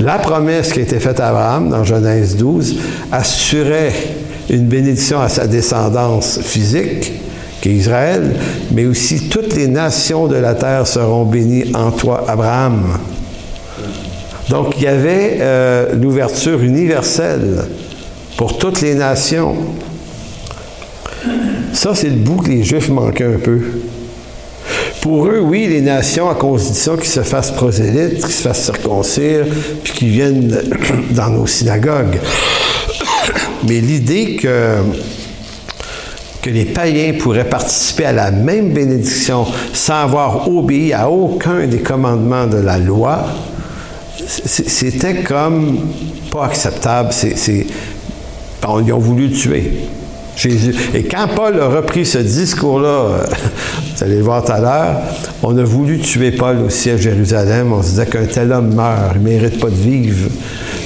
La 0.00 0.18
promesse 0.18 0.72
qui 0.72 0.78
a 0.78 0.82
été 0.82 1.00
faite 1.00 1.18
à 1.20 1.28
Abraham 1.28 1.70
dans 1.70 1.82
Genèse 1.82 2.36
12 2.36 2.76
assurait 3.10 3.92
une 4.48 4.66
bénédiction 4.66 5.20
à 5.20 5.28
sa 5.28 5.46
descendance 5.46 6.40
physique, 6.40 7.12
qui 7.60 7.70
est 7.70 7.74
Israël, 7.74 8.36
mais 8.72 8.86
aussi 8.86 9.28
toutes 9.28 9.54
les 9.54 9.66
nations 9.66 10.28
de 10.28 10.36
la 10.36 10.54
terre 10.54 10.86
seront 10.86 11.24
bénies 11.24 11.64
en 11.74 11.90
toi, 11.90 12.24
Abraham. 12.28 12.84
Donc 14.48 14.74
il 14.78 14.84
y 14.84 14.86
avait 14.86 15.38
euh, 15.40 15.94
l'ouverture 15.94 16.62
universelle 16.62 17.64
pour 18.36 18.56
toutes 18.56 18.80
les 18.80 18.94
nations. 18.94 19.56
Ça, 21.72 21.94
c'est 21.94 22.08
le 22.08 22.16
bout 22.16 22.42
que 22.42 22.48
les 22.48 22.64
Juifs 22.64 22.88
manquaient 22.88 23.34
un 23.34 23.38
peu. 23.38 23.60
Pour 25.00 25.26
eux, 25.26 25.40
oui, 25.40 25.66
les 25.68 25.80
nations, 25.80 26.28
à 26.28 26.34
condition 26.34 26.96
qu'ils 26.96 27.08
se 27.08 27.22
fassent 27.22 27.52
prosélytes, 27.52 28.20
qu'ils 28.20 28.34
se 28.34 28.42
fassent 28.42 28.64
circoncire, 28.64 29.46
puis 29.84 29.92
qu'ils 29.92 30.10
viennent 30.10 30.60
dans 31.10 31.30
nos 31.30 31.46
synagogues. 31.46 32.18
Mais 33.68 33.80
l'idée 33.80 34.36
que, 34.36 34.76
les 36.46 36.64
païens 36.64 37.12
pourraient 37.18 37.48
participer 37.48 38.06
à 38.06 38.12
la 38.12 38.30
même 38.30 38.72
bénédiction 38.72 39.44
sans 39.74 40.04
avoir 40.04 40.48
obéi 40.48 40.94
à 40.94 41.10
aucun 41.10 41.66
des 41.66 41.80
commandements 41.80 42.46
de 42.46 42.56
la 42.56 42.78
loi, 42.78 43.26
c'était 44.26 45.16
comme 45.16 45.78
pas 46.30 46.46
acceptable. 46.46 47.10
C'est, 47.12 47.66
ils 48.62 48.92
ont 48.92 48.98
voulu 48.98 49.28
le 49.28 49.34
tuer. 49.34 49.72
Jésus. 50.38 50.74
Et 50.94 51.02
quand 51.02 51.26
Paul 51.34 51.60
a 51.60 51.68
repris 51.68 52.06
ce 52.06 52.18
discours-là, 52.18 53.24
vous 53.96 54.04
allez 54.04 54.16
le 54.16 54.22
voir 54.22 54.44
tout 54.44 54.52
à 54.52 54.60
l'heure, 54.60 55.00
on 55.42 55.56
a 55.58 55.64
voulu 55.64 55.98
tuer 55.98 56.30
Paul 56.30 56.58
aussi 56.58 56.90
à 56.90 56.96
Jérusalem. 56.96 57.72
On 57.72 57.82
se 57.82 57.90
disait 57.90 58.06
qu'un 58.06 58.24
tel 58.24 58.52
homme 58.52 58.72
meurt, 58.74 59.16
il 59.16 59.22
ne 59.22 59.28
mérite 59.28 59.58
pas 59.58 59.68
de 59.68 59.74
vivre. 59.74 60.30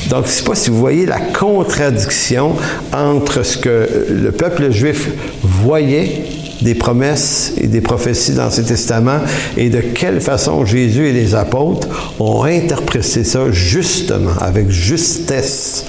Donc, 0.09 0.25
je 0.25 0.31
ne 0.31 0.35
sais 0.35 0.45
pas 0.45 0.55
si 0.55 0.71
vous 0.71 0.79
voyez 0.79 1.07
la 1.07 1.21
contradiction 1.21 2.57
entre 2.93 3.45
ce 3.45 3.59
que 3.59 4.07
le 4.11 4.33
peuple 4.33 4.71
juif 4.73 5.11
voyait 5.43 6.25
des 6.62 6.75
promesses 6.75 7.53
et 7.61 7.67
des 7.67 7.81
prophéties 7.81 8.33
dans 8.33 8.51
ces 8.51 8.62
testaments 8.65 9.21
et 9.57 9.69
de 9.69 9.81
quelle 9.81 10.21
façon 10.21 10.65
Jésus 10.65 11.09
et 11.09 11.12
les 11.12 11.35
apôtres 11.35 11.88
ont 12.21 12.45
interprété 12.45 13.25
ça 13.25 13.51
justement, 13.51 14.33
avec 14.41 14.71
justesse 14.71 15.85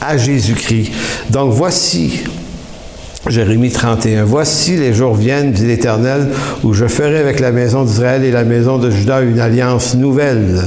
à 0.00 0.16
Jésus-Christ. 0.16 0.92
Donc 1.30 1.52
voici 1.52 2.24
Jérémie 3.26 3.70
31. 3.70 4.24
Voici 4.24 4.76
les 4.76 4.94
jours 4.94 5.14
viennent, 5.14 5.52
dit 5.52 5.66
l'Éternel, 5.66 6.28
où 6.62 6.72
je 6.72 6.86
ferai 6.86 7.18
avec 7.18 7.40
la 7.40 7.50
maison 7.50 7.84
d'Israël 7.84 8.24
et 8.24 8.30
la 8.30 8.44
maison 8.44 8.78
de 8.78 8.90
Juda 8.90 9.20
une 9.20 9.40
alliance 9.40 9.94
nouvelle. 9.96 10.62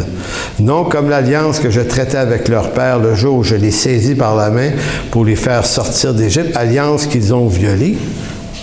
Non 0.59 0.83
comme 0.83 1.09
l'alliance 1.09 1.59
que 1.59 1.69
je 1.69 1.81
traitais 1.81 2.17
avec 2.17 2.49
leur 2.49 2.71
père 2.71 2.99
le 2.99 3.15
jour 3.15 3.37
où 3.37 3.43
je 3.43 3.55
les 3.55 3.71
saisis 3.71 4.15
par 4.15 4.35
la 4.35 4.49
main 4.49 4.71
pour 5.09 5.25
les 5.25 5.37
faire 5.37 5.65
sortir 5.65 6.13
d'Égypte, 6.13 6.55
alliance 6.55 7.07
qu'ils 7.07 7.33
ont 7.33 7.47
violée. 7.47 7.97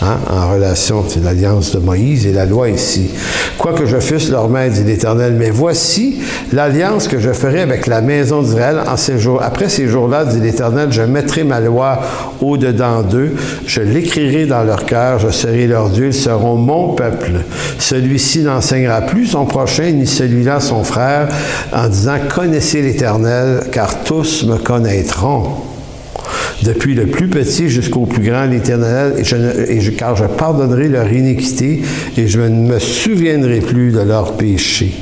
Hein, 0.00 0.18
en 0.30 0.52
relation, 0.52 1.04
c'est 1.08 1.24
l'alliance 1.24 1.72
de 1.72 1.80
Moïse 1.80 2.24
et 2.26 2.32
la 2.32 2.46
loi 2.46 2.68
ici. 2.68 3.10
Quoique 3.58 3.84
je 3.84 3.98
fusse 3.98 4.30
leur 4.30 4.48
maître, 4.48 4.76
dit 4.76 4.84
l'Éternel, 4.84 5.34
mais 5.36 5.50
voici 5.50 6.20
l'alliance 6.52 7.08
que 7.08 7.18
je 7.18 7.32
ferai 7.32 7.62
avec 7.62 7.88
la 7.88 8.00
maison 8.00 8.42
d'Israël 8.42 8.78
en 8.86 8.96
ces 8.96 9.18
jours. 9.18 9.42
Après 9.42 9.68
ces 9.68 9.88
jours-là, 9.88 10.24
dit 10.24 10.38
l'Éternel, 10.38 10.92
je 10.92 11.02
mettrai 11.02 11.42
ma 11.42 11.58
loi 11.58 12.00
au-dedans 12.40 13.02
d'eux, 13.02 13.34
je 13.66 13.80
l'écrirai 13.80 14.46
dans 14.46 14.62
leur 14.62 14.86
cœur, 14.86 15.18
je 15.18 15.30
serai 15.30 15.66
leur 15.66 15.90
Dieu, 15.90 16.06
ils 16.06 16.14
seront 16.14 16.54
mon 16.54 16.94
peuple. 16.94 17.32
Celui-ci 17.80 18.42
n'enseignera 18.42 19.00
plus 19.00 19.26
son 19.26 19.46
prochain, 19.46 19.90
ni 19.90 20.06
celui-là 20.06 20.60
son 20.60 20.84
frère, 20.84 21.28
en 21.72 21.88
disant, 21.88 22.18
connaissez 22.32 22.82
l'Éternel, 22.82 23.64
car 23.72 24.04
tous 24.04 24.44
me 24.44 24.58
connaîtront 24.58 25.67
depuis 26.62 26.94
le 26.94 27.06
plus 27.06 27.28
petit 27.28 27.68
jusqu'au 27.68 28.06
plus 28.06 28.22
grand, 28.22 28.44
l'Éternel, 28.44 29.22
car 29.96 30.16
je 30.16 30.24
pardonnerai 30.24 30.88
leur 30.88 31.12
iniquité 31.12 31.82
et 32.16 32.28
je 32.28 32.40
ne 32.40 32.68
me 32.68 32.78
souviendrai 32.78 33.60
plus 33.60 33.92
de 33.92 34.00
leur 34.00 34.36
péché. 34.36 34.92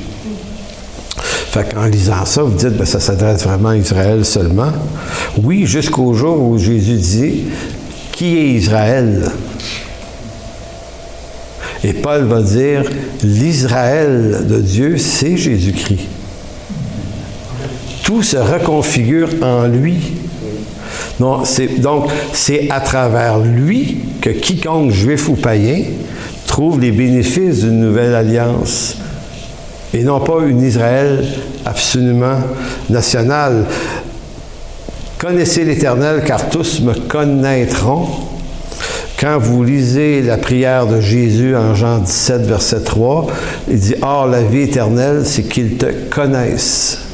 Fait 1.51 1.73
qu'en 1.73 1.85
lisant 1.85 2.25
ça, 2.25 2.43
vous 2.43 2.55
dites, 2.55 2.77
ben, 2.77 2.85
ça 2.85 2.99
s'adresse 2.99 3.43
vraiment 3.43 3.69
à 3.69 3.77
Israël 3.77 4.23
seulement. 4.25 4.71
Oui, 5.41 5.65
jusqu'au 5.65 6.13
jour 6.13 6.41
où 6.41 6.57
Jésus 6.57 6.95
dit, 6.95 7.43
qui 8.11 8.37
est 8.37 8.49
Israël? 8.49 9.31
Et 11.83 11.93
Paul 11.93 12.23
va 12.23 12.41
dire, 12.41 12.83
l'Israël 13.23 14.45
de 14.47 14.59
Dieu, 14.59 14.97
c'est 14.97 15.37
Jésus-Christ. 15.37 16.07
Tout 18.03 18.23
se 18.23 18.37
reconfigure 18.37 19.29
en 19.41 19.67
lui. 19.67 19.97
Donc, 21.19 22.09
c'est 22.33 22.69
à 22.69 22.79
travers 22.79 23.39
lui 23.39 23.97
que 24.21 24.29
quiconque 24.29 24.91
juif 24.91 25.29
ou 25.29 25.33
païen 25.33 25.83
trouve 26.45 26.79
les 26.79 26.91
bénéfices 26.91 27.61
d'une 27.61 27.79
nouvelle 27.79 28.13
alliance 28.15 28.97
et 29.93 30.03
non 30.03 30.19
pas 30.19 30.41
une 30.45 30.61
Israël 30.61 31.23
absolument 31.65 32.39
nationale. 32.89 33.65
Connaissez 35.17 35.63
l'Éternel, 35.63 36.23
car 36.25 36.49
tous 36.49 36.81
me 36.81 36.93
connaîtront. 36.93 38.07
Quand 39.19 39.39
vous 39.39 39.63
lisez 39.63 40.21
la 40.21 40.37
prière 40.37 40.85
de 40.85 41.01
Jésus 41.01 41.55
en 41.55 41.73
Jean 41.73 41.97
17, 41.97 42.41
verset 42.43 42.81
3, 42.81 43.25
il 43.67 43.79
dit, 43.79 43.95
Or, 44.03 44.27
la 44.27 44.43
vie 44.43 44.61
éternelle, 44.61 45.23
c'est 45.25 45.43
qu'ils 45.43 45.77
te 45.77 45.87
connaissent 46.11 47.06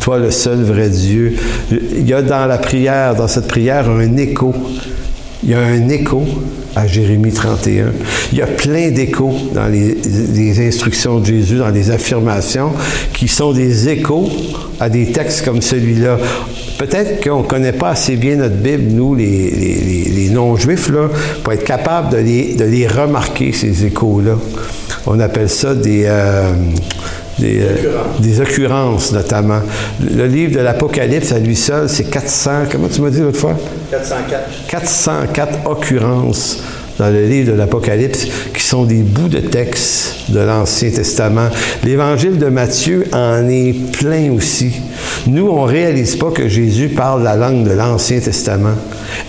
toi 0.00 0.18
le 0.18 0.30
seul 0.30 0.62
vrai 0.62 0.88
Dieu. 0.88 1.36
Il 1.70 2.08
y 2.08 2.12
a 2.12 2.22
dans 2.22 2.46
la 2.46 2.58
prière, 2.58 3.14
dans 3.14 3.28
cette 3.28 3.48
prière, 3.48 3.88
un 3.88 4.16
écho. 4.16 4.54
Il 5.42 5.50
y 5.50 5.54
a 5.54 5.60
un 5.60 5.88
écho 5.88 6.24
à 6.74 6.86
Jérémie 6.86 7.32
31. 7.32 7.92
Il 8.32 8.38
y 8.38 8.42
a 8.42 8.46
plein 8.46 8.90
d'échos 8.90 9.34
dans 9.52 9.66
les, 9.66 10.66
instructions 10.66 11.18
de 11.20 11.26
Jésus, 11.26 11.56
dans 11.56 11.70
les 11.70 11.90
affirmations, 11.90 12.72
qui 13.12 13.28
sont 13.28 13.52
des 13.52 13.88
échos 13.88 14.28
à 14.80 14.88
des 14.88 15.06
textes 15.06 15.44
comme 15.44 15.62
celui-là. 15.62 16.18
Peut-être 16.78 17.22
qu'on 17.24 17.42
ne 17.42 17.46
connaît 17.46 17.72
pas 17.72 17.90
assez 17.90 18.16
bien 18.16 18.36
notre 18.36 18.56
Bible, 18.56 18.92
nous, 18.92 19.14
les, 19.14 20.28
non-juifs, 20.30 20.90
là, 20.90 21.08
pour 21.42 21.52
être 21.52 21.64
capable 21.64 22.10
de 22.10 22.64
les, 22.64 22.86
remarquer, 22.86 23.52
ces 23.52 23.86
échos-là. 23.86 24.36
On 25.06 25.18
appelle 25.20 25.48
ça 25.48 25.74
des... 25.74 26.04
Euh, 26.06 26.52
euh, 27.42 28.02
des, 28.18 28.40
occurrences 28.40 29.12
notamment. 29.12 29.60
Le 30.00 30.26
livre 30.26 30.56
de 30.56 30.60
l'Apocalypse 30.60 31.32
à 31.32 31.38
lui 31.38 31.56
seul, 31.56 31.88
c'est 31.88 32.10
400, 32.10 32.50
comment 32.70 32.88
tu 32.88 33.00
m'as 33.00 33.10
dit 33.10 33.20
l'autre 33.20 33.38
fois? 33.38 33.56
404. 33.90 34.66
404 34.68 35.70
occurrences 35.70 36.62
dans 36.98 37.10
le 37.10 37.24
livre 37.24 37.52
de 37.52 37.56
l'Apocalypse 37.56 38.26
qui 38.52 38.62
sont 38.62 38.84
des 38.84 39.02
bouts 39.02 39.28
de 39.28 39.38
texte 39.38 40.30
de 40.30 40.40
l'Ancien 40.40 40.90
Testament. 40.90 41.48
L'évangile 41.84 42.38
de 42.38 42.46
Matthieu 42.46 43.06
en 43.12 43.48
est 43.48 43.72
plein 43.92 44.32
aussi. 44.32 44.72
Nous, 45.26 45.46
on 45.46 45.66
ne 45.66 45.70
réalise 45.70 46.16
pas 46.16 46.30
que 46.30 46.48
Jésus 46.48 46.88
parle 46.88 47.22
la 47.22 47.36
langue 47.36 47.64
de 47.64 47.72
l'Ancien 47.72 48.18
Testament 48.18 48.74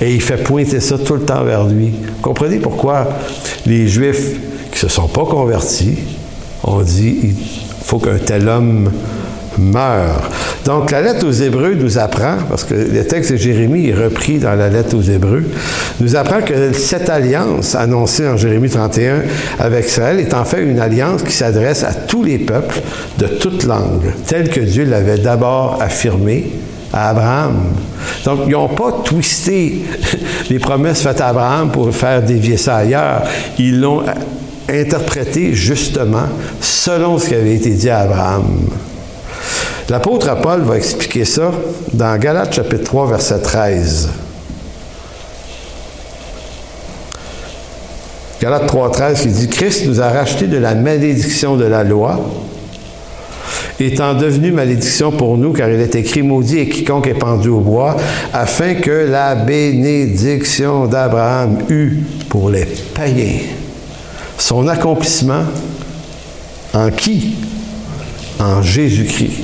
et 0.02 0.14
il 0.14 0.22
fait 0.22 0.44
pointer 0.44 0.80
ça 0.80 0.98
tout 0.98 1.16
le 1.16 1.22
temps 1.22 1.44
vers 1.44 1.66
lui. 1.66 1.92
Comprenez 2.22 2.58
pourquoi 2.58 3.08
les 3.66 3.88
Juifs 3.88 4.34
qui 4.72 4.86
ne 4.86 4.90
se 4.90 4.96
sont 4.96 5.08
pas 5.08 5.26
convertis, 5.26 5.98
on 6.64 6.82
dit 6.82 7.36
faut 7.90 7.98
qu'un 7.98 8.20
tel 8.24 8.48
homme 8.48 8.92
meure. 9.58 10.30
Donc 10.64 10.92
la 10.92 11.02
lettre 11.02 11.26
aux 11.28 11.32
Hébreux 11.32 11.74
nous 11.74 11.98
apprend, 11.98 12.36
parce 12.48 12.64
que 12.64 12.76
le 12.76 13.04
texte 13.04 13.32
de 13.32 13.38
Jérémie 13.38 13.88
est 13.88 13.96
repris 13.96 14.38
dans 14.38 14.54
la 14.54 14.70
lettre 14.70 14.96
aux 14.96 15.02
Hébreux, 15.02 15.44
nous 16.00 16.16
apprend 16.16 16.42
que 16.42 16.72
cette 16.72 17.10
alliance 17.10 17.74
annoncée 17.74 18.28
en 18.28 18.38
Jérémie 18.38 18.70
31 18.70 19.24
avec 19.58 19.88
Israël 19.88 20.20
est 20.20 20.36
en 20.36 20.46
fait 20.46 20.62
une 20.62 20.80
alliance 20.80 21.24
qui 21.24 21.34
s'adresse 21.34 21.84
à 21.84 21.96
tous 21.96 22.24
les 22.24 22.38
peuples 22.38 22.80
de 23.18 23.26
toutes 23.26 23.66
langues, 23.66 24.14
telle 24.28 24.50
que 24.50 24.60
Dieu 24.60 24.86
l'avait 24.86 25.18
d'abord 25.18 25.80
affirmé 25.82 26.52
à 26.94 27.10
Abraham. 27.10 27.56
Donc, 28.24 28.42
ils 28.46 28.52
n'ont 28.52 28.68
pas 28.68 29.02
twisté 29.04 29.82
les 30.52 30.60
promesses 30.60 31.02
faites 31.02 31.22
à 31.22 31.30
Abraham 31.30 31.72
pour 31.72 31.92
faire 31.92 32.22
dévier 32.22 32.58
ça 32.58 32.78
ailleurs. 32.78 33.24
Ils 33.58 33.82
l'ont 33.82 34.04
interprété 34.70 35.54
justement 35.54 36.28
selon 36.62 37.18
ce 37.18 37.30
qui 37.30 37.36
avait 37.36 37.56
été 37.56 37.72
dit 37.72 37.90
à 37.90 38.00
Abraham. 38.00 38.70
L'apôtre 39.90 40.40
Paul 40.42 40.62
va 40.62 40.78
expliquer 40.78 41.26
ça 41.26 41.52
dans 41.94 42.18
Galates 42.18 42.54
chapitre 42.54 42.84
3, 42.84 43.08
verset 43.08 43.40
13. 43.40 44.10
Galates 48.40 48.68
3, 48.68 48.92
13 48.92 49.22
qui 49.22 49.28
dit 49.30 49.50
Christ 49.50 49.88
nous 49.88 50.00
a 50.00 50.10
rachetés 50.10 50.46
de 50.46 50.58
la 50.58 50.76
malédiction 50.76 51.58
de 51.58 51.66
la 51.66 51.84
loi, 51.84 52.20
étant 53.80 54.14
devenu 54.14 54.52
malédiction 54.52 55.12
pour 55.12 55.38
nous, 55.38 55.54
car 55.54 55.70
il 55.70 55.82
est 55.82 55.96
écrit 55.96 56.22
maudit 56.22 56.60
et 56.60 56.70
quiconque 56.70 57.08
est 57.08 57.16
pendu 57.16 57.50
au 57.50 57.60
bois, 57.60 57.98
afin 58.32 58.76
que 58.76 59.08
la 59.10 59.34
bénédiction 59.34 60.86
d'Abraham 60.86 61.58
eût 61.70 61.98
pour 62.30 62.50
les 62.52 62.66
païens 62.66 63.40
son 64.40 64.68
accomplissement 64.68 65.44
en 66.74 66.90
qui? 66.90 67.36
En 68.40 68.62
Jésus-Christ. 68.62 69.44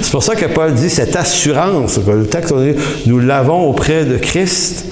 C'est 0.00 0.10
pour 0.10 0.22
ça 0.22 0.34
que 0.34 0.46
Paul 0.46 0.74
dit 0.74 0.90
cette 0.90 1.14
assurance, 1.14 1.98
le 2.06 2.26
texte, 2.26 2.52
dit, 2.54 2.74
nous 3.06 3.20
l'avons 3.20 3.68
auprès 3.68 4.04
de 4.04 4.16
Christ, 4.16 4.86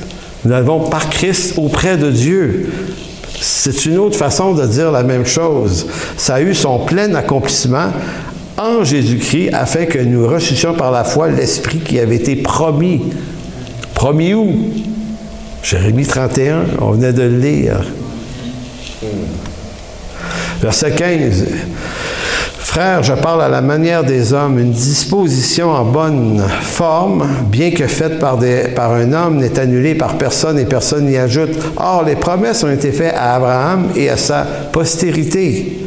nous 0.45 0.53
l'avons 0.53 0.89
par 0.89 1.11
Christ 1.11 1.55
auprès 1.59 1.97
de 1.97 2.11
Dieu. 2.11 2.73
C'est 3.41 3.87
une 3.87 3.99
autre 3.99 4.17
façon 4.17 4.55
de 4.55 4.65
dire 4.67 4.93
la 4.93 5.03
même 5.03 5.27
chose. 5.27 5.87
Ça 6.17 6.37
a 6.37 6.41
eu 6.43 6.55
son 6.55 6.79
plein 6.81 7.13
accomplissement 7.15 7.89
en 8.57 8.85
Jésus-Christ 8.85 9.51
afin 9.53 9.87
que 9.87 9.99
nous 9.99 10.29
reçussions 10.29 10.75
par 10.75 10.93
la 10.93 11.03
foi 11.03 11.29
l'Esprit 11.29 11.79
qui 11.79 11.99
avait 11.99 12.17
été 12.17 12.37
promis. 12.37 13.01
Promis 13.95 14.35
où? 14.35 14.55
Jérémie 15.63 16.07
31, 16.07 16.65
on 16.81 16.93
venait 16.93 17.13
de 17.13 17.23
le 17.23 17.39
lire. 17.39 17.85
Verset 20.61 20.93
15. 20.93 21.45
Frère, 22.59 23.03
je 23.03 23.15
parle 23.15 23.43
à 23.43 23.49
la 23.49 23.63
manière 23.63 24.05
des 24.05 24.33
hommes. 24.33 24.59
Une 24.59 24.71
disposition 24.71 25.71
en 25.71 25.85
bonne 25.85 26.41
forme, 26.61 27.27
bien 27.51 27.73
que 27.73 27.87
faite 27.87 28.19
par, 28.19 28.39
des, 28.39 28.69
par 28.77 28.93
un 28.93 29.13
homme, 29.13 29.39
n'est 29.39 29.59
annulée 29.59 29.95
par 29.97 30.19
personne 30.19 30.59
et 30.59 30.67
personne 30.67 31.07
n'y 31.07 31.17
ajoute. 31.17 31.51
Or, 31.77 32.05
les 32.05 32.15
promesses 32.15 32.63
ont 32.63 32.71
été 32.71 32.93
faites 32.93 33.15
à 33.17 33.35
Abraham 33.35 33.89
et 33.97 34.09
à 34.09 34.17
sa 34.17 34.43
postérité. 34.71 35.79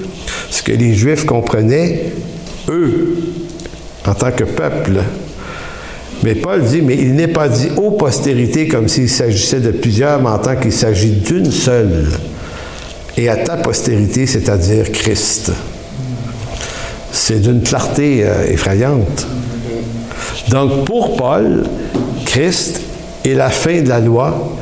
Ce 0.50 0.62
que 0.62 0.74
les 0.74 0.94
Juifs 0.94 1.26
comprenaient, 1.26 2.12
eux, 2.68 3.18
en 4.06 4.14
tant 4.14 4.32
que 4.32 4.44
peuple. 4.44 5.00
Mais 6.24 6.36
Paul 6.36 6.64
dit, 6.64 6.82
mais 6.82 6.96
il 6.96 7.16
n'est 7.16 7.28
pas 7.28 7.48
dit 7.48 7.70
aux 7.78 7.92
postérités 7.92 8.68
comme 8.68 8.88
s'il 8.88 9.10
s'agissait 9.10 9.60
de 9.60 9.72
plusieurs, 9.72 10.22
mais 10.22 10.30
en 10.30 10.40
tant 10.40 10.56
qu'il 10.56 10.74
s'agit 10.74 11.12
d'une 11.12 11.52
seule. 11.52 12.08
Et 13.18 13.30
à 13.30 13.38
ta 13.38 13.58
postérité, 13.58 14.26
c'est-à-dire 14.26 14.92
Christ 14.92 15.52
c'est 17.14 17.40
d'une 17.40 17.62
clarté 17.62 18.24
euh, 18.26 18.52
effrayante. 18.52 19.28
Donc 20.50 20.84
pour 20.84 21.16
Paul, 21.16 21.64
Christ 22.26 22.82
est 23.24 23.36
la 23.36 23.50
fin 23.50 23.82
de 23.82 23.88
la 23.88 24.00
loi 24.00 24.58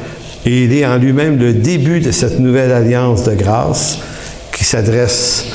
et 0.45 0.65
il 0.65 0.73
est 0.73 0.85
en 0.85 0.97
lui-même 0.97 1.39
le 1.39 1.53
début 1.53 2.01
de 2.01 2.11
cette 2.11 2.39
nouvelle 2.39 2.71
alliance 2.71 3.23
de 3.23 3.33
grâce 3.33 3.99
qui 4.51 4.65
s'adresse 4.65 5.45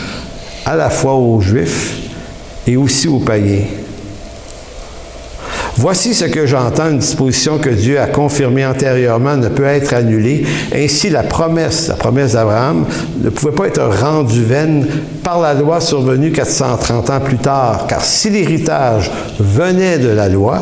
à 0.65 0.75
la 0.75 0.91
fois 0.91 1.15
aux 1.15 1.41
Juifs 1.41 1.97
et 2.67 2.77
aussi 2.77 3.07
aux 3.09 3.21
païens. 3.21 3.67
Voici 5.79 6.15
ce 6.15 6.25
que 6.25 6.47
j'entends, 6.47 6.89
une 6.89 6.99
disposition 6.99 7.59
que 7.59 7.69
Dieu 7.69 8.01
a 8.01 8.07
confirmée 8.07 8.65
antérieurement 8.65 9.37
ne 9.37 9.49
peut 9.49 9.67
être 9.67 9.93
annulée. 9.93 10.47
Ainsi, 10.75 11.11
la 11.11 11.23
promesse, 11.23 11.89
la 11.89 11.97
promesse 11.97 12.33
d'Abraham, 12.33 12.87
ne 13.23 13.29
pouvait 13.29 13.53
pas 13.53 13.67
être 13.67 13.83
rendue 14.01 14.43
vaine 14.43 14.87
par 15.23 15.39
la 15.39 15.53
loi 15.53 15.83
survenue 15.83 16.33
430 16.33 17.11
ans 17.11 17.21
plus 17.21 17.37
tard, 17.37 17.87
car 17.87 18.03
si 18.03 18.31
l'héritage 18.31 19.11
venait 19.39 19.99
de 19.99 20.09
la 20.09 20.31
loi, 20.31 20.61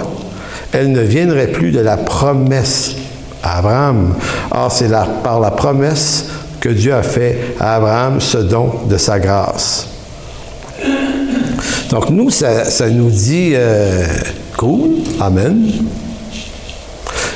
elle 0.72 0.90
ne 0.90 1.02
viendrait 1.02 1.46
plus 1.46 1.70
de 1.70 1.80
la 1.80 1.96
promesse 1.96 2.96
à 3.44 3.58
Abraham. 3.58 4.14
Or, 4.50 4.72
c'est 4.72 4.90
par 5.22 5.38
la 5.38 5.52
promesse 5.52 6.26
que 6.58 6.70
Dieu 6.70 6.92
a 6.92 7.04
fait 7.04 7.54
à 7.60 7.76
Abraham 7.76 8.20
ce 8.20 8.38
don 8.38 8.80
de 8.88 8.96
sa 8.96 9.20
grâce. 9.20 9.86
Donc, 11.90 12.10
nous, 12.10 12.30
ça, 12.30 12.64
nous 12.90 13.10
dit... 13.10 13.52
Euh, 13.54 14.06
Amen. 15.20 15.70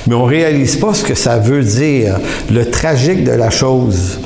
Mais 0.07 0.14
on 0.14 0.24
ne 0.24 0.31
réalise 0.31 0.76
pas 0.76 0.95
ce 0.95 1.05
que 1.05 1.14
ça 1.14 1.39
veut 1.39 1.62
dire, 1.62 2.18
le 2.51 2.70
tragique 2.70 3.24
de 3.24 3.33
la 3.33 3.51
chose 3.51 4.20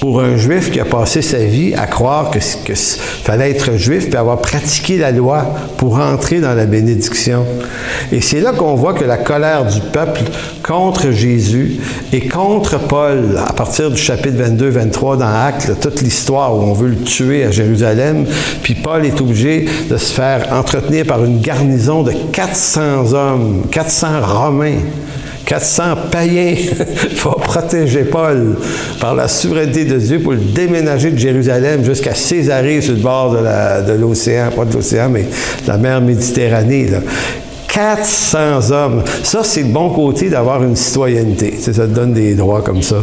pour 0.00 0.20
un 0.20 0.36
juif 0.36 0.70
qui 0.70 0.80
a 0.80 0.84
passé 0.84 1.22
sa 1.22 1.38
vie 1.38 1.74
à 1.74 1.86
croire 1.86 2.30
que, 2.30 2.38
fallait 2.40 3.50
être 3.50 3.76
juif 3.76 4.08
et 4.12 4.16
avoir 4.16 4.38
pratiqué 4.40 4.96
la 4.96 5.10
loi 5.10 5.44
pour 5.76 5.98
entrer 5.98 6.40
dans 6.40 6.54
la 6.54 6.66
bénédiction. 6.66 7.44
Et 8.12 8.20
c'est 8.20 8.40
là 8.40 8.52
qu'on 8.52 8.74
voit 8.74 8.94
que 8.94 9.04
la 9.04 9.16
colère 9.16 9.66
du 9.66 9.80
peuple 9.80 10.22
contre 10.62 11.10
Jésus 11.10 11.78
et 12.12 12.28
contre 12.28 12.78
Paul, 12.78 13.38
à 13.46 13.52
partir 13.52 13.90
du 13.90 13.96
chapitre 13.96 14.38
22-23 14.38 15.18
dans 15.18 15.26
Actes, 15.26 15.72
toute 15.80 16.00
l'histoire 16.00 16.54
où 16.54 16.60
on 16.60 16.72
veut 16.72 16.90
le 16.90 17.02
tuer 17.02 17.44
à 17.44 17.50
Jérusalem, 17.50 18.24
puis 18.62 18.74
Paul 18.74 19.04
est 19.04 19.20
obligé 19.20 19.66
de 19.90 19.96
se 19.96 20.12
faire 20.12 20.52
entretenir 20.52 21.06
par 21.06 21.24
une 21.24 21.40
garnison 21.40 22.02
de 22.02 22.12
400 22.32 23.12
hommes, 23.12 23.62
400 23.70 24.06
Romains 24.22 24.78
400 25.48 25.82
païens 26.10 26.54
pour 27.22 27.36
protéger 27.36 28.04
Paul 28.04 28.56
par 29.00 29.14
la 29.14 29.28
souveraineté 29.28 29.86
de 29.86 29.96
Dieu 29.96 30.20
pour 30.20 30.32
le 30.32 30.38
déménager 30.38 31.10
de 31.10 31.16
Jérusalem 31.16 31.82
jusqu'à 31.82 32.14
Césarée 32.14 32.82
sur 32.82 32.92
le 32.92 33.00
bord 33.00 33.32
de 33.32 33.92
l'océan, 33.94 34.50
pas 34.54 34.66
de 34.66 34.74
l'océan, 34.74 35.08
mais 35.08 35.22
de 35.22 35.68
la 35.68 35.78
mer 35.78 36.02
Méditerranée. 36.02 36.90
400 37.66 38.70
hommes. 38.72 39.02
Ça, 39.22 39.42
c'est 39.42 39.62
le 39.62 39.68
bon 39.68 39.88
côté 39.88 40.28
d'avoir 40.28 40.62
une 40.62 40.76
citoyenneté. 40.76 41.54
ça 41.58 41.72
te 41.72 41.80
donne 41.86 42.12
des 42.12 42.34
droits 42.34 42.60
comme 42.60 42.82
ça. 42.82 42.96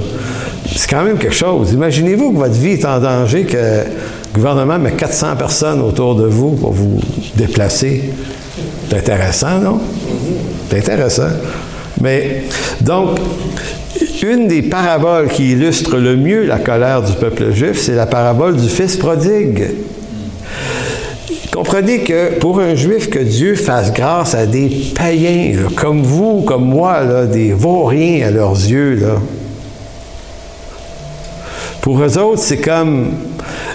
C'est 0.75 0.89
quand 0.89 1.03
même 1.03 1.17
quelque 1.17 1.35
chose. 1.35 1.73
Imaginez-vous 1.73 2.31
que 2.33 2.37
votre 2.37 2.53
vie 2.53 2.73
est 2.73 2.85
en 2.85 2.99
danger, 2.99 3.45
que 3.45 3.57
le 3.57 4.35
gouvernement 4.35 4.77
met 4.77 4.91
400 4.91 5.35
personnes 5.35 5.81
autour 5.81 6.15
de 6.15 6.25
vous 6.27 6.51
pour 6.51 6.73
vous 6.73 6.99
déplacer. 7.35 8.11
C'est 8.87 8.97
intéressant, 8.97 9.59
non? 9.59 9.79
C'est 10.69 10.77
intéressant. 10.77 11.29
Mais 12.05 12.43
donc, 12.81 13.17
une 14.21 14.47
des 14.47 14.61
paraboles 14.61 15.27
qui 15.27 15.53
illustre 15.53 15.97
le 15.97 16.15
mieux 16.15 16.45
la 16.45 16.59
colère 16.59 17.01
du 17.01 17.13
peuple 17.13 17.51
juif, 17.51 17.81
c'est 17.81 17.95
la 17.95 18.05
parabole 18.05 18.57
du 18.57 18.69
fils 18.69 18.95
prodigue. 18.95 19.71
Comprenez 21.51 22.01
que 22.01 22.37
pour 22.37 22.59
un 22.59 22.75
juif, 22.75 23.09
que 23.09 23.17
Dieu 23.17 23.55
fasse 23.55 23.91
grâce 23.91 24.35
à 24.35 24.45
des 24.45 24.69
païens, 24.95 25.55
comme 25.75 26.03
vous, 26.03 26.41
comme 26.41 26.65
moi, 26.65 27.25
des 27.25 27.53
vauriens 27.53 28.27
à 28.27 28.29
leurs 28.29 28.53
yeux, 28.53 28.99
là. 29.01 29.15
pour 31.81 31.99
eux 32.03 32.17
autres, 32.19 32.43
c'est 32.43 32.61
comme 32.61 33.13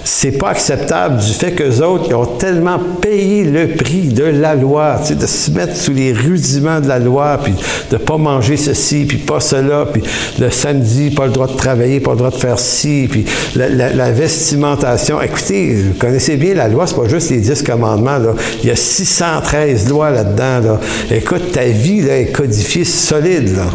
c'est 0.05 0.33
pas 0.33 0.51
acceptable 0.51 1.19
du 1.19 1.33
fait 1.33 1.53
qu'eux 1.53 1.83
autres 1.85 2.15
ont 2.15 2.27
tellement 2.27 2.79
payé 3.01 3.45
le 3.45 3.69
prix 3.69 4.09
de 4.09 4.25
la 4.25 4.55
loi, 4.55 5.01
de 5.11 5.27
se 5.27 5.51
mettre 5.51 5.77
sous 5.77 5.93
les 5.93 6.13
rudiments 6.13 6.81
de 6.81 6.89
la 6.89 6.99
loi, 6.99 7.39
puis 7.43 7.55
de 7.91 7.97
pas 7.97 8.17
manger 8.17 8.57
ceci, 8.57 9.05
puis 9.05 9.19
pas 9.19 9.41
cela, 9.41 9.87
puis 9.93 10.03
le 10.39 10.51
samedi, 10.51 11.11
pas 11.11 11.27
le 11.27 11.33
droit 11.33 11.47
de 11.47 11.57
travailler, 11.57 12.01
pas 12.01 12.13
le 12.13 12.19
droit 12.19 12.31
de 12.31 12.37
faire 12.37 12.59
ci, 12.59 13.09
puis 13.11 13.25
la, 13.57 14.11
vestimentation. 14.11 15.21
Écoutez, 15.21 15.75
vous 15.75 15.95
connaissez 15.99 16.37
bien 16.37 16.55
la 16.55 16.69
loi, 16.69 16.87
c'est 16.87 16.97
pas 16.97 17.09
juste 17.09 17.31
les 17.31 17.39
dix 17.39 17.63
commandements, 17.63 18.19
là. 18.19 18.35
Il 18.63 18.69
y 18.69 18.73
a 18.73 18.77
613 18.77 19.89
lois 19.89 20.11
là-dedans, 20.11 20.61
là. 20.61 20.81
Écoute, 21.11 21.53
ta 21.53 21.65
vie 21.65 22.01
là, 22.01 22.19
est 22.19 22.33
codifiée 22.33 22.85
solide, 22.85 23.57
là. 23.57 23.67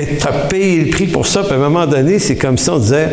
Et 0.00 0.16
tu 0.16 0.26
as 0.26 0.32
payé 0.32 0.84
le 0.84 0.90
prix 0.90 1.06
pour 1.06 1.26
ça, 1.26 1.42
puis 1.42 1.52
à 1.52 1.56
un 1.56 1.58
moment 1.58 1.86
donné, 1.86 2.18
c'est 2.18 2.36
comme 2.36 2.56
si 2.56 2.70
on 2.70 2.78
disait 2.78 3.08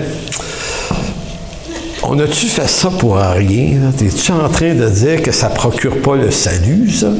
on 2.03 2.19
a-tu 2.19 2.47
fait 2.47 2.67
ça 2.67 2.89
pour 2.89 3.17
rien? 3.17 3.91
Es-tu 4.01 4.31
en 4.31 4.49
train 4.49 4.73
de 4.73 4.87
dire 4.89 5.21
que 5.21 5.31
ça 5.31 5.49
ne 5.49 5.55
procure 5.55 6.01
pas 6.01 6.15
le 6.15 6.31
salut, 6.31 6.89
ça? 6.89 7.11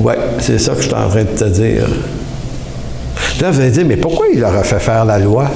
Oui, 0.00 0.14
c'est 0.40 0.58
ça 0.58 0.74
que 0.74 0.82
je 0.82 0.88
suis 0.88 0.94
en 0.94 1.08
train 1.08 1.24
de 1.24 1.38
te 1.38 1.44
dire. 1.44 1.86
Là, 3.40 3.50
vous 3.50 3.60
allez 3.60 3.70
dire, 3.70 3.84
mais 3.86 3.96
pourquoi 3.96 4.26
il 4.32 4.40
leur 4.40 4.56
a 4.56 4.62
fait 4.62 4.80
faire 4.80 5.04
la 5.04 5.18
loi? 5.18 5.50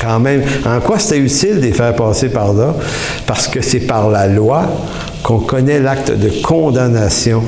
quand 0.00 0.20
même. 0.20 0.42
En 0.66 0.80
quoi 0.80 0.98
c'était 0.98 1.18
utile 1.18 1.56
de 1.56 1.66
les 1.66 1.72
faire 1.72 1.94
passer 1.94 2.28
par 2.28 2.52
là? 2.52 2.74
Parce 3.26 3.48
que 3.48 3.60
c'est 3.62 3.80
par 3.80 4.10
la 4.10 4.26
loi 4.26 4.66
qu'on 5.22 5.38
connaît 5.38 5.80
l'acte 5.80 6.12
de 6.12 6.28
condamnation. 6.42 7.42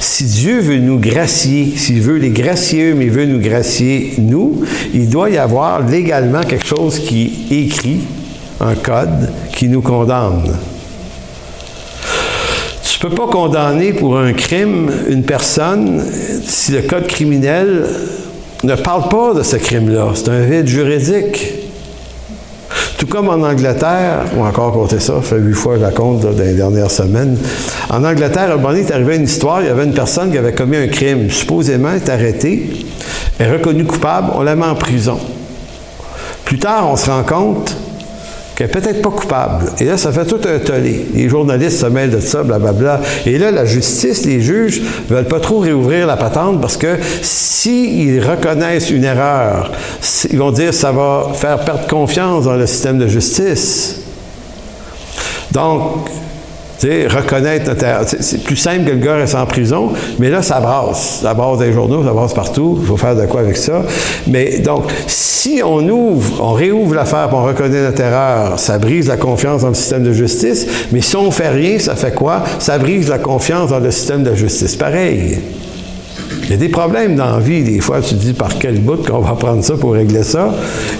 Si 0.00 0.24
Dieu 0.24 0.60
veut 0.60 0.78
nous 0.78 0.98
gracier, 0.98 1.74
s'il 1.76 2.00
veut 2.00 2.16
les 2.16 2.30
gracier 2.30 2.90
eux, 2.90 2.94
mais 2.94 3.06
il 3.06 3.10
veut 3.10 3.26
nous 3.26 3.40
gracier 3.40 4.14
nous, 4.18 4.62
il 4.92 5.08
doit 5.08 5.30
y 5.30 5.38
avoir 5.38 5.86
légalement 5.86 6.42
quelque 6.42 6.66
chose 6.66 6.98
qui 6.98 7.46
écrit, 7.50 8.00
un 8.60 8.74
code, 8.74 9.30
qui 9.52 9.68
nous 9.68 9.82
condamne. 9.82 10.56
Tu 12.82 13.06
ne 13.06 13.10
peux 13.10 13.16
pas 13.16 13.28
condamner 13.28 13.92
pour 13.92 14.18
un 14.18 14.32
crime 14.34 14.90
une 15.08 15.22
personne 15.22 16.04
si 16.44 16.72
le 16.72 16.82
code 16.82 17.06
criminel 17.06 17.86
ne 18.62 18.74
parle 18.74 19.08
pas 19.08 19.32
de 19.32 19.42
ce 19.42 19.56
crime-là. 19.56 20.08
C'est 20.14 20.28
un 20.28 20.40
vide 20.40 20.66
juridique. 20.66 21.54
Tout 22.98 23.06
comme 23.06 23.30
en 23.30 23.42
Angleterre, 23.42 24.26
ou 24.36 24.44
encore 24.44 24.72
compter 24.74 25.00
ça, 25.00 25.14
fait 25.22 25.38
huit 25.38 25.54
fois 25.54 25.74
que 25.74 25.80
je 25.80 25.84
la 25.86 25.90
compte 25.90 26.20
dans 26.20 26.30
les 26.30 26.52
dernières 26.52 26.90
semaines. 26.90 27.38
En 27.88 28.04
Angleterre, 28.04 28.50
à 28.50 28.52
un 28.52 28.56
moment 28.56 28.68
donné, 28.68 28.80
est 28.80 28.92
arrivé 28.92 29.16
une 29.16 29.24
histoire, 29.24 29.62
il 29.62 29.68
y 29.68 29.70
avait 29.70 29.84
une 29.84 29.94
personne 29.94 30.30
qui 30.30 30.36
avait 30.36 30.52
commis 30.52 30.76
un 30.76 30.88
crime. 30.88 31.30
Supposément, 31.30 31.88
elle 31.94 32.02
est 32.02 32.10
arrêtée, 32.10 32.86
est 33.38 33.50
reconnue 33.50 33.86
coupable, 33.86 34.32
on 34.34 34.42
la 34.42 34.54
met 34.54 34.66
en 34.66 34.74
prison. 34.74 35.18
Plus 36.44 36.58
tard, 36.58 36.90
on 36.90 36.96
se 36.96 37.08
rend 37.08 37.22
compte 37.22 37.74
qu'elle 38.60 38.66
n'est 38.66 38.80
peut-être 38.80 39.00
pas 39.00 39.10
coupable. 39.10 39.72
Et 39.80 39.84
là, 39.84 39.96
ça 39.96 40.12
fait 40.12 40.26
tout 40.26 40.40
un 40.46 40.58
tollé. 40.58 41.06
Les 41.14 41.30
journalistes 41.30 41.80
se 41.80 41.86
mêlent 41.86 42.10
de 42.10 42.20
ça, 42.20 42.42
blablabla. 42.42 43.00
Et 43.24 43.38
là, 43.38 43.50
la 43.50 43.64
justice, 43.64 44.26
les 44.26 44.42
juges, 44.42 44.82
ne 45.08 45.14
veulent 45.14 45.28
pas 45.28 45.40
trop 45.40 45.60
réouvrir 45.60 46.06
la 46.06 46.18
patente 46.18 46.60
parce 46.60 46.76
que 46.76 46.98
s'ils 47.22 48.22
reconnaissent 48.22 48.90
une 48.90 49.04
erreur, 49.04 49.72
ils 50.30 50.38
vont 50.38 50.50
dire 50.50 50.70
que 50.70 50.74
ça 50.74 50.92
va 50.92 51.28
faire 51.32 51.60
perdre 51.60 51.86
confiance 51.86 52.44
dans 52.44 52.56
le 52.56 52.66
système 52.66 52.98
de 52.98 53.06
justice. 53.06 54.02
Donc, 55.52 56.10
reconnaître 56.82 57.72
C'est 58.20 58.42
plus 58.42 58.56
simple 58.56 58.84
que 58.84 58.90
le 58.90 58.98
gars 58.98 59.16
reste 59.16 59.34
en 59.34 59.46
prison, 59.46 59.90
mais 60.18 60.30
là, 60.30 60.42
ça 60.42 60.60
brasse. 60.60 61.20
Ça 61.22 61.34
brasse 61.34 61.58
des 61.58 61.72
journaux, 61.72 62.04
ça 62.04 62.12
brasse 62.12 62.34
partout. 62.34 62.78
Il 62.80 62.86
faut 62.86 62.96
faire 62.96 63.16
de 63.16 63.26
quoi 63.26 63.40
avec 63.40 63.56
ça. 63.56 63.82
Mais 64.26 64.58
donc, 64.58 64.84
si 65.06 65.60
on 65.64 65.86
ouvre, 65.88 66.42
on 66.42 66.52
réouvre 66.52 66.94
l'affaire 66.94 67.28
on 67.32 67.44
reconnaît 67.44 67.82
notre 67.82 68.00
erreur, 68.02 68.58
ça 68.58 68.78
brise 68.78 69.08
la 69.08 69.16
confiance 69.16 69.62
dans 69.62 69.68
le 69.68 69.74
système 69.74 70.02
de 70.02 70.12
justice. 70.12 70.66
Mais 70.92 71.00
si 71.00 71.16
on 71.16 71.30
fait 71.30 71.48
rien, 71.48 71.78
ça 71.78 71.96
fait 71.96 72.14
quoi? 72.14 72.44
Ça 72.58 72.78
brise 72.78 73.08
la 73.08 73.18
confiance 73.18 73.70
dans 73.70 73.78
le 73.78 73.90
système 73.90 74.22
de 74.22 74.34
justice. 74.34 74.76
Pareil. 74.76 75.38
Il 76.44 76.50
y 76.50 76.54
a 76.54 76.56
des 76.56 76.68
problèmes 76.68 77.16
dans 77.16 77.36
la 77.36 77.38
vie. 77.38 77.62
Des 77.62 77.80
fois, 77.80 78.00
tu 78.00 78.14
te 78.14 78.20
dis 78.20 78.32
par 78.32 78.58
quel 78.58 78.78
bout 78.80 79.06
qu'on 79.06 79.20
va 79.20 79.32
prendre 79.32 79.62
ça 79.62 79.74
pour 79.74 79.92
régler 79.92 80.24
ça. 80.24 80.52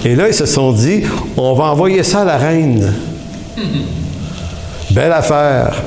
Et 0.05 0.15
là, 0.15 0.27
ils 0.27 0.33
se 0.33 0.45
sont 0.45 0.71
dit, 0.71 1.03
on 1.37 1.53
va 1.53 1.65
envoyer 1.65 2.03
ça 2.03 2.21
à 2.21 2.25
la 2.25 2.37
reine. 2.37 2.93
Belle 4.91 5.13
affaire. 5.13 5.83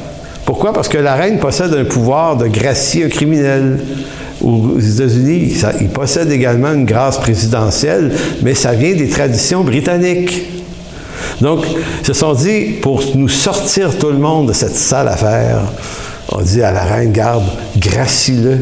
Pourquoi? 0.46 0.72
Parce 0.72 0.88
que 0.88 0.98
la 0.98 1.14
reine 1.14 1.38
possède 1.38 1.74
un 1.74 1.84
pouvoir 1.84 2.36
de 2.36 2.46
gracier 2.46 3.04
un 3.04 3.08
criminel. 3.08 3.78
Aux 4.42 4.78
États-Unis, 4.78 5.54
il 5.80 5.88
possède 5.88 6.30
également 6.30 6.72
une 6.72 6.84
grâce 6.84 7.18
présidentielle, 7.18 8.12
mais 8.42 8.54
ça 8.54 8.72
vient 8.72 8.94
des 8.94 9.08
traditions 9.08 9.62
britanniques. 9.62 10.42
Donc, 11.40 11.64
ils 12.00 12.06
se 12.06 12.12
sont 12.12 12.34
dit, 12.34 12.76
pour 12.82 13.02
nous 13.14 13.28
sortir 13.28 13.96
tout 13.98 14.10
le 14.10 14.18
monde 14.18 14.48
de 14.48 14.52
cette 14.52 14.74
sale 14.74 15.08
affaire, 15.08 15.60
on 16.30 16.40
dit 16.40 16.62
à 16.62 16.72
la 16.72 16.82
reine, 16.82 17.12
garde, 17.12 17.44
gracie-le. 17.78 18.58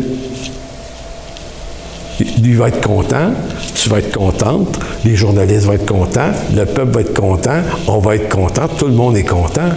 Lui 2.40 2.55
va 2.55 2.68
être 2.68 2.86
content, 2.86 3.32
tu 3.74 3.88
vas 3.88 3.99
être 3.99 4.16
contente, 4.16 4.78
les 5.05 5.16
journalistes 5.16 5.64
vont 5.64 5.72
être 5.72 5.86
contents, 5.86 6.30
le 6.55 6.64
peuple 6.64 6.93
va 6.93 7.01
être 7.01 7.18
content, 7.18 7.61
on 7.88 7.99
va 7.99 8.16
être 8.16 8.28
content, 8.28 8.68
tout 8.68 8.86
le 8.86 8.93
monde 8.93 9.16
est 9.16 9.24
content. 9.24 9.70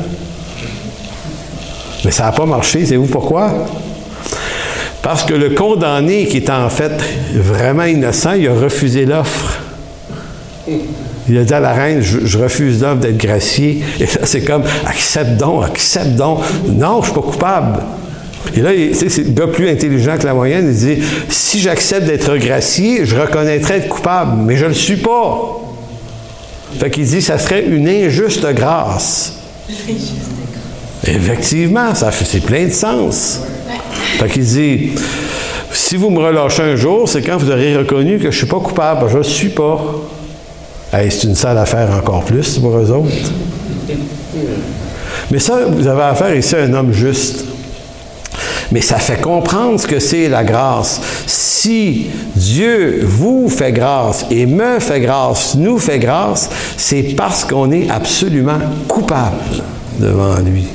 Mais 2.05 2.11
ça 2.11 2.25
n'a 2.25 2.31
pas 2.31 2.45
marché. 2.45 2.85
Savez-vous 2.85 3.07
pourquoi? 3.07 3.51
Parce 5.01 5.23
que 5.23 5.33
le 5.33 5.49
condamné, 5.49 6.27
qui 6.27 6.37
était 6.37 6.51
en 6.51 6.69
fait 6.69 6.93
vraiment 7.33 7.83
innocent, 7.83 8.33
il 8.33 8.47
a 8.47 8.53
refusé 8.53 9.05
l'offre. 9.05 9.59
Il 11.27 11.37
a 11.37 11.43
dit 11.43 11.53
à 11.53 11.59
la 11.59 11.73
reine, 11.73 12.01
je, 12.01 12.37
refuse 12.37 12.81
l'offre 12.81 13.01
d'être 13.01 13.17
gracié. 13.17 13.81
Et 13.99 14.05
là, 14.05 14.21
c'est 14.23 14.41
comme, 14.41 14.63
accepte 14.85 15.37
donc, 15.37 15.65
accepte 15.65 16.15
donc. 16.15 16.39
Non, 16.67 17.01
je 17.01 17.09
ne 17.09 17.13
suis 17.13 17.13
pas 17.13 17.21
coupable. 17.21 17.83
Et 18.55 18.61
là, 18.61 18.69
c'est 18.93 19.17
le 19.17 19.31
gars 19.31 19.47
plus 19.47 19.67
intelligent 19.67 20.17
que 20.19 20.25
la 20.25 20.35
moyenne. 20.35 20.67
Il 20.67 20.75
dit, 20.75 21.03
si 21.27 21.59
j'accepte 21.59 22.05
d'être 22.05 22.37
gracié, 22.37 23.05
je 23.05 23.15
reconnaîtrai 23.15 23.77
être 23.77 23.89
coupable, 23.89 24.43
mais 24.43 24.57
je 24.57 24.65
ne 24.65 24.69
le 24.69 24.75
suis 24.75 24.97
pas. 24.97 25.59
Fait 26.79 26.91
qu'il 26.91 27.05
dit, 27.05 27.21
ça 27.21 27.39
serait 27.39 27.65
une 27.65 27.87
injuste 27.87 28.45
grâce. 28.53 29.39
Effectivement, 31.07 31.93
ça 31.93 32.11
c'est 32.11 32.39
plein 32.39 32.65
de 32.65 32.71
sens. 32.71 33.41
Fait 34.17 34.29
qu'il 34.29 34.45
dit, 34.45 34.91
si 35.71 35.97
vous 35.97 36.09
me 36.09 36.19
relâchez 36.19 36.63
un 36.63 36.75
jour, 36.75 37.07
c'est 37.07 37.21
quand 37.21 37.37
vous 37.37 37.51
aurez 37.51 37.75
reconnu 37.77 38.15
que 38.17 38.23
je 38.23 38.27
ne 38.27 38.31
suis 38.31 38.45
pas 38.45 38.59
coupable. 38.59 39.09
Je 39.09 39.17
ne 39.17 39.23
suis 39.23 39.49
pas. 39.49 39.83
c'est 40.91 41.23
une 41.23 41.35
sale 41.35 41.57
affaire 41.57 41.89
encore 41.91 42.23
plus 42.23 42.57
pour 42.59 42.77
eux 42.77 42.91
autres. 42.91 43.11
Mais 45.31 45.39
ça, 45.39 45.65
vous 45.65 45.85
avez 45.87 46.03
affaire 46.03 46.35
ici 46.35 46.55
à 46.55 46.63
un 46.63 46.73
homme 46.73 46.93
juste. 46.93 47.45
Mais 48.71 48.81
ça 48.81 48.97
fait 48.97 49.21
comprendre 49.21 49.79
ce 49.79 49.85
que 49.85 49.99
c'est 49.99 50.27
la 50.27 50.43
grâce. 50.43 50.99
Si 51.27 52.07
Dieu 52.35 53.01
vous 53.03 53.47
fait 53.49 53.71
grâce 53.71 54.25
et 54.31 54.45
me 54.45 54.79
fait 54.79 55.01
grâce, 55.01 55.55
nous 55.55 55.77
fait 55.77 55.99
grâce, 55.99 56.49
c'est 56.77 57.15
parce 57.15 57.45
qu'on 57.45 57.71
est 57.71 57.89
absolument 57.89 58.59
coupable 58.87 59.63
devant 59.99 60.35
lui. 60.39 60.65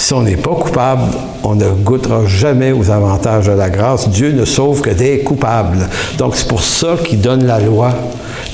Si 0.00 0.14
on 0.14 0.22
n'est 0.22 0.38
pas 0.38 0.54
coupable, 0.54 1.12
on 1.44 1.54
ne 1.54 1.68
goûtera 1.68 2.24
jamais 2.24 2.72
aux 2.72 2.90
avantages 2.90 3.48
de 3.48 3.52
la 3.52 3.68
grâce. 3.68 4.08
Dieu 4.08 4.32
ne 4.32 4.46
sauve 4.46 4.80
que 4.80 4.88
des 4.88 5.18
coupables. 5.18 5.90
Donc 6.16 6.36
c'est 6.36 6.48
pour 6.48 6.62
ça 6.62 6.96
qu'il 7.04 7.20
donne 7.20 7.44
la 7.44 7.60
loi. 7.60 7.92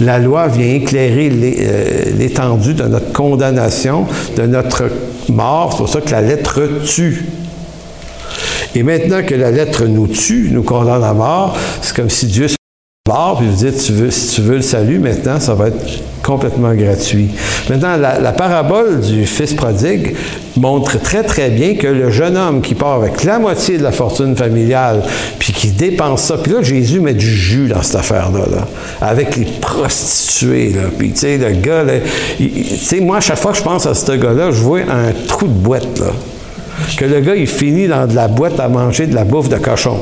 La 0.00 0.18
loi 0.18 0.48
vient 0.48 0.66
éclairer 0.66 1.30
euh, 1.32 2.04
l'étendue 2.18 2.74
de 2.74 2.82
notre 2.82 3.12
condamnation, 3.12 4.06
de 4.36 4.42
notre 4.42 4.90
mort. 5.28 5.70
C'est 5.70 5.78
pour 5.78 5.88
ça 5.88 6.00
que 6.00 6.10
la 6.10 6.20
lettre 6.20 6.62
tue. 6.84 7.26
Et 8.74 8.82
maintenant 8.82 9.22
que 9.24 9.36
la 9.36 9.52
lettre 9.52 9.86
nous 9.86 10.08
tue, 10.08 10.48
nous 10.50 10.64
condamne 10.64 11.04
à 11.04 11.14
mort, 11.14 11.56
c'est 11.80 11.94
comme 11.94 12.10
si 12.10 12.26
Dieu 12.26 12.48
puis 13.06 13.46
vous 13.46 13.64
dites, 13.64 13.80
tu 13.80 13.92
veux, 13.92 14.10
si 14.10 14.34
tu 14.34 14.40
veux 14.40 14.56
le 14.56 14.62
salut, 14.62 14.98
maintenant, 14.98 15.38
ça 15.38 15.54
va 15.54 15.68
être 15.68 16.02
complètement 16.24 16.74
gratuit. 16.74 17.28
Maintenant, 17.70 17.96
la, 17.96 18.32
parabole 18.32 19.00
du 19.00 19.26
fils 19.26 19.54
prodigue 19.54 20.16
montre 20.56 21.00
très, 21.00 21.22
très 21.22 21.50
bien 21.50 21.76
que 21.76 21.86
le 21.86 22.10
jeune 22.10 22.36
homme 22.36 22.62
qui 22.62 22.74
part 22.74 22.94
avec 22.94 23.22
la 23.22 23.38
moitié 23.38 23.78
de 23.78 23.84
la 23.84 23.92
fortune 23.92 24.34
familiale, 24.34 25.04
puis 25.38 25.52
qui 25.52 25.68
dépense 25.68 26.22
ça, 26.22 26.36
puis 26.36 26.52
là, 26.52 26.62
Jésus 26.62 26.98
met 26.98 27.14
du 27.14 27.30
jus 27.30 27.68
dans 27.68 27.82
cette 27.82 27.94
affaire-là, 27.94 28.66
avec 29.00 29.36
les 29.36 29.44
prostituées, 29.44 30.70
là. 30.70 30.88
Puis, 30.98 31.12
tu 31.12 31.20
sais, 31.20 31.38
le 31.38 31.52
gars, 31.52 31.84
tu 32.38 32.50
sais, 32.76 32.98
moi, 32.98 33.18
à 33.18 33.20
chaque 33.20 33.38
fois 33.38 33.52
que 33.52 33.58
je 33.58 33.62
pense 33.62 33.86
à 33.86 33.94
ce 33.94 34.12
gars-là, 34.12 34.50
je 34.50 34.60
vois 34.60 34.80
un 34.80 35.12
trou 35.28 35.46
de 35.46 35.52
boîte, 35.52 36.00
là. 36.00 36.10
Que 36.96 37.04
le 37.04 37.20
gars, 37.20 37.36
il 37.36 37.46
finit 37.46 37.86
dans 37.86 38.06
de 38.06 38.14
la 38.14 38.26
boîte 38.26 38.58
à 38.58 38.68
manger 38.68 39.06
de 39.06 39.14
la 39.14 39.24
bouffe 39.24 39.48
de 39.48 39.58
cochon. 39.58 39.98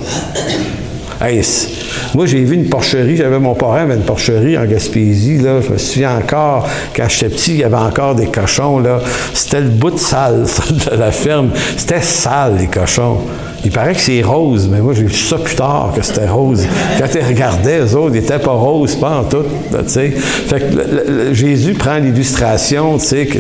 Moi, 2.14 2.26
j'ai 2.26 2.44
vu 2.44 2.54
une 2.54 2.68
porcherie, 2.68 3.16
j'avais 3.16 3.38
mon 3.38 3.54
parrain 3.54 3.82
avait 3.82 3.94
une 3.94 4.02
porcherie 4.02 4.56
en 4.58 4.64
Gaspésie, 4.64 5.38
là, 5.38 5.60
je 5.60 5.72
me 5.72 5.78
souviens 5.78 6.16
encore, 6.18 6.68
quand 6.94 7.08
j'étais 7.08 7.28
petit, 7.28 7.50
il 7.52 7.58
y 7.58 7.64
avait 7.64 7.76
encore 7.76 8.14
des 8.14 8.26
cochons, 8.26 8.78
là. 8.78 9.00
C'était 9.32 9.60
le 9.60 9.68
bout 9.68 9.90
de 9.90 9.98
salle, 9.98 10.44
de 10.90 10.96
la 10.96 11.10
ferme. 11.10 11.50
C'était 11.76 12.00
sale, 12.00 12.56
les 12.58 12.66
cochons. 12.66 13.18
Il 13.64 13.70
paraît 13.70 13.94
que 13.94 14.00
c'est 14.00 14.20
rose, 14.20 14.68
mais 14.70 14.80
moi, 14.80 14.92
j'ai 14.92 15.04
vu 15.04 15.14
ça 15.14 15.38
plus 15.38 15.56
tard 15.56 15.92
que 15.96 16.02
c'était 16.02 16.28
rose. 16.28 16.66
Quand 16.98 17.08
tu 17.10 17.18
regardais, 17.18 17.80
eux 17.80 17.96
autres, 17.96 18.14
ils 18.14 18.20
n'étaient 18.20 18.38
pas 18.38 18.52
roses, 18.52 18.94
pas 18.96 19.20
en 19.20 19.24
tout, 19.24 19.44
tu 19.70 19.76
sais. 19.86 20.10
Fait 20.10 20.60
que 20.60 21.32
Jésus 21.32 21.72
prend 21.72 21.96
l'illustration, 21.96 22.98
tu 22.98 23.06
sais, 23.06 23.26
que 23.26 23.38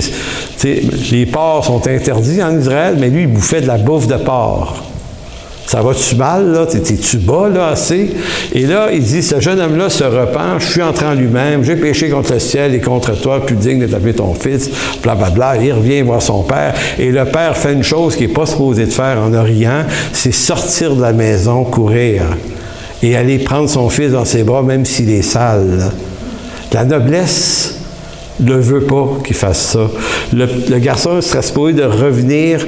les 1.12 1.26
porcs 1.26 1.66
sont 1.66 1.86
interdits 1.86 2.42
en 2.42 2.58
Israël, 2.58 2.96
mais 2.98 3.10
lui, 3.10 3.22
il 3.22 3.28
bouffait 3.28 3.60
de 3.60 3.66
la 3.66 3.76
bouffe 3.76 4.06
de 4.06 4.16
porc. 4.16 4.93
Ça 5.66 5.80
va-tu 5.80 6.16
mal, 6.16 6.52
là? 6.52 6.66
T'es-tu 6.66 7.18
bas, 7.18 7.48
là, 7.48 7.68
assez? 7.68 8.12
Et 8.52 8.66
là, 8.66 8.88
il 8.92 9.02
dit, 9.02 9.22
ce 9.22 9.40
jeune 9.40 9.58
homme-là 9.60 9.88
se 9.88 10.04
repent, 10.04 10.58
je 10.58 10.66
suis 10.66 10.82
entré 10.82 11.06
en 11.06 11.14
lui-même, 11.14 11.64
j'ai 11.64 11.76
péché 11.76 12.10
contre 12.10 12.34
le 12.34 12.38
ciel 12.38 12.74
et 12.74 12.80
contre 12.80 13.18
toi, 13.20 13.44
plus 13.44 13.56
digne 13.56 13.80
d'établir 13.80 14.14
ton 14.16 14.34
fils, 14.34 14.70
blablabla. 15.02 15.56
Il 15.56 15.72
revient 15.72 16.02
voir 16.02 16.22
son 16.22 16.42
père. 16.42 16.74
Et 16.98 17.10
le 17.10 17.24
père 17.24 17.56
fait 17.56 17.72
une 17.72 17.82
chose 17.82 18.16
qu'il 18.16 18.28
n'est 18.28 18.34
pas 18.34 18.46
supposé 18.46 18.84
de 18.86 18.90
faire 18.90 19.18
en 19.18 19.32
Orient, 19.32 19.84
c'est 20.12 20.32
sortir 20.32 20.94
de 20.94 21.02
la 21.02 21.12
maison, 21.12 21.64
courir 21.64 22.22
et 23.02 23.16
aller 23.16 23.38
prendre 23.38 23.68
son 23.68 23.88
fils 23.90 24.12
dans 24.12 24.24
ses 24.24 24.44
bras, 24.44 24.62
même 24.62 24.84
s'il 24.84 25.10
est 25.10 25.22
sale. 25.22 25.90
La 26.72 26.84
noblesse 26.84 27.78
ne 28.40 28.54
veut 28.54 28.82
pas 28.82 29.18
qu'il 29.24 29.36
fasse 29.36 29.72
ça. 29.72 29.88
Le, 30.32 30.78
garçon 30.78 31.20
serait 31.20 31.42
supposé 31.42 31.74
de 31.74 31.84
revenir, 31.84 32.66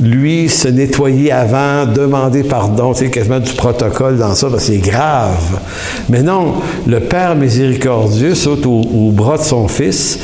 lui, 0.00 0.48
se 0.48 0.68
nettoyer 0.68 1.32
avant, 1.32 1.86
demander 1.86 2.44
pardon, 2.44 2.94
sais, 2.94 3.10
quasiment 3.10 3.40
du 3.40 3.52
protocole 3.52 4.16
dans 4.16 4.34
ça, 4.34 4.48
parce 4.48 4.64
c'est 4.64 4.78
grave. 4.78 5.60
Mais 6.08 6.22
non, 6.22 6.54
le 6.86 7.00
Père 7.00 7.34
miséricordieux 7.34 8.34
saute 8.34 8.66
au, 8.66 9.10
bras 9.12 9.38
de 9.38 9.42
son 9.42 9.66
fils, 9.66 10.20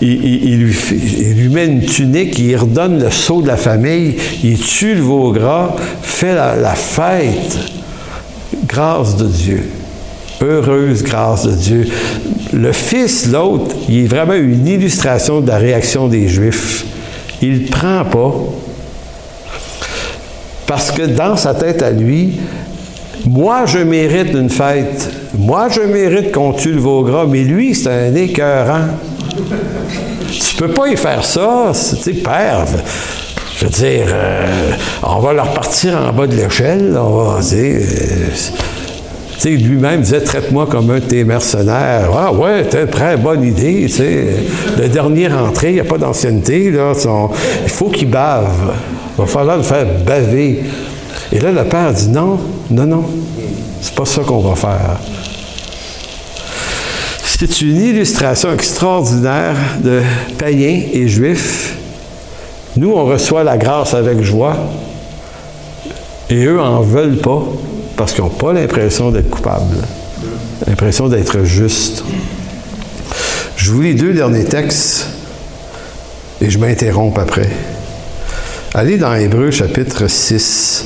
il, 0.00 0.58
lui, 0.58 0.76
lui, 1.34 1.48
met 1.48 1.66
une 1.66 1.84
tunique, 1.84 2.38
il 2.38 2.56
redonne 2.56 3.02
le 3.02 3.10
sceau 3.10 3.42
de 3.42 3.48
la 3.48 3.56
famille, 3.56 4.14
il 4.44 4.58
tue 4.58 4.94
le 4.94 5.02
veau 5.02 5.32
gras, 5.32 5.74
fait 6.02 6.34
la 6.34 6.74
fête. 6.74 7.58
Grâce 8.66 9.16
de 9.16 9.26
Dieu. 9.26 9.75
Heureuse 10.42 11.02
grâce 11.02 11.46
de 11.46 11.52
Dieu. 11.52 11.88
Le 12.52 12.72
Fils, 12.72 13.30
l'autre, 13.30 13.74
il 13.88 14.04
est 14.04 14.06
vraiment 14.06 14.34
une 14.34 14.66
illustration 14.66 15.40
de 15.40 15.48
la 15.48 15.56
réaction 15.56 16.08
des 16.08 16.28
Juifs. 16.28 16.84
Il 17.42 17.62
ne 17.62 17.68
prend 17.68 18.04
pas. 18.04 18.34
Parce 20.66 20.90
que 20.90 21.02
dans 21.02 21.36
sa 21.36 21.54
tête 21.54 21.82
à 21.82 21.90
lui, 21.90 22.38
moi, 23.26 23.66
je 23.66 23.78
mérite 23.78 24.34
une 24.34 24.50
fête. 24.50 25.10
Moi, 25.36 25.68
je 25.68 25.80
mérite 25.80 26.32
qu'on 26.32 26.52
tue 26.52 26.72
le 26.72 26.80
veau 26.80 27.26
mais 27.26 27.42
lui, 27.42 27.74
c'est 27.74 28.08
un 28.08 28.14
écœurant. 28.14 28.86
Tu 30.30 30.56
peux 30.56 30.68
pas 30.68 30.88
y 30.88 30.96
faire 30.96 31.24
ça. 31.24 31.72
Sais, 31.72 32.12
père, 32.12 32.64
je 33.58 33.64
veux 33.64 33.70
dire, 33.70 34.06
euh, 34.08 34.72
on 35.02 35.20
va 35.20 35.32
leur 35.32 35.52
partir 35.52 35.98
en 35.98 36.12
bas 36.12 36.26
de 36.26 36.36
l'échelle. 36.36 36.96
On 36.98 37.24
va, 37.24 37.40
dire 37.40 37.80
lui-même 39.44 40.00
disait 40.00 40.20
Traite-moi 40.20 40.66
comme 40.66 40.90
un 40.90 40.98
de 40.98 41.00
tes 41.00 41.24
mercenaires. 41.24 42.10
Ah 42.16 42.32
ouais, 42.32 42.64
t'es 42.64 42.86
très 42.86 43.16
bonne 43.16 43.44
idée. 43.44 43.88
sais. 43.88 44.26
Le 44.78 44.88
dernier 44.88 45.28
rentré, 45.28 45.70
il 45.70 45.74
n'y 45.74 45.80
a 45.80 45.84
pas 45.84 45.98
d'ancienneté. 45.98 46.70
Là, 46.70 46.92
il 47.64 47.70
faut 47.70 47.88
qu'il 47.88 48.10
bave. 48.10 48.74
Il 49.16 49.20
va 49.20 49.26
falloir 49.26 49.56
le 49.56 49.62
faire 49.62 49.86
baver. 50.04 50.64
Et 51.32 51.38
là, 51.38 51.52
le 51.52 51.64
père 51.64 51.92
dit 51.92 52.08
Non, 52.08 52.38
non, 52.70 52.86
non. 52.86 53.04
C'est 53.80 53.94
pas 53.94 54.04
ça 54.04 54.22
qu'on 54.22 54.40
va 54.40 54.54
faire. 54.54 54.98
C'est 57.38 57.60
une 57.60 57.76
illustration 57.76 58.52
extraordinaire 58.52 59.56
de 59.84 60.00
païens 60.38 60.80
et 60.92 61.06
juifs. 61.06 61.76
Nous, 62.76 62.90
on 62.90 63.04
reçoit 63.04 63.44
la 63.44 63.58
grâce 63.58 63.92
avec 63.94 64.22
joie. 64.22 64.56
Et 66.30 66.44
eux 66.46 66.60
en 66.60 66.80
veulent 66.80 67.18
pas 67.18 67.44
parce 67.96 68.12
qu'ils 68.12 68.24
n'ont 68.24 68.30
pas 68.30 68.52
l'impression 68.52 69.10
d'être 69.10 69.30
coupables, 69.30 69.76
l'impression 70.66 71.08
d'être 71.08 71.44
justes. 71.44 72.04
Je 73.56 73.70
vous 73.70 73.80
lis 73.80 73.94
deux 73.94 74.12
derniers 74.12 74.44
textes 74.44 75.08
et 76.40 76.50
je 76.50 76.58
m'interromps 76.58 77.18
après. 77.18 77.48
Allez 78.74 78.98
dans 78.98 79.14
Hébreu 79.14 79.50
chapitre 79.50 80.06
6. 80.06 80.84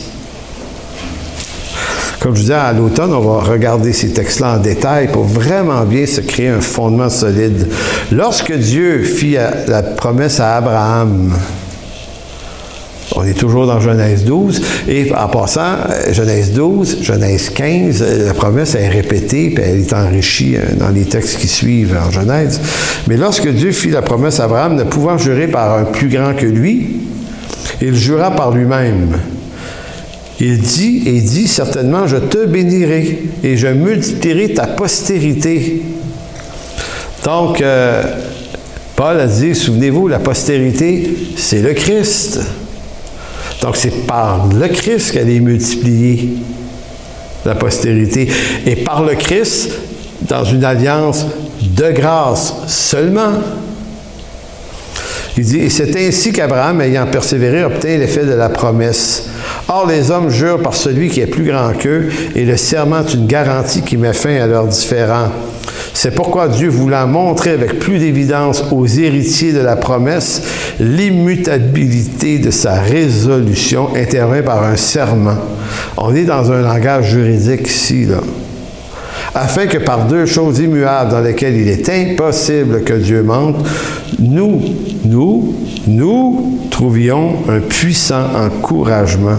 Comme 2.21 2.37
je 2.37 2.43
disais, 2.43 2.55
à 2.55 2.73
l'automne, 2.73 3.15
on 3.15 3.21
va 3.21 3.41
regarder 3.41 3.95
ces 3.95 4.13
textes-là 4.13 4.57
en 4.57 4.59
détail 4.59 5.11
pour 5.11 5.25
vraiment 5.25 5.83
bien 5.85 6.05
se 6.07 6.21
créer 6.21 6.49
un 6.49 6.61
fondement 6.61 7.09
solide. 7.09 7.67
Lorsque 8.13 8.53
Dieu 8.53 9.03
fit 9.03 9.37
la 9.67 9.83
promesse 9.83 10.39
à 10.39 10.57
Abraham, 10.59 11.33
on 13.21 13.27
est 13.27 13.35
toujours 13.35 13.67
dans 13.67 13.81
Genèse 13.81 14.25
12. 14.25 14.63
Et 14.89 15.13
en 15.15 15.29
passant, 15.29 15.75
euh, 15.91 16.13
Genèse 16.13 16.53
12, 16.53 17.03
Genèse 17.03 17.51
15, 17.51 18.03
euh, 18.03 18.27
la 18.27 18.35
promesse 18.35 18.75
est 18.75 18.89
répétée, 18.89 19.51
puis 19.51 19.63
elle 19.65 19.81
est 19.81 19.93
enrichie 19.93 20.57
euh, 20.57 20.75
dans 20.79 20.89
les 20.89 21.05
textes 21.05 21.39
qui 21.39 21.49
suivent 21.49 21.97
en 21.97 22.11
Genèse. 22.11 22.61
Mais 23.09 23.17
lorsque 23.17 23.49
Dieu 23.49 23.73
fit 23.73 23.91
la 23.91 24.03
promesse 24.03 24.41
à 24.41 24.45
Abraham, 24.45 24.77
ne 24.77 24.85
pouvant 24.85 25.19
jurer 25.19 25.49
par 25.49 25.79
un 25.79 25.85
plus 25.85 26.09
grand 26.09 26.35
que 26.35 26.47
lui, 26.47 27.01
il 27.83 27.95
jura 27.95 28.31
par 28.31 28.53
lui-même. 28.53 29.19
Il 30.41 30.59
dit 30.59 31.03
et 31.07 31.21
dit 31.21 31.47
certainement, 31.47 32.07
je 32.07 32.17
te 32.17 32.47
bénirai 32.47 33.25
et 33.45 33.57
je 33.59 33.67
multiplierai 33.67 34.55
ta 34.55 34.67
postérité. 34.67 35.83
Donc, 37.25 37.63
Paul 38.97 39.21
a 39.21 39.27
dit, 39.27 39.55
souvenez-vous, 39.55 40.09
la 40.09 40.19
postérité, 40.19 41.11
c'est 41.37 41.61
le 41.61 41.75
Christ. 41.75 42.41
Donc 43.63 43.77
c'est 43.77 44.07
par 44.07 44.49
le 44.49 44.69
Christ 44.69 45.13
qu'elle 45.13 45.31
est 45.31 45.41
multipliée, 45.41 46.31
la 47.45 47.55
postérité. 47.55 48.29
Et 48.67 48.77
par 48.77 49.03
le 49.03 49.15
Christ, 49.15 49.71
dans 50.23 50.45
une 50.45 50.65
alliance 50.65 51.27
de 51.63 51.91
grâce 51.93 52.55
seulement. 52.67 53.33
Il 55.37 55.45
dit, 55.45 55.59
et 55.59 55.71
c'est 55.71 55.97
ainsi 55.97 56.33
qu'Abraham, 56.33 56.81
ayant 56.81 57.07
persévéré, 57.07 57.65
obtint 57.65 57.97
l'effet 57.97 58.25
de 58.25 58.33
la 58.33 58.49
promesse. 58.49 59.29
Or, 59.69 59.87
les 59.87 60.11
hommes 60.11 60.29
jurent 60.29 60.61
par 60.61 60.75
celui 60.75 61.09
qui 61.09 61.21
est 61.21 61.27
plus 61.27 61.45
grand 61.45 61.73
qu'eux, 61.73 62.11
et 62.35 62.45
le 62.45 62.57
serment 62.57 63.01
est 63.01 63.15
une 63.15 63.27
garantie 63.27 63.83
qui 63.83 63.97
met 63.97 64.13
fin 64.13 64.37
à 64.37 64.47
leurs 64.47 64.67
différends. 64.67 65.31
C'est 65.93 66.15
pourquoi 66.15 66.49
Dieu 66.49 66.69
voulant 66.69 67.07
montrer 67.07 67.51
avec 67.51 67.79
plus 67.79 67.99
d'évidence 67.99 68.65
aux 68.71 68.87
héritiers 68.87 69.53
de 69.53 69.61
la 69.61 69.77
promesse 69.77 70.43
l'immutabilité 70.79 72.39
de 72.39 72.51
sa 72.51 72.81
résolution 72.81 73.89
intervient 73.97 74.43
par 74.43 74.65
un 74.65 74.77
serment. 74.77 75.37
On 75.97 76.15
est 76.15 76.25
dans 76.25 76.51
un 76.53 76.63
langage 76.63 77.11
juridique 77.11 77.67
ici, 77.69 78.07
là. 78.07 78.21
Afin 79.35 79.67
que 79.67 79.79
par 79.79 80.07
deux 80.07 80.27
choses 80.27 80.59
immuables 80.59 81.13
dans 81.13 81.21
lesquelles 81.21 81.57
il 81.57 81.69
est 81.69 81.89
impossible 81.89 82.83
que 82.83 82.95
Dieu 82.95 83.23
mente, 83.23 83.65
nous, 84.19 84.61
nous, 85.05 85.55
nous 85.87 86.59
trouvions 86.71 87.37
un 87.49 87.61
puissant 87.61 88.25
encouragement 88.35 89.37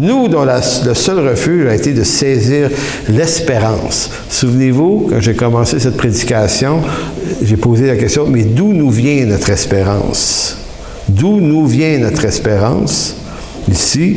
nous, 0.00 0.28
dont 0.28 0.44
le 0.44 0.94
seul 0.94 1.28
refuge 1.28 1.66
a 1.66 1.74
été 1.74 1.92
de 1.92 2.02
saisir 2.02 2.70
l'espérance. 3.08 4.10
Souvenez-vous, 4.28 5.08
quand 5.10 5.20
j'ai 5.20 5.34
commencé 5.34 5.78
cette 5.78 5.96
prédication, 5.96 6.80
j'ai 7.42 7.56
posé 7.56 7.86
la 7.86 7.96
question, 7.96 8.26
mais 8.26 8.42
d'où 8.42 8.72
nous 8.72 8.90
vient 8.90 9.24
notre 9.26 9.50
espérance? 9.50 10.58
D'où 11.08 11.40
nous 11.40 11.66
vient 11.66 11.98
notre 11.98 12.24
espérance? 12.24 13.16
Ici, 13.70 14.16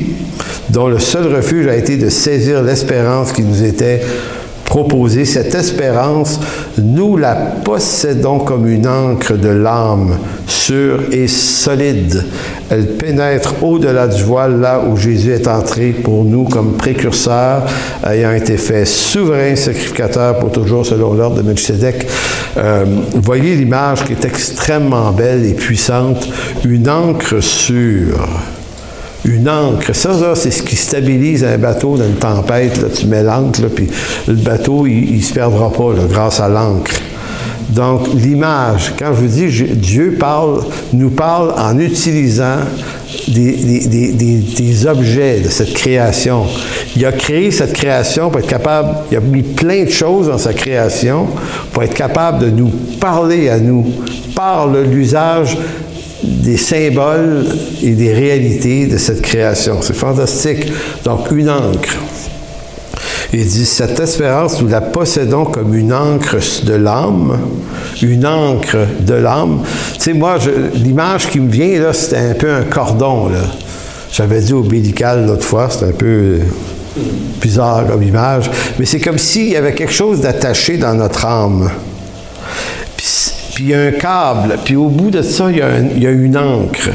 dont 0.69 0.87
le 0.87 0.99
seul 0.99 1.33
refuge 1.33 1.67
a 1.67 1.75
été 1.75 1.97
de 1.97 2.09
saisir 2.09 2.63
l'espérance 2.63 3.31
qui 3.31 3.43
nous 3.43 3.63
était 3.63 4.01
proposée. 4.67 5.25
Cette 5.25 5.55
espérance, 5.55 6.39
nous 6.77 7.17
la 7.17 7.33
possédons 7.33 8.39
comme 8.39 8.67
une 8.67 8.85
encre 8.85 9.33
de 9.33 9.49
l'âme, 9.49 10.17
sûre 10.45 10.99
et 11.11 11.27
solide. 11.27 12.23
Elle 12.69 12.85
pénètre 12.97 13.63
au-delà 13.63 14.07
du 14.07 14.21
voile, 14.21 14.59
là 14.59 14.83
où 14.87 14.97
Jésus 14.97 15.31
est 15.31 15.47
entré 15.47 15.91
pour 15.91 16.25
nous 16.25 16.43
comme 16.43 16.73
précurseur, 16.73 17.63
ayant 18.05 18.33
été 18.33 18.57
fait 18.57 18.85
souverain 18.85 19.55
sacrificateur 19.55 20.37
pour 20.37 20.51
toujours 20.51 20.85
selon 20.85 21.13
l'ordre 21.13 21.37
de 21.37 21.41
Melchizedek. 21.43 22.05
Euh, 22.57 22.85
voyez 23.15 23.55
l'image 23.55 24.03
qui 24.03 24.11
est 24.11 24.25
extrêmement 24.25 25.11
belle 25.11 25.45
et 25.45 25.53
puissante, 25.53 26.27
une 26.65 26.89
encre 26.89 27.41
sûre 27.41 28.27
une 29.27 29.49
encre. 29.49 29.93
Ça, 29.93 30.35
c'est 30.35 30.51
ce 30.51 30.63
qui 30.63 30.75
stabilise 30.75 31.43
un 31.43 31.57
bateau 31.57 31.97
dans 31.97 32.05
une 32.05 32.15
tempête. 32.15 32.81
Là. 32.81 32.87
Tu 32.93 33.05
mets 33.07 33.23
l'encre, 33.23 33.67
puis 33.73 33.87
le 34.27 34.35
bateau, 34.35 34.87
il 34.87 35.17
ne 35.17 35.21
se 35.21 35.33
perdra 35.33 35.71
pas 35.71 35.93
grâce 36.09 36.39
à 36.39 36.47
l'encre. 36.47 36.93
Donc, 37.69 38.07
l'image, 38.13 38.93
quand 38.97 39.13
je 39.13 39.21
vous 39.21 39.27
dis, 39.27 39.47
Dieu 39.75 40.15
parle, 40.17 40.63
nous 40.93 41.09
parle 41.09 41.53
en 41.57 41.77
utilisant 41.77 42.59
des, 43.27 44.87
objets 44.87 45.39
de 45.41 45.49
cette 45.49 45.73
création. 45.73 46.45
Il 46.95 47.05
a 47.05 47.11
créé 47.11 47.51
cette 47.51 47.73
création 47.73 48.29
pour 48.29 48.39
être 48.39 48.47
capable, 48.47 48.95
il 49.11 49.17
a 49.17 49.19
mis 49.19 49.43
plein 49.43 49.83
de 49.83 49.89
choses 49.89 50.27
dans 50.27 50.37
sa 50.37 50.53
création 50.53 51.27
pour 51.73 51.83
être 51.83 51.93
capable 51.93 52.39
de 52.39 52.49
nous 52.49 52.71
parler 52.99 53.49
à 53.49 53.59
nous 53.59 53.85
par 54.33 54.67
l'usage 54.67 55.57
des 56.23 56.57
symboles 56.57 57.45
et 57.83 57.91
des 57.91 58.13
réalités 58.13 58.87
de 58.87 58.97
cette 58.97 59.21
création. 59.21 59.81
C'est 59.81 59.95
fantastique. 59.95 60.71
Donc, 61.03 61.31
une 61.31 61.49
encre. 61.49 61.97
Il 63.33 63.45
dit, 63.45 63.65
cette 63.65 63.99
espérance, 63.99 64.61
nous 64.61 64.69
la 64.69 64.81
possédons 64.81 65.45
comme 65.45 65.75
une 65.75 65.93
encre 65.93 66.37
de 66.63 66.73
l'âme, 66.73 67.37
une 68.01 68.25
encre 68.25 68.77
de 69.01 69.13
l'âme. 69.13 69.63
Tu 69.95 70.01
sais, 70.01 70.13
moi, 70.13 70.37
l'image 70.73 71.29
qui 71.29 71.39
me 71.39 71.51
vient, 71.51 71.79
là, 71.79 71.93
c'était 71.93 72.17
un 72.17 72.33
peu 72.33 72.49
un 72.49 72.63
cordon, 72.63 73.27
là. 73.27 73.41
J'avais 74.11 74.39
dit 74.39 74.53
ombilical 74.53 75.27
l'autre 75.27 75.43
fois, 75.43 75.67
c'était 75.69 75.87
un 75.87 75.91
peu 75.91 76.39
bizarre 77.41 77.85
comme 77.87 78.01
image, 78.01 78.49
mais 78.79 78.85
c'est 78.85 78.99
comme 78.99 79.17
s'il 79.17 79.49
y 79.49 79.55
avait 79.55 79.73
quelque 79.73 79.93
chose 79.93 80.21
d'attaché 80.21 80.77
dans 80.77 80.95
notre 80.95 81.25
âme 81.25 81.69
puis 83.57 83.63
il 83.63 83.69
y 83.71 83.73
a 83.73 83.81
un 83.81 83.91
câble, 83.91 84.55
puis 84.63 84.75
au 84.75 84.85
bout 84.85 85.09
de 85.09 85.23
ça, 85.23 85.49
il 85.49 85.57
y 85.57 85.61
a, 86.05 86.11
une 86.11 86.37
encre. 86.37 86.91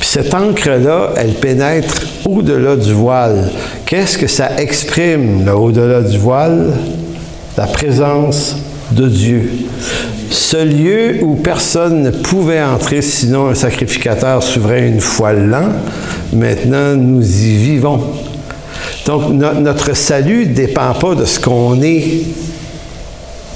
Puis 0.00 0.08
cette 0.08 0.34
encre-là, 0.34 1.10
elle 1.16 1.34
pénètre 1.34 2.02
au-delà 2.28 2.74
du 2.74 2.92
voile. 2.94 3.48
Qu'est-ce 3.86 4.18
que 4.18 4.26
ça 4.26 4.56
exprime, 4.58 5.48
au-delà 5.48 6.00
du 6.02 6.18
voile? 6.18 6.72
La 7.56 7.68
présence 7.68 8.56
de 8.90 9.06
Dieu. 9.06 9.52
Ce 10.32 10.64
lieu 10.64 11.22
où 11.22 11.36
personne 11.36 12.02
ne 12.02 12.10
pouvait 12.10 12.60
entrer 12.60 13.00
sinon 13.00 13.50
un 13.50 13.54
sacrificateur 13.54 14.42
souverain 14.42 14.84
une 14.84 15.00
fois 15.00 15.32
l'an, 15.32 15.68
maintenant 16.32 16.96
nous 16.96 17.22
y 17.22 17.54
vivons. 17.54 18.00
Donc 19.06 19.30
notre 19.30 19.94
salut 19.94 20.46
ne 20.48 20.54
dépend 20.54 20.92
pas 20.94 21.14
de 21.14 21.24
ce 21.24 21.38
qu'on 21.38 21.80
est 21.82 22.24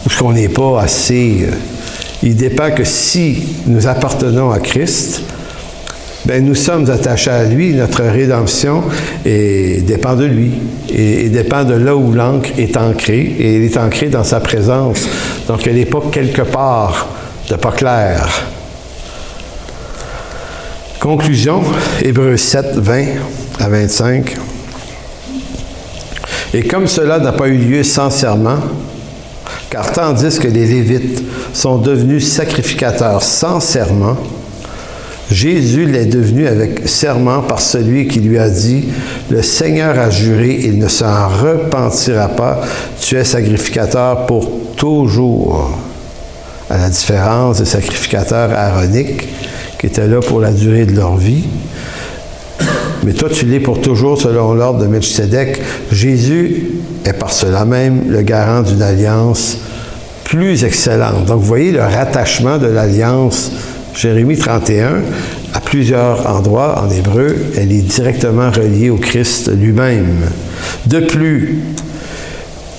ou 0.07 0.11
qu'on 0.18 0.32
n'est 0.32 0.48
pas 0.48 0.80
assez. 0.80 1.46
Euh, 1.48 1.55
il 2.22 2.36
dépend 2.36 2.70
que 2.70 2.84
si 2.84 3.42
nous 3.66 3.86
appartenons 3.86 4.50
à 4.50 4.61
Christ, 4.61 5.22
ben, 6.24 6.44
nous 6.44 6.55
sommes 6.55 6.88
attachés 6.88 7.30
à 7.30 7.44
lui, 7.44 7.74
notre 7.74 8.03
rédemption 8.05 8.84
dépend 9.24 10.14
de 10.14 10.24
lui 10.24 10.53
et, 10.88 11.28
dépend 11.28 11.64
de 11.64 11.74
là 11.74 11.96
où 11.96 12.12
l'encre 12.12 12.50
est 12.59 12.76
ancrée 12.76 13.34
et 13.38 13.57
elle 13.57 13.62
est 13.62 13.76
ancrée 13.76 14.07
dans 14.07 14.22
sa 14.22 14.38
présence. 14.38 15.09
Donc 15.48 15.66
elle 15.66 15.74
n'est 15.74 15.84
pas 15.84 16.00
quelque 16.12 16.42
part 16.42 17.09
de 17.50 17.57
pas 17.57 17.72
clair. 17.72 18.28
Conclusion, 21.00 21.62
Hébreu 22.00 22.36
7, 22.36 22.76
20 22.76 23.05
à 23.59 23.68
25. 23.68 24.36
Et 26.55 26.62
comme 26.62 26.86
cela 26.86 27.18
n'a 27.18 27.32
pas 27.32 27.48
eu 27.48 27.57
lieu 27.57 27.82
sans 27.82 28.11
serment, 28.11 28.59
car 29.72 29.90
tandis 29.90 30.38
que 30.38 30.48
les 30.48 30.66
Lévites 30.66 31.22
sont 31.54 31.78
devenus 31.78 32.30
sacrificateurs 32.30 33.22
sans 33.22 33.58
serment, 33.58 34.18
Jésus 35.30 35.86
l'est 35.86 36.04
devenu 36.04 36.46
avec 36.46 36.86
serment 36.86 37.40
par 37.40 37.58
celui 37.58 38.06
qui 38.06 38.20
lui 38.20 38.38
a 38.38 38.50
dit, 38.50 38.84
Le 39.30 39.40
Seigneur 39.40 39.98
a 39.98 40.10
juré, 40.10 40.60
il 40.62 40.78
ne 40.78 40.88
s'en 40.88 41.26
repentira 41.26 42.28
pas, 42.28 42.60
tu 43.00 43.16
es 43.16 43.24
sacrificateur 43.24 44.26
pour 44.26 44.46
toujours. 44.76 45.70
À 46.68 46.76
la 46.76 46.90
différence 46.90 47.58
des 47.58 47.64
sacrificateurs 47.64 48.52
aaroniques 48.52 49.26
qui 49.78 49.86
étaient 49.86 50.06
là 50.06 50.20
pour 50.20 50.40
la 50.40 50.52
durée 50.52 50.84
de 50.84 50.94
leur 50.94 51.16
vie. 51.16 51.44
Mais 53.05 53.12
toi, 53.12 53.28
tu 53.28 53.46
l'es 53.46 53.61
pour 53.61 53.80
toujours 53.80 54.20
selon 54.20 54.55
l'ordre 54.55 54.80
de 54.80 54.86
Melchizedek. 54.86 55.61
Jésus 55.90 56.66
est 57.05 57.12
par 57.12 57.32
cela 57.32 57.64
même 57.64 58.05
le 58.09 58.22
garant 58.22 58.62
d'une 58.62 58.82
alliance 58.82 59.59
plus 60.24 60.64
excellente. 60.64 61.26
Donc, 61.26 61.40
vous 61.40 61.46
voyez 61.46 61.72
le 61.72 61.80
rattachement 61.80 62.59
de 62.59 62.66
l'alliance 62.68 63.50
Jérémie 63.94 64.38
31, 64.38 65.03
à 65.53 65.61
plusieurs 65.61 66.26
endroits 66.26 66.82
en 66.82 66.90
hébreu, 66.90 67.36
elle 67.57 67.70
est 67.72 67.82
directement 67.82 68.50
reliée 68.50 68.88
au 68.88 68.96
Christ 68.96 69.50
lui-même. 69.55 70.20
De 70.86 71.00
plus, 71.00 71.59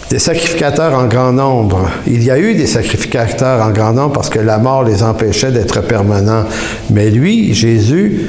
des 0.10 0.20
sacrificateurs 0.20 0.94
en 0.96 1.06
grand 1.06 1.32
nombre. 1.32 1.90
Il 2.08 2.24
y 2.24 2.32
a 2.32 2.40
eu 2.40 2.56
des 2.56 2.66
sacrificateurs 2.66 3.64
en 3.64 3.72
grand 3.72 3.94
nombre 3.94 4.14
parce 4.14 4.30
que 4.30 4.40
la 4.40 4.58
mort 4.58 4.84
les 4.84 5.04
empêchait 5.04 5.52
d'être 5.52 5.82
permanents. 5.82 6.46
Mais 6.90 7.10
lui, 7.10 7.54
Jésus, 7.54 8.22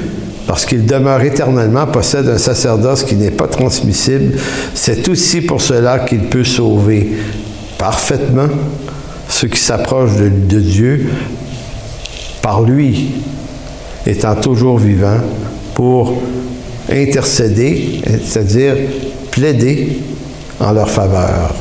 parce 0.47 0.65
qu'il 0.65 0.85
demeure 0.85 1.21
éternellement, 1.21 1.87
possède 1.87 2.27
un 2.29 2.37
sacerdoce 2.37 3.03
qui 3.03 3.15
n'est 3.15 3.31
pas 3.31 3.47
transmissible. 3.47 4.37
C'est 4.73 5.07
aussi 5.09 5.41
pour 5.41 5.61
cela 5.61 5.99
qu'il 5.99 6.25
peut 6.25 6.43
sauver 6.43 7.13
parfaitement 7.77 8.47
ceux 9.27 9.47
qui 9.47 9.59
s'approchent 9.59 10.17
de, 10.17 10.59
Dieu 10.59 11.09
par 12.41 12.61
lui, 12.61 13.11
étant 14.05 14.35
toujours 14.35 14.77
vivant, 14.77 15.17
pour 15.73 16.21
intercéder, 16.91 18.01
c'est-à-dire 18.23 18.75
plaider 19.31 19.99
en 20.59 20.71
leur 20.71 20.89
faveur. 20.89 21.55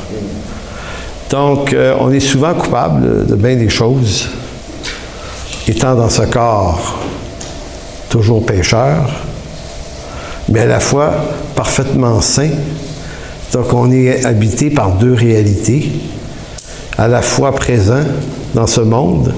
Donc, 1.30 1.72
euh, 1.72 1.96
on 1.98 2.12
est 2.12 2.20
souvent 2.20 2.52
coupable 2.54 3.26
de 3.26 3.34
bien 3.34 3.56
des 3.56 3.70
choses, 3.70 4.28
étant 5.66 5.94
dans 5.94 6.10
ce 6.10 6.22
corps 6.22 6.98
toujours 8.14 8.46
pécheur, 8.46 9.10
mais 10.48 10.60
à 10.60 10.66
la 10.66 10.78
fois 10.78 11.12
parfaitement 11.56 12.20
saint. 12.20 12.50
Donc, 13.52 13.72
on 13.72 13.90
est 13.90 14.24
habité 14.24 14.70
par 14.70 14.92
deux 14.92 15.14
réalités, 15.14 15.90
à 16.96 17.08
la 17.08 17.22
fois 17.22 17.52
présent 17.56 18.04
dans 18.54 18.68
ce 18.68 18.82
monde, 18.82 19.34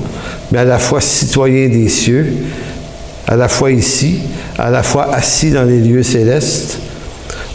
mais 0.52 0.58
à 0.58 0.64
la 0.64 0.78
fois 0.78 1.00
citoyen 1.00 1.70
des 1.70 1.88
cieux, 1.88 2.34
à 3.26 3.36
la 3.36 3.48
fois 3.48 3.70
ici, 3.70 4.18
à 4.58 4.68
la 4.68 4.82
fois 4.82 5.08
assis 5.10 5.52
dans 5.52 5.64
les 5.64 5.80
lieux 5.80 6.02
célestes. 6.02 6.78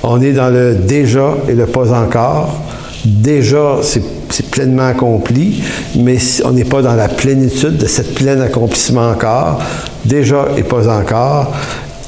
On 0.02 0.20
est 0.24 0.34
dans 0.34 0.50
le 0.50 0.74
déjà 0.74 1.36
et 1.48 1.54
le 1.54 1.68
pas 1.68 1.94
encore. 1.94 2.60
Déjà, 3.06 3.78
c'est 3.84 4.50
pleinement 4.50 4.88
accompli, 4.88 5.62
mais 5.98 6.18
on 6.46 6.52
n'est 6.52 6.66
pas 6.66 6.82
dans 6.82 6.96
la 6.96 7.10
plénitude 7.10 7.78
de 7.78 7.86
cette 7.86 8.16
plein 8.16 8.42
accomplissement 8.42 9.12
encore. 9.12 9.62
Déjà 10.06 10.48
et 10.58 10.64
pas 10.64 10.88
encore. 10.88 11.54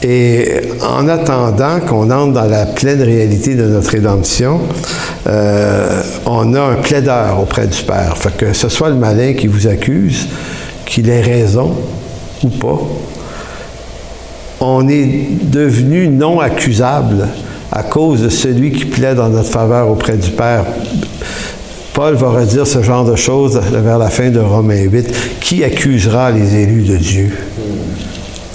Et 0.01 0.61
en 0.81 1.07
attendant 1.07 1.79
qu'on 1.79 2.11
entre 2.11 2.33
dans 2.33 2.49
la 2.49 2.65
pleine 2.65 3.01
réalité 3.01 3.55
de 3.55 3.63
notre 3.63 3.89
rédemption, 3.91 4.59
euh, 5.27 6.01
on 6.25 6.53
a 6.53 6.61
un 6.61 6.75
plaideur 6.75 7.39
auprès 7.39 7.67
du 7.67 7.81
Père. 7.83 8.17
Fait 8.17 8.35
que 8.35 8.51
ce 8.51 8.67
soit 8.67 8.89
le 8.89 8.95
malin 8.95 9.33
qui 9.33 9.47
vous 9.47 9.67
accuse, 9.67 10.27
qu'il 10.85 11.09
ait 11.09 11.21
raison 11.21 11.73
ou 12.43 12.49
pas, 12.49 12.81
on 14.59 14.87
est 14.89 15.27
devenu 15.41 16.09
non 16.09 16.41
accusable 16.41 17.27
à 17.71 17.83
cause 17.83 18.21
de 18.21 18.29
celui 18.29 18.71
qui 18.71 18.85
plaide 18.85 19.19
en 19.19 19.29
notre 19.29 19.49
faveur 19.49 19.89
auprès 19.89 20.17
du 20.17 20.31
Père. 20.31 20.65
Paul 21.93 22.15
va 22.15 22.29
redire 22.29 22.67
ce 22.67 22.81
genre 22.81 23.05
de 23.05 23.15
choses 23.15 23.59
vers 23.71 23.97
la 23.99 24.09
fin 24.09 24.29
de 24.29 24.39
Romains 24.39 24.83
8. 24.83 25.39
Qui 25.39 25.63
accusera 25.63 26.31
les 26.31 26.55
élus 26.55 26.81
de 26.81 26.97
Dieu? 26.97 27.31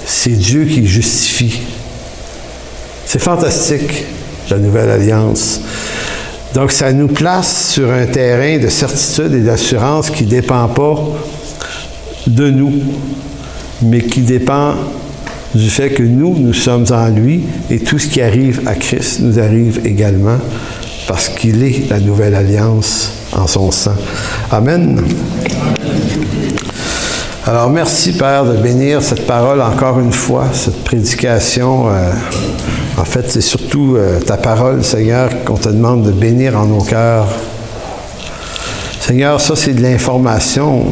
C'est 0.09 0.31
Dieu 0.31 0.65
qui 0.65 0.87
justifie. 0.87 1.61
C'est 3.05 3.19
fantastique, 3.19 4.07
la 4.49 4.59
nouvelle 4.59 4.89
alliance. 4.89 5.61
Donc, 6.55 6.73
ça 6.73 6.95
nous 6.95 7.09
place 7.09 7.73
sur 7.73 7.91
un 7.93 8.07
terrain 8.07 8.59
de 8.59 8.69
certitude 8.69 9.35
et 9.35 9.41
d'assurance 9.41 10.09
qui 10.09 10.25
ne 10.25 10.31
dépend 10.31 10.67
pas 10.69 10.99
de 12.27 12.49
nous, 12.49 12.73
mais 13.83 14.01
qui 14.01 14.23
dépend 14.23 14.77
du 15.55 15.69
fait 15.69 15.91
que 15.91 16.03
nous, 16.03 16.39
nous 16.39 16.55
sommes 16.55 16.87
en 16.91 17.09
lui 17.11 17.43
et 17.71 17.79
tout 17.79 17.99
ce 17.99 18.09
qui 18.09 18.23
arrive 18.23 18.63
à 18.67 18.75
Christ 18.75 19.21
nous 19.21 19.39
arrive 19.39 19.83
également 19.85 20.39
parce 21.07 21.29
qu'il 21.29 21.63
est 21.63 21.91
la 21.91 22.01
nouvelle 22.01 22.35
alliance 22.35 23.13
en 23.33 23.47
son 23.47 23.71
sang. 23.71 23.95
Amen. 24.51 25.03
Alors 27.47 27.71
merci 27.71 28.13
Père 28.13 28.45
de 28.45 28.57
bénir 28.57 29.01
cette 29.03 29.27
parole 29.27 29.63
encore 29.63 30.01
une 30.01 30.13
fois, 30.13 30.49
cette 30.53 30.85
prédication. 30.85 31.89
Euh, 31.89 32.13
en 32.99 33.05
fait, 33.05 33.31
c'est 33.31 33.41
surtout 33.41 33.95
euh, 33.97 34.21
ta 34.21 34.37
parole, 34.37 34.85
Seigneur, 34.85 35.45
qu'on 35.45 35.57
te 35.57 35.69
demande 35.69 36.03
de 36.03 36.11
bénir 36.11 36.59
en 36.59 36.67
nos 36.67 36.83
cœurs. 36.83 37.29
Seigneur, 39.01 39.41
ça 39.41 39.55
c'est 39.57 39.73
de 39.73 39.81
l'information. 39.81 40.85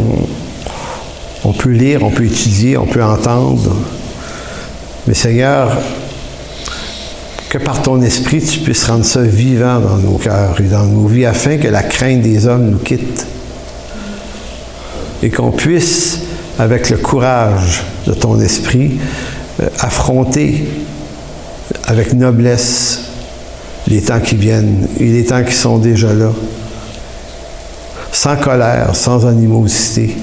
On 1.45 1.53
peut 1.53 1.71
lire, 1.71 2.03
on 2.05 2.11
peut 2.11 2.25
étudier, 2.25 2.79
on 2.79 2.87
peut 2.87 3.03
entendre. 3.03 3.77
Mais 5.07 5.15
Seigneur, 5.15 5.77
que 7.51 7.59
par 7.59 7.83
ton 7.83 8.01
esprit, 8.03 8.41
tu 8.41 8.61
puisses 8.61 8.85
rendre 8.85 9.05
ça 9.05 9.23
vivant 9.23 9.81
dans 9.81 9.99
nos 9.99 10.17
cœurs 10.17 10.61
et 10.61 10.69
dans 10.69 10.85
nos 10.85 11.07
vies 11.07 11.27
afin 11.27 11.59
que 11.59 11.69
la 11.69 11.83
crainte 11.83 12.23
des 12.23 12.47
hommes 12.47 12.71
nous 12.71 12.79
quitte. 12.79 13.27
Et 15.23 15.31
qu'on 15.31 15.51
puisse, 15.51 16.26
avec 16.59 16.91
le 16.91 16.97
courage 16.97 17.85
de 18.07 18.13
ton 18.15 18.41
esprit, 18.41 18.99
euh, 19.61 19.69
affronter 19.81 20.67
avec 21.87 22.15
noblesse 22.15 23.01
les 23.89 24.03
temps 24.03 24.21
qui 24.21 24.37
viennent. 24.37 24.89
Et 24.99 25.05
les 25.05 25.25
temps 25.25 25.43
qui 25.45 25.55
sont 25.55 25.79
déjà 25.79 26.13
là, 26.13 26.31
sans 28.13 28.37
colère, 28.37 28.95
sans 28.95 29.27
animosité. 29.27 30.17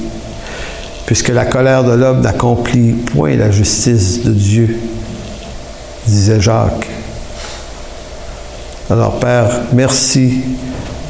Puisque 1.06 1.30
la 1.30 1.46
colère 1.46 1.84
de 1.84 1.92
l'homme 1.92 2.22
n'accomplit 2.22 2.94
point 2.94 3.36
la 3.36 3.52
justice 3.52 4.24
de 4.24 4.32
Dieu, 4.32 4.80
disait 6.08 6.42
Jacques. 6.42 6.90
Alors 8.90 9.20
Père, 9.20 9.50
merci 9.74 10.44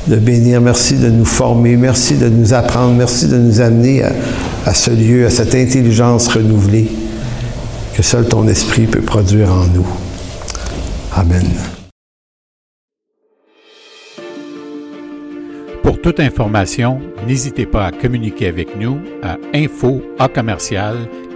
de 0.08 0.16
bénir, 0.18 0.62
merci 0.62 0.96
de 0.96 1.10
nous 1.10 1.26
former, 1.26 1.76
merci 1.76 2.16
de 2.16 2.28
nous 2.30 2.54
apprendre, 2.54 2.94
merci 2.94 3.28
de 3.28 3.38
nous 3.38 3.62
amener 3.62 4.04
à, 4.66 4.74
ce 4.74 4.92
lieu, 4.92 5.26
à 5.26 5.30
cette 5.30 5.56
intelligence 5.56 6.28
renouvelée 6.28 6.90
que 7.96 8.02
seul 8.02 8.28
ton 8.28 8.48
esprit 8.48 8.86
peut 8.88 9.02
produire 9.02 9.52
en 9.52 9.66
nous. 9.68 9.88
Amen. 11.16 11.46
Pour 15.84 16.02
toute 16.02 16.20
information, 16.20 17.00
n'hésitez 17.28 17.66
pas 17.66 17.86
à 17.86 17.92
communiquer 17.92 18.48
avec 18.48 18.80
nous 18.80 19.00
à 19.22 19.38
info 19.54 20.02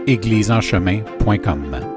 égliseenchemin.com. 0.07 1.96